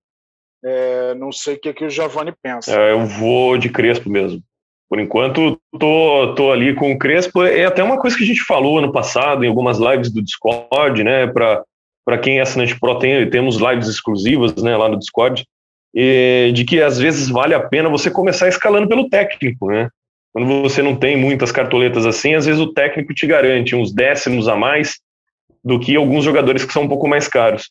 É, 0.63 1.13
não 1.13 1.31
sei 1.31 1.55
o 1.55 1.59
que, 1.59 1.73
que 1.73 1.85
o 1.85 1.89
Giovanni 1.89 2.33
pensa. 2.41 2.73
É, 2.73 2.91
eu 2.91 3.05
vou 3.05 3.57
de 3.57 3.69
Crespo 3.69 4.09
mesmo. 4.09 4.43
Por 4.89 4.99
enquanto, 4.99 5.59
tô, 5.79 6.33
tô 6.33 6.51
ali 6.51 6.73
com 6.73 6.91
o 6.91 6.97
Crespo. 6.97 7.43
É 7.43 7.65
até 7.65 7.83
uma 7.83 7.99
coisa 7.99 8.17
que 8.17 8.23
a 8.23 8.27
gente 8.27 8.43
falou 8.43 8.79
ano 8.79 8.91
passado 8.91 9.45
em 9.45 9.47
algumas 9.47 9.77
lives 9.77 10.11
do 10.11 10.21
Discord, 10.21 11.03
né? 11.03 11.27
Para 11.27 12.17
quem 12.17 12.39
é 12.39 12.41
assinante 12.41 12.77
Pro, 12.79 12.97
tem, 12.97 13.29
temos 13.29 13.57
lives 13.57 13.87
exclusivas 13.87 14.55
né, 14.55 14.75
lá 14.75 14.89
no 14.89 14.97
Discord, 14.97 15.45
e, 15.93 16.51
de 16.55 16.65
que 16.65 16.81
às 16.81 16.97
vezes 16.97 17.29
vale 17.29 17.53
a 17.53 17.59
pena 17.59 17.87
você 17.87 18.09
começar 18.09 18.47
escalando 18.49 18.87
pelo 18.87 19.07
técnico, 19.07 19.67
né? 19.67 19.89
Quando 20.33 20.61
você 20.63 20.81
não 20.81 20.95
tem 20.95 21.15
muitas 21.15 21.51
cartoletas 21.51 22.07
assim, 22.07 22.33
às 22.33 22.47
vezes 22.47 22.59
o 22.59 22.73
técnico 22.73 23.13
te 23.13 23.27
garante 23.27 23.75
uns 23.75 23.93
décimos 23.93 24.47
a 24.47 24.55
mais 24.55 24.99
do 25.63 25.79
que 25.79 25.95
alguns 25.95 26.23
jogadores 26.23 26.65
que 26.65 26.73
são 26.73 26.83
um 26.83 26.87
pouco 26.87 27.07
mais 27.07 27.27
caros. 27.27 27.69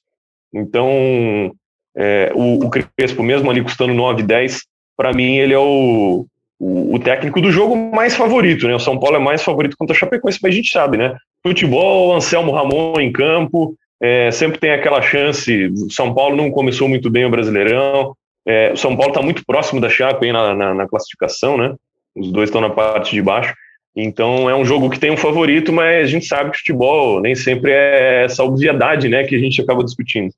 Então, 0.54 1.52
é, 1.96 2.30
o, 2.34 2.64
o 2.64 2.70
Crespo, 2.70 3.24
mesmo 3.24 3.50
ali 3.50 3.62
custando 3.62 3.92
9, 3.92 4.22
10, 4.22 4.62
para 4.96 5.12
mim 5.12 5.36
ele 5.36 5.54
é 5.54 5.58
o, 5.58 6.26
o, 6.60 6.98
técnico 6.98 7.40
do 7.40 7.52
jogo 7.52 7.76
mais 7.76 8.16
favorito, 8.16 8.66
né? 8.66 8.74
O 8.74 8.80
São 8.80 8.98
Paulo 8.98 9.16
é 9.16 9.20
mais 9.20 9.42
favorito 9.42 9.76
contra 9.78 9.94
a 9.94 9.98
Chapecoense, 9.98 10.40
mas 10.42 10.52
a 10.52 10.56
gente 10.56 10.70
sabe, 10.70 10.96
né? 10.96 11.16
Futebol, 11.42 12.14
Anselmo 12.14 12.50
Ramon 12.50 13.00
em 13.00 13.12
campo, 13.12 13.76
é, 14.00 14.30
sempre 14.30 14.58
tem 14.58 14.72
aquela 14.72 15.00
chance. 15.00 15.66
O 15.66 15.90
São 15.90 16.12
Paulo 16.12 16.36
não 16.36 16.50
começou 16.50 16.88
muito 16.88 17.08
bem 17.10 17.24
o 17.24 17.30
Brasileirão. 17.30 18.14
É, 18.46 18.72
o 18.72 18.76
São 18.76 18.96
Paulo 18.96 19.12
está 19.12 19.22
muito 19.22 19.44
próximo 19.46 19.80
da 19.80 19.88
Chape 19.88 20.32
na, 20.32 20.54
na, 20.54 20.74
na, 20.74 20.88
classificação, 20.88 21.56
né? 21.56 21.74
Os 22.16 22.32
dois 22.32 22.48
estão 22.48 22.60
na 22.60 22.70
parte 22.70 23.14
de 23.14 23.22
baixo. 23.22 23.54
Então 23.94 24.48
é 24.50 24.54
um 24.54 24.64
jogo 24.64 24.90
que 24.90 24.98
tem 24.98 25.10
um 25.10 25.16
favorito, 25.16 25.72
mas 25.72 26.04
a 26.04 26.10
gente 26.10 26.26
sabe 26.26 26.50
que 26.50 26.58
futebol 26.58 27.20
nem 27.20 27.34
sempre 27.34 27.72
é 27.72 28.24
essa 28.24 28.42
obviedade, 28.42 29.08
né? 29.08 29.24
Que 29.24 29.36
a 29.36 29.38
gente 29.38 29.60
acaba 29.60 29.84
discutindo. 29.84 30.32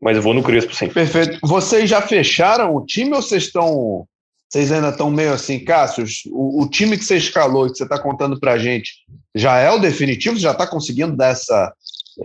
Mas 0.00 0.16
eu 0.16 0.22
vou 0.22 0.34
no 0.34 0.42
Crespo, 0.42 0.74
sim. 0.74 0.88
Perfeito. 0.88 1.38
Vocês 1.42 1.88
já 1.88 2.02
fecharam 2.02 2.74
o 2.74 2.84
time 2.84 3.14
ou 3.14 3.22
vocês 3.22 3.44
estão 3.44 4.06
vocês 4.48 4.70
ainda 4.70 4.90
estão 4.90 5.10
meio 5.10 5.32
assim, 5.32 5.64
Cássio, 5.64 6.04
o, 6.28 6.62
o, 6.62 6.70
time 6.70 6.96
que 6.96 7.04
você 7.04 7.16
escalou 7.16 7.66
e 7.66 7.70
que 7.70 7.78
você 7.78 7.82
está 7.82 8.00
contando 8.00 8.38
para 8.38 8.52
a 8.52 8.58
gente 8.58 8.92
já 9.34 9.58
é 9.58 9.70
o 9.70 9.78
definitivo? 9.78 10.38
Já 10.38 10.52
está 10.52 10.66
conseguindo 10.66 11.16
dar 11.16 11.28
essa, 11.28 11.74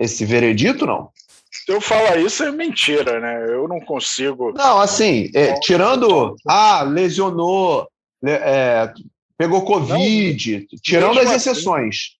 esse 0.00 0.24
veredito, 0.24 0.86
não? 0.86 1.10
Se 1.50 1.72
eu 1.72 1.80
falar 1.80 2.18
isso 2.18 2.42
é 2.42 2.50
mentira, 2.50 3.20
né? 3.20 3.44
Eu 3.48 3.68
não 3.68 3.80
consigo. 3.80 4.52
Não, 4.52 4.80
assim, 4.80 5.30
é, 5.34 5.58
tirando. 5.60 6.34
Ah, 6.46 6.82
lesionou, 6.82 7.88
é, 8.24 8.92
pegou 9.36 9.64
Covid, 9.64 10.58
não, 10.58 10.78
tirando 10.80 11.18
as 11.18 11.26
assim, 11.26 11.50
exceções. 11.50 11.96
Assim, 11.96 12.12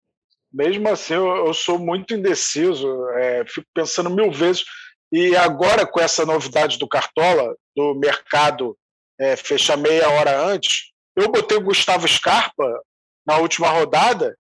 mesmo 0.53 0.89
assim, 0.89 1.15
eu, 1.15 1.47
eu, 1.47 1.55
sou 1.55 1.79
muito 1.79 2.13
indeciso, 2.13 2.87
é, 3.11 3.45
fico 3.47 3.67
pensando 3.73 4.11
mil 4.11 4.31
vezes. 4.31 4.65
E 5.11 5.35
agora, 5.37 5.87
com 5.87 6.01
essa 6.01 6.27
novidade 6.27 6.79
do 6.79 6.89
Cartola, 6.89 7.55
do 7.75 7.95
mercado 7.95 8.77
é, 9.19 9.37
fechar 9.37 9.77
meia 9.77 10.09
hora 10.11 10.41
antes, 10.47 10.93
eu 11.17 11.31
botei 11.31 11.59
o 11.59 11.63
Gustavo 11.63 12.07
Scarpa 12.09 12.81
na 13.27 13.39
última 13.39 13.69
rodada 13.69 14.37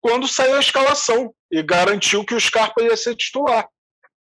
quando 0.00 0.28
saiu 0.28 0.56
a 0.56 0.60
escalação 0.60 1.34
e 1.50 1.62
garantiu 1.62 2.24
que 2.24 2.34
o 2.34 2.40
Scarpa 2.40 2.82
ia 2.82 2.96
ser 2.96 3.14
titular. 3.16 3.66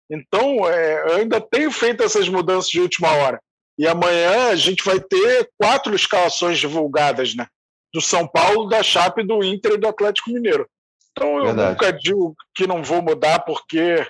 Então, 0.09 0.67
é, 0.67 1.11
eu 1.11 1.15
ainda 1.17 1.39
tenho 1.39 1.71
feito 1.71 2.03
essas 2.03 2.27
mudanças 2.27 2.69
de 2.69 2.81
última 2.81 3.11
hora. 3.11 3.39
E 3.77 3.87
amanhã 3.87 4.49
a 4.49 4.55
gente 4.55 4.83
vai 4.83 4.99
ter 4.99 5.49
quatro 5.57 5.95
escalações 5.95 6.57
divulgadas, 6.57 7.35
né? 7.35 7.47
Do 7.93 8.01
São 8.01 8.27
Paulo, 8.27 8.67
da 8.67 8.81
Chape, 8.83 9.23
do 9.23 9.43
Inter 9.43 9.73
e 9.73 9.77
do 9.77 9.87
Atlético 9.87 10.31
Mineiro. 10.31 10.67
Então 11.11 11.37
eu 11.37 11.45
Verdade. 11.45 11.69
nunca 11.71 11.93
digo 11.93 12.35
que 12.55 12.67
não 12.67 12.83
vou 12.83 13.01
mudar, 13.01 13.39
porque 13.39 14.05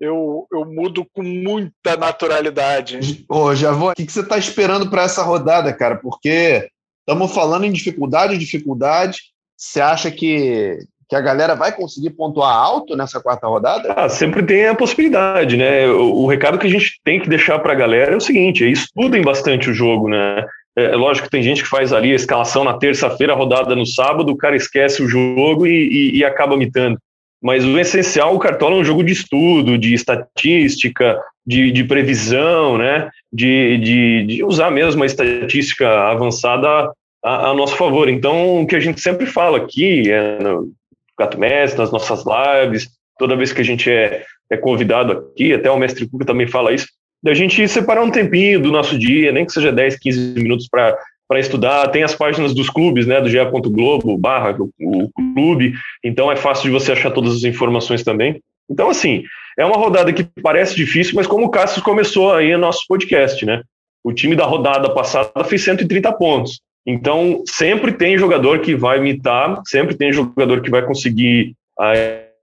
eu, 0.00 0.46
eu 0.52 0.64
mudo 0.64 1.06
com 1.12 1.22
muita 1.22 1.96
naturalidade. 1.96 3.24
Ô, 3.28 3.54
Javô, 3.54 3.90
o 3.90 3.94
que, 3.94 4.06
que 4.06 4.12
você 4.12 4.20
está 4.20 4.38
esperando 4.38 4.90
para 4.90 5.02
essa 5.02 5.22
rodada, 5.22 5.72
cara? 5.72 5.96
Porque 5.96 6.68
estamos 7.06 7.32
falando 7.32 7.64
em 7.64 7.72
dificuldade, 7.72 8.38
dificuldade. 8.38 9.18
Você 9.56 9.80
acha 9.80 10.10
que, 10.10 10.78
que 11.08 11.16
a 11.16 11.20
galera 11.20 11.54
vai 11.54 11.74
conseguir 11.74 12.10
pontuar 12.10 12.54
alto 12.54 12.96
nessa 12.96 13.20
quarta 13.20 13.46
rodada? 13.46 13.94
Ah, 13.96 14.08
sempre 14.08 14.42
tem 14.42 14.66
a 14.66 14.74
possibilidade, 14.74 15.56
né? 15.56 15.86
O, 15.86 16.22
o 16.22 16.26
recado 16.26 16.58
que 16.58 16.66
a 16.66 16.70
gente 16.70 17.00
tem 17.04 17.20
que 17.20 17.28
deixar 17.28 17.58
para 17.60 17.72
a 17.72 17.76
galera 17.76 18.12
é 18.12 18.16
o 18.16 18.20
seguinte: 18.20 18.64
é 18.64 18.68
estudem 18.68 19.22
bastante 19.22 19.70
o 19.70 19.74
jogo, 19.74 20.08
né? 20.08 20.44
É, 20.76 20.86
é 20.86 20.96
lógico 20.96 21.26
que 21.26 21.30
tem 21.30 21.42
gente 21.42 21.62
que 21.62 21.68
faz 21.68 21.92
ali 21.92 22.12
a 22.12 22.16
escalação 22.16 22.64
na 22.64 22.74
terça-feira, 22.74 23.34
rodada 23.34 23.76
no 23.76 23.86
sábado, 23.86 24.32
o 24.32 24.36
cara 24.36 24.56
esquece 24.56 25.02
o 25.02 25.08
jogo 25.08 25.66
e, 25.66 25.70
e, 25.70 26.18
e 26.18 26.24
acaba 26.24 26.56
mitando. 26.56 26.98
Mas 27.44 27.62
o 27.62 27.78
essencial, 27.78 28.34
o 28.34 28.38
Cartola 28.38 28.76
é 28.76 28.78
um 28.78 28.84
jogo 28.84 29.04
de 29.04 29.12
estudo, 29.12 29.76
de 29.76 29.92
estatística, 29.92 31.20
de, 31.46 31.70
de 31.70 31.84
previsão, 31.84 32.78
né? 32.78 33.10
De, 33.30 33.76
de, 33.76 34.26
de, 34.26 34.44
usar 34.44 34.70
mesmo 34.70 35.02
a 35.02 35.06
estatística 35.06 35.86
avançada 36.08 36.90
a, 37.22 37.50
a, 37.50 37.54
nosso 37.54 37.76
favor. 37.76 38.08
Então, 38.08 38.62
o 38.62 38.66
que 38.66 38.74
a 38.74 38.80
gente 38.80 38.98
sempre 38.98 39.26
fala 39.26 39.58
aqui, 39.58 40.10
é 40.10 40.38
no 40.42 40.72
Gato 41.18 41.38
Mestre, 41.38 41.78
nas 41.78 41.92
nossas 41.92 42.24
lives, 42.24 42.88
toda 43.18 43.36
vez 43.36 43.52
que 43.52 43.60
a 43.60 43.64
gente 43.64 43.90
é, 43.90 44.24
é 44.50 44.56
convidado 44.56 45.12
aqui, 45.12 45.52
até 45.52 45.70
o 45.70 45.78
Mestre 45.78 46.08
Cuca 46.08 46.24
também 46.24 46.46
fala 46.46 46.72
isso, 46.72 46.86
da 47.22 47.34
gente 47.34 47.68
separar 47.68 48.02
um 48.02 48.10
tempinho 48.10 48.58
do 48.58 48.72
nosso 48.72 48.98
dia, 48.98 49.32
nem 49.32 49.44
que 49.44 49.52
seja 49.52 49.70
10, 49.70 49.98
15 49.98 50.34
minutos 50.40 50.66
para 50.66 50.96
para 51.28 51.40
estudar. 51.40 51.88
Tem 51.88 52.02
as 52.02 52.14
páginas 52.14 52.54
dos 52.54 52.68
clubes, 52.68 53.06
né, 53.06 53.20
do 53.20 53.28
GE. 53.28 53.38
Globo, 53.44 54.16
barra 54.16 54.56
o, 54.58 55.10
clube, 55.34 55.74
então 56.02 56.30
é 56.30 56.36
fácil 56.36 56.64
de 56.64 56.70
você 56.70 56.92
achar 56.92 57.10
todas 57.10 57.34
as 57.36 57.44
informações 57.44 58.02
também. 58.02 58.40
Então, 58.70 58.88
assim, 58.88 59.24
é 59.58 59.64
uma 59.64 59.76
rodada 59.76 60.12
que 60.12 60.26
parece 60.42 60.74
difícil, 60.74 61.14
mas 61.14 61.26
como 61.26 61.46
o 61.46 61.50
Cássio 61.50 61.82
começou 61.82 62.32
aí 62.32 62.56
nosso 62.56 62.84
podcast, 62.88 63.44
né? 63.44 63.62
O 64.02 64.12
time 64.12 64.36
da 64.36 64.44
rodada 64.44 64.90
passada 64.92 65.44
fez 65.44 65.62
130 65.64 66.12
pontos. 66.12 66.60
Então, 66.86 67.42
sempre 67.46 67.92
tem 67.92 68.18
jogador 68.18 68.60
que 68.60 68.74
vai 68.74 68.98
imitar, 68.98 69.60
sempre 69.66 69.96
tem 69.96 70.12
jogador 70.12 70.60
que 70.60 70.70
vai 70.70 70.84
conseguir 70.84 71.54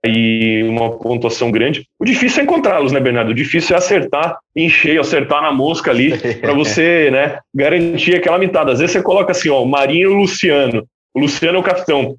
e 0.04 0.62
uma 0.64 0.98
pontuação 0.98 1.50
grande. 1.50 1.86
O 1.98 2.04
difícil 2.04 2.40
é 2.40 2.44
encontrá-los, 2.44 2.92
né, 2.92 3.00
Bernardo? 3.00 3.30
O 3.30 3.34
difícil 3.34 3.74
é 3.74 3.78
acertar 3.78 4.36
em 4.54 4.68
cheio, 4.68 5.00
acertar 5.00 5.42
na 5.42 5.52
mosca 5.52 5.90
ali, 5.90 6.18
para 6.40 6.52
você, 6.52 7.10
né, 7.10 7.38
garantir 7.54 8.16
aquela 8.16 8.38
mitada. 8.38 8.72
Às 8.72 8.80
vezes 8.80 8.92
você 8.92 9.02
coloca 9.02 9.32
assim, 9.32 9.48
ó, 9.48 9.62
o 9.62 9.68
Marinho 9.68 10.10
e 10.10 10.14
o 10.14 10.18
Luciano. 10.18 10.84
O 11.14 11.20
Luciano 11.20 11.58
é 11.58 11.60
o 11.60 11.64
capitão. 11.64 12.16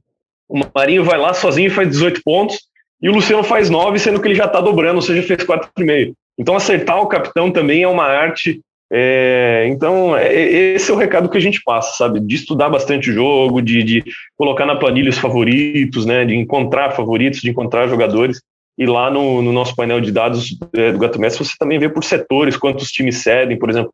O 0.48 0.60
Marinho 0.74 1.04
vai 1.04 1.18
lá 1.18 1.34
sozinho 1.34 1.68
e 1.68 1.72
faz 1.72 1.90
18 1.90 2.22
pontos, 2.24 2.60
e 3.02 3.10
o 3.10 3.14
Luciano 3.14 3.44
faz 3.44 3.70
9, 3.70 4.00
sendo 4.00 4.22
que 4.22 4.28
ele 4.28 4.36
já 4.36 4.46
está 4.46 4.62
dobrando, 4.62 4.96
ou 4.96 5.02
seja, 5.02 5.24
fez 5.24 5.44
4,5. 5.44 6.14
Então, 6.38 6.56
acertar 6.56 7.02
o 7.02 7.08
capitão 7.08 7.52
também 7.52 7.84
é 7.84 7.88
uma 7.88 8.06
arte. 8.06 8.62
É, 8.92 9.66
então, 9.70 10.16
é, 10.16 10.34
esse 10.34 10.92
é 10.92 10.94
o 10.94 10.98
recado 10.98 11.30
que 11.30 11.38
a 11.38 11.42
gente 11.42 11.62
passa, 11.64 11.98
sabe? 11.98 12.20
De 12.20 12.36
estudar 12.36 12.70
bastante 12.70 13.10
o 13.10 13.14
jogo, 13.14 13.62
de, 13.62 13.84
de 13.84 14.04
colocar 14.38 14.66
na 14.66 14.76
planilha 14.76 15.10
os 15.10 15.18
favoritos, 15.18 16.06
né? 16.06 16.26
De 16.26 16.36
encontrar 16.36 16.92
favoritos, 16.92 17.42
de 17.42 17.50
encontrar 17.50 17.88
jogadores. 17.88 18.42
E 18.78 18.86
lá 18.86 19.10
no, 19.10 19.42
no 19.42 19.52
nosso 19.52 19.76
painel 19.76 20.02
de 20.02 20.12
dados 20.12 20.58
é, 20.76 20.92
do 20.92 21.00
Gato 21.00 21.20
Mestre, 21.20 21.46
você 21.46 21.54
também 21.60 21.80
vê 21.80 21.90
por 21.90 22.04
setores 22.04 22.58
quantos 22.58 22.90
times 22.92 23.18
cedem, 23.18 23.58
por 23.58 23.70
exemplo. 23.70 23.94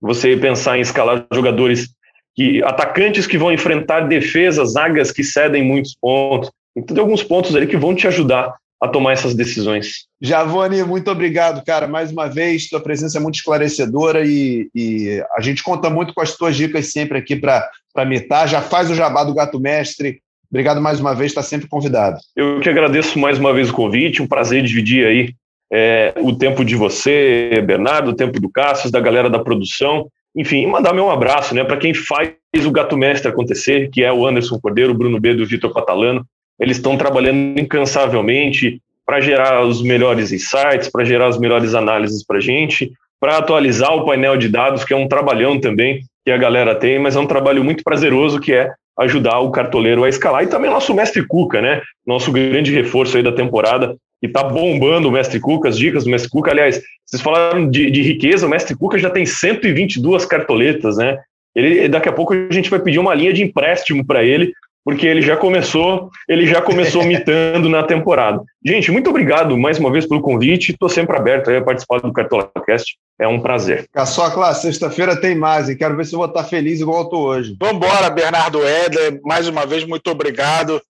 Você 0.00 0.36
pensar 0.36 0.78
em 0.78 0.80
escalar 0.80 1.26
jogadores 1.32 1.88
que 2.34 2.62
atacantes 2.62 3.26
que 3.26 3.36
vão 3.36 3.52
enfrentar 3.52 4.00
defesas, 4.02 4.72
zagas 4.72 5.10
que 5.10 5.24
cedem 5.24 5.64
muitos 5.64 5.96
pontos. 6.00 6.50
Então 6.76 6.94
tem 6.94 7.02
alguns 7.02 7.22
pontos 7.22 7.56
ali 7.56 7.66
que 7.66 7.76
vão 7.76 7.94
te 7.94 8.06
ajudar 8.06 8.54
a 8.80 8.88
tomar 8.88 9.12
essas 9.12 9.34
decisões. 9.34 10.06
Javone, 10.20 10.82
muito 10.84 11.10
obrigado, 11.10 11.64
cara. 11.64 11.88
Mais 11.88 12.12
uma 12.12 12.28
vez, 12.28 12.68
tua 12.68 12.80
presença 12.80 13.18
é 13.18 13.20
muito 13.20 13.36
esclarecedora 13.36 14.24
e, 14.24 14.68
e 14.74 15.22
a 15.36 15.40
gente 15.40 15.62
conta 15.62 15.90
muito 15.90 16.14
com 16.14 16.20
as 16.20 16.36
tuas 16.36 16.56
dicas 16.56 16.92
sempre 16.92 17.18
aqui 17.18 17.34
para 17.36 17.70
mitar. 18.06 18.48
Já 18.48 18.62
faz 18.62 18.90
o 18.90 18.94
jabá 18.94 19.24
do 19.24 19.34
Gato 19.34 19.58
Mestre. 19.58 20.20
Obrigado 20.50 20.80
mais 20.80 21.00
uma 21.00 21.14
vez, 21.14 21.32
está 21.32 21.42
sempre 21.42 21.68
convidado. 21.68 22.18
Eu 22.34 22.60
que 22.60 22.68
agradeço 22.68 23.18
mais 23.18 23.38
uma 23.38 23.52
vez 23.52 23.68
o 23.68 23.74
convite, 23.74 24.22
um 24.22 24.28
prazer 24.28 24.62
dividir 24.62 25.06
aí 25.06 25.34
é, 25.70 26.14
o 26.18 26.34
tempo 26.34 26.64
de 26.64 26.74
você, 26.74 27.62
Bernardo, 27.66 28.10
o 28.10 28.16
tempo 28.16 28.40
do 28.40 28.48
Cassius, 28.48 28.90
da 28.90 29.00
galera 29.00 29.28
da 29.28 29.38
produção. 29.38 30.08
Enfim, 30.34 30.66
mandar 30.66 30.94
meu 30.94 31.10
abraço 31.10 31.54
né, 31.54 31.64
para 31.64 31.76
quem 31.76 31.92
faz 31.92 32.32
o 32.64 32.70
Gato 32.70 32.96
Mestre 32.96 33.28
acontecer, 33.28 33.90
que 33.90 34.02
é 34.02 34.12
o 34.12 34.26
Anderson 34.26 34.58
Cordeiro, 34.60 34.92
o 34.92 34.96
Bruno 34.96 35.20
B 35.20 35.34
do 35.34 35.46
Vitor 35.46 35.72
Patalano. 35.72 36.24
Eles 36.60 36.76
estão 36.76 36.96
trabalhando 36.96 37.58
incansavelmente 37.60 38.80
para 39.06 39.20
gerar 39.20 39.64
os 39.64 39.82
melhores 39.82 40.32
insights, 40.32 40.90
para 40.90 41.04
gerar 41.04 41.28
as 41.28 41.38
melhores 41.38 41.74
análises 41.74 42.24
para 42.24 42.38
a 42.38 42.40
gente, 42.40 42.92
para 43.20 43.38
atualizar 43.38 43.94
o 43.94 44.04
painel 44.04 44.36
de 44.36 44.48
dados, 44.48 44.84
que 44.84 44.92
é 44.92 44.96
um 44.96 45.08
trabalhão 45.08 45.58
também 45.58 46.00
que 46.24 46.30
a 46.30 46.36
galera 46.36 46.74
tem, 46.74 46.98
mas 46.98 47.16
é 47.16 47.20
um 47.20 47.26
trabalho 47.26 47.64
muito 47.64 47.82
prazeroso 47.82 48.38
que 48.38 48.52
é 48.52 48.70
ajudar 48.98 49.38
o 49.38 49.50
cartoleiro 49.50 50.04
a 50.04 50.08
escalar. 50.08 50.42
E 50.42 50.48
também 50.48 50.70
nosso 50.70 50.92
mestre 50.92 51.24
Cuca, 51.26 51.62
né? 51.62 51.80
Nosso 52.06 52.32
grande 52.32 52.72
reforço 52.72 53.16
aí 53.16 53.22
da 53.22 53.32
temporada, 53.32 53.96
que 54.20 54.26
está 54.26 54.42
bombando 54.42 55.08
o 55.08 55.12
mestre 55.12 55.40
Cuca, 55.40 55.68
as 55.68 55.78
dicas 55.78 56.04
do 56.04 56.10
mestre 56.10 56.30
Cuca. 56.30 56.50
Aliás, 56.50 56.82
vocês 57.06 57.22
falaram 57.22 57.70
de, 57.70 57.90
de 57.90 58.02
riqueza, 58.02 58.46
o 58.46 58.50
mestre 58.50 58.76
Cuca 58.76 58.98
já 58.98 59.08
tem 59.08 59.24
122 59.24 60.26
cartoletas, 60.26 60.96
né? 60.96 61.18
Ele, 61.54 61.88
daqui 61.88 62.08
a 62.08 62.12
pouco 62.12 62.34
a 62.34 62.52
gente 62.52 62.70
vai 62.70 62.78
pedir 62.78 62.98
uma 62.98 63.14
linha 63.14 63.32
de 63.32 63.42
empréstimo 63.42 64.04
para 64.04 64.22
ele, 64.22 64.52
porque 64.88 65.06
ele 65.06 65.20
já 65.20 65.36
começou, 65.36 66.08
ele 66.26 66.46
já 66.46 66.62
começou 66.62 67.04
mitando 67.04 67.68
na 67.68 67.82
temporada. 67.82 68.42
Gente, 68.64 68.90
muito 68.90 69.10
obrigado 69.10 69.54
mais 69.54 69.78
uma 69.78 69.92
vez 69.92 70.06
pelo 70.06 70.22
convite. 70.22 70.72
Estou 70.72 70.88
sempre 70.88 71.14
aberto 71.14 71.50
a 71.50 71.60
participar 71.60 72.00
do 72.00 72.10
CartolaCast. 72.10 72.96
É 73.20 73.28
um 73.28 73.38
prazer. 73.38 73.86
Caçocla, 73.92 74.54
sexta-feira 74.54 75.20
tem 75.20 75.34
mais 75.34 75.68
e 75.68 75.76
quero 75.76 75.94
ver 75.94 76.06
se 76.06 76.14
eu 76.14 76.20
vou 76.20 76.26
estar 76.26 76.42
feliz 76.42 76.80
igual 76.80 77.02
eu 77.02 77.08
tô 77.10 77.18
hoje. 77.18 77.54
Vambora, 77.60 78.08
Bernardo 78.08 78.66
Edler. 78.66 79.20
Mais 79.24 79.46
uma 79.46 79.66
vez, 79.66 79.84
muito 79.84 80.10
obrigado. 80.10 80.80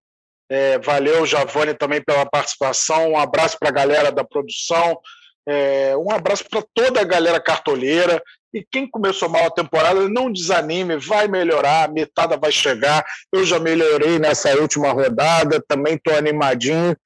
É, 0.48 0.78
valeu, 0.78 1.26
Javone, 1.26 1.74
também 1.74 2.00
pela 2.00 2.24
participação. 2.24 3.10
Um 3.10 3.18
abraço 3.18 3.58
para 3.58 3.70
a 3.70 3.72
galera 3.72 4.12
da 4.12 4.22
produção. 4.22 4.96
É, 5.44 5.96
um 5.96 6.12
abraço 6.12 6.44
para 6.48 6.62
toda 6.72 7.00
a 7.00 7.04
galera 7.04 7.40
cartoleira. 7.40 8.22
E 8.52 8.64
quem 8.70 8.88
começou 8.88 9.28
mal 9.28 9.46
a 9.46 9.50
temporada, 9.50 10.08
não 10.08 10.32
desanime, 10.32 10.96
vai 10.96 11.28
melhorar, 11.28 11.84
a 11.84 11.88
metada 11.88 12.36
vai 12.36 12.50
chegar. 12.50 13.04
Eu 13.32 13.44
já 13.44 13.58
melhorei 13.58 14.18
nessa 14.18 14.54
última 14.56 14.90
rodada, 14.90 15.62
também 15.68 15.94
estou 15.94 16.16
animadinho. 16.16 16.96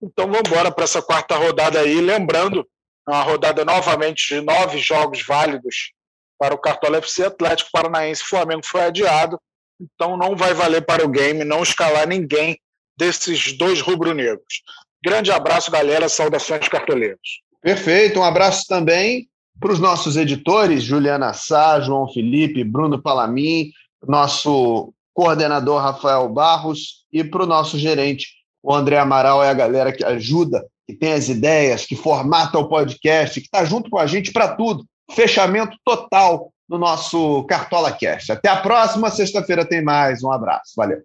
Então 0.00 0.30
vamos 0.30 0.48
embora 0.48 0.70
para 0.70 0.84
essa 0.84 1.02
quarta 1.02 1.34
rodada 1.36 1.80
aí. 1.80 2.00
Lembrando, 2.00 2.66
uma 3.08 3.22
rodada 3.22 3.64
novamente 3.64 4.34
de 4.34 4.40
nove 4.40 4.78
jogos 4.78 5.22
válidos 5.22 5.92
para 6.38 6.54
o 6.54 6.58
Cartola 6.58 6.98
FC 6.98 7.24
Atlético 7.24 7.70
Paranaense. 7.72 8.22
Flamengo 8.22 8.64
foi 8.64 8.82
adiado, 8.82 9.40
então 9.80 10.16
não 10.16 10.36
vai 10.36 10.54
valer 10.54 10.82
para 10.82 11.04
o 11.04 11.08
game 11.08 11.44
não 11.44 11.62
escalar 11.62 12.06
ninguém 12.06 12.56
desses 12.96 13.56
dois 13.58 13.80
rubro-negros. 13.80 14.62
Grande 15.04 15.32
abraço, 15.32 15.70
galera. 15.70 16.08
Saudações 16.08 16.68
cartoleiros. 16.68 17.42
Perfeito. 17.60 18.20
Um 18.20 18.24
abraço 18.24 18.64
também 18.68 19.28
para 19.58 19.72
os 19.72 19.78
nossos 19.78 20.16
editores, 20.16 20.82
Juliana 20.82 21.32
Sá, 21.32 21.80
João 21.80 22.08
Felipe, 22.08 22.64
Bruno 22.64 23.00
Palamin, 23.00 23.70
nosso 24.06 24.92
coordenador 25.12 25.80
Rafael 25.80 26.28
Barros 26.28 27.04
e 27.12 27.22
para 27.22 27.44
o 27.44 27.46
nosso 27.46 27.78
gerente, 27.78 28.28
o 28.62 28.74
André 28.74 28.98
Amaral, 28.98 29.42
é 29.42 29.48
a 29.48 29.54
galera 29.54 29.92
que 29.92 30.04
ajuda, 30.04 30.66
que 30.86 30.94
tem 30.94 31.12
as 31.12 31.28
ideias, 31.28 31.86
que 31.86 31.94
formata 31.94 32.58
o 32.58 32.68
podcast, 32.68 33.40
que 33.40 33.46
está 33.46 33.64
junto 33.64 33.88
com 33.88 33.98
a 33.98 34.06
gente 34.06 34.32
para 34.32 34.54
tudo. 34.54 34.84
Fechamento 35.12 35.76
total 35.84 36.50
no 36.68 36.78
nosso 36.78 37.44
Cartola 37.44 37.92
Cast. 37.92 38.32
Até 38.32 38.48
a 38.48 38.60
próxima 38.60 39.10
sexta-feira 39.10 39.64
tem 39.64 39.82
mais. 39.82 40.22
Um 40.22 40.32
abraço. 40.32 40.72
Valeu. 40.76 41.02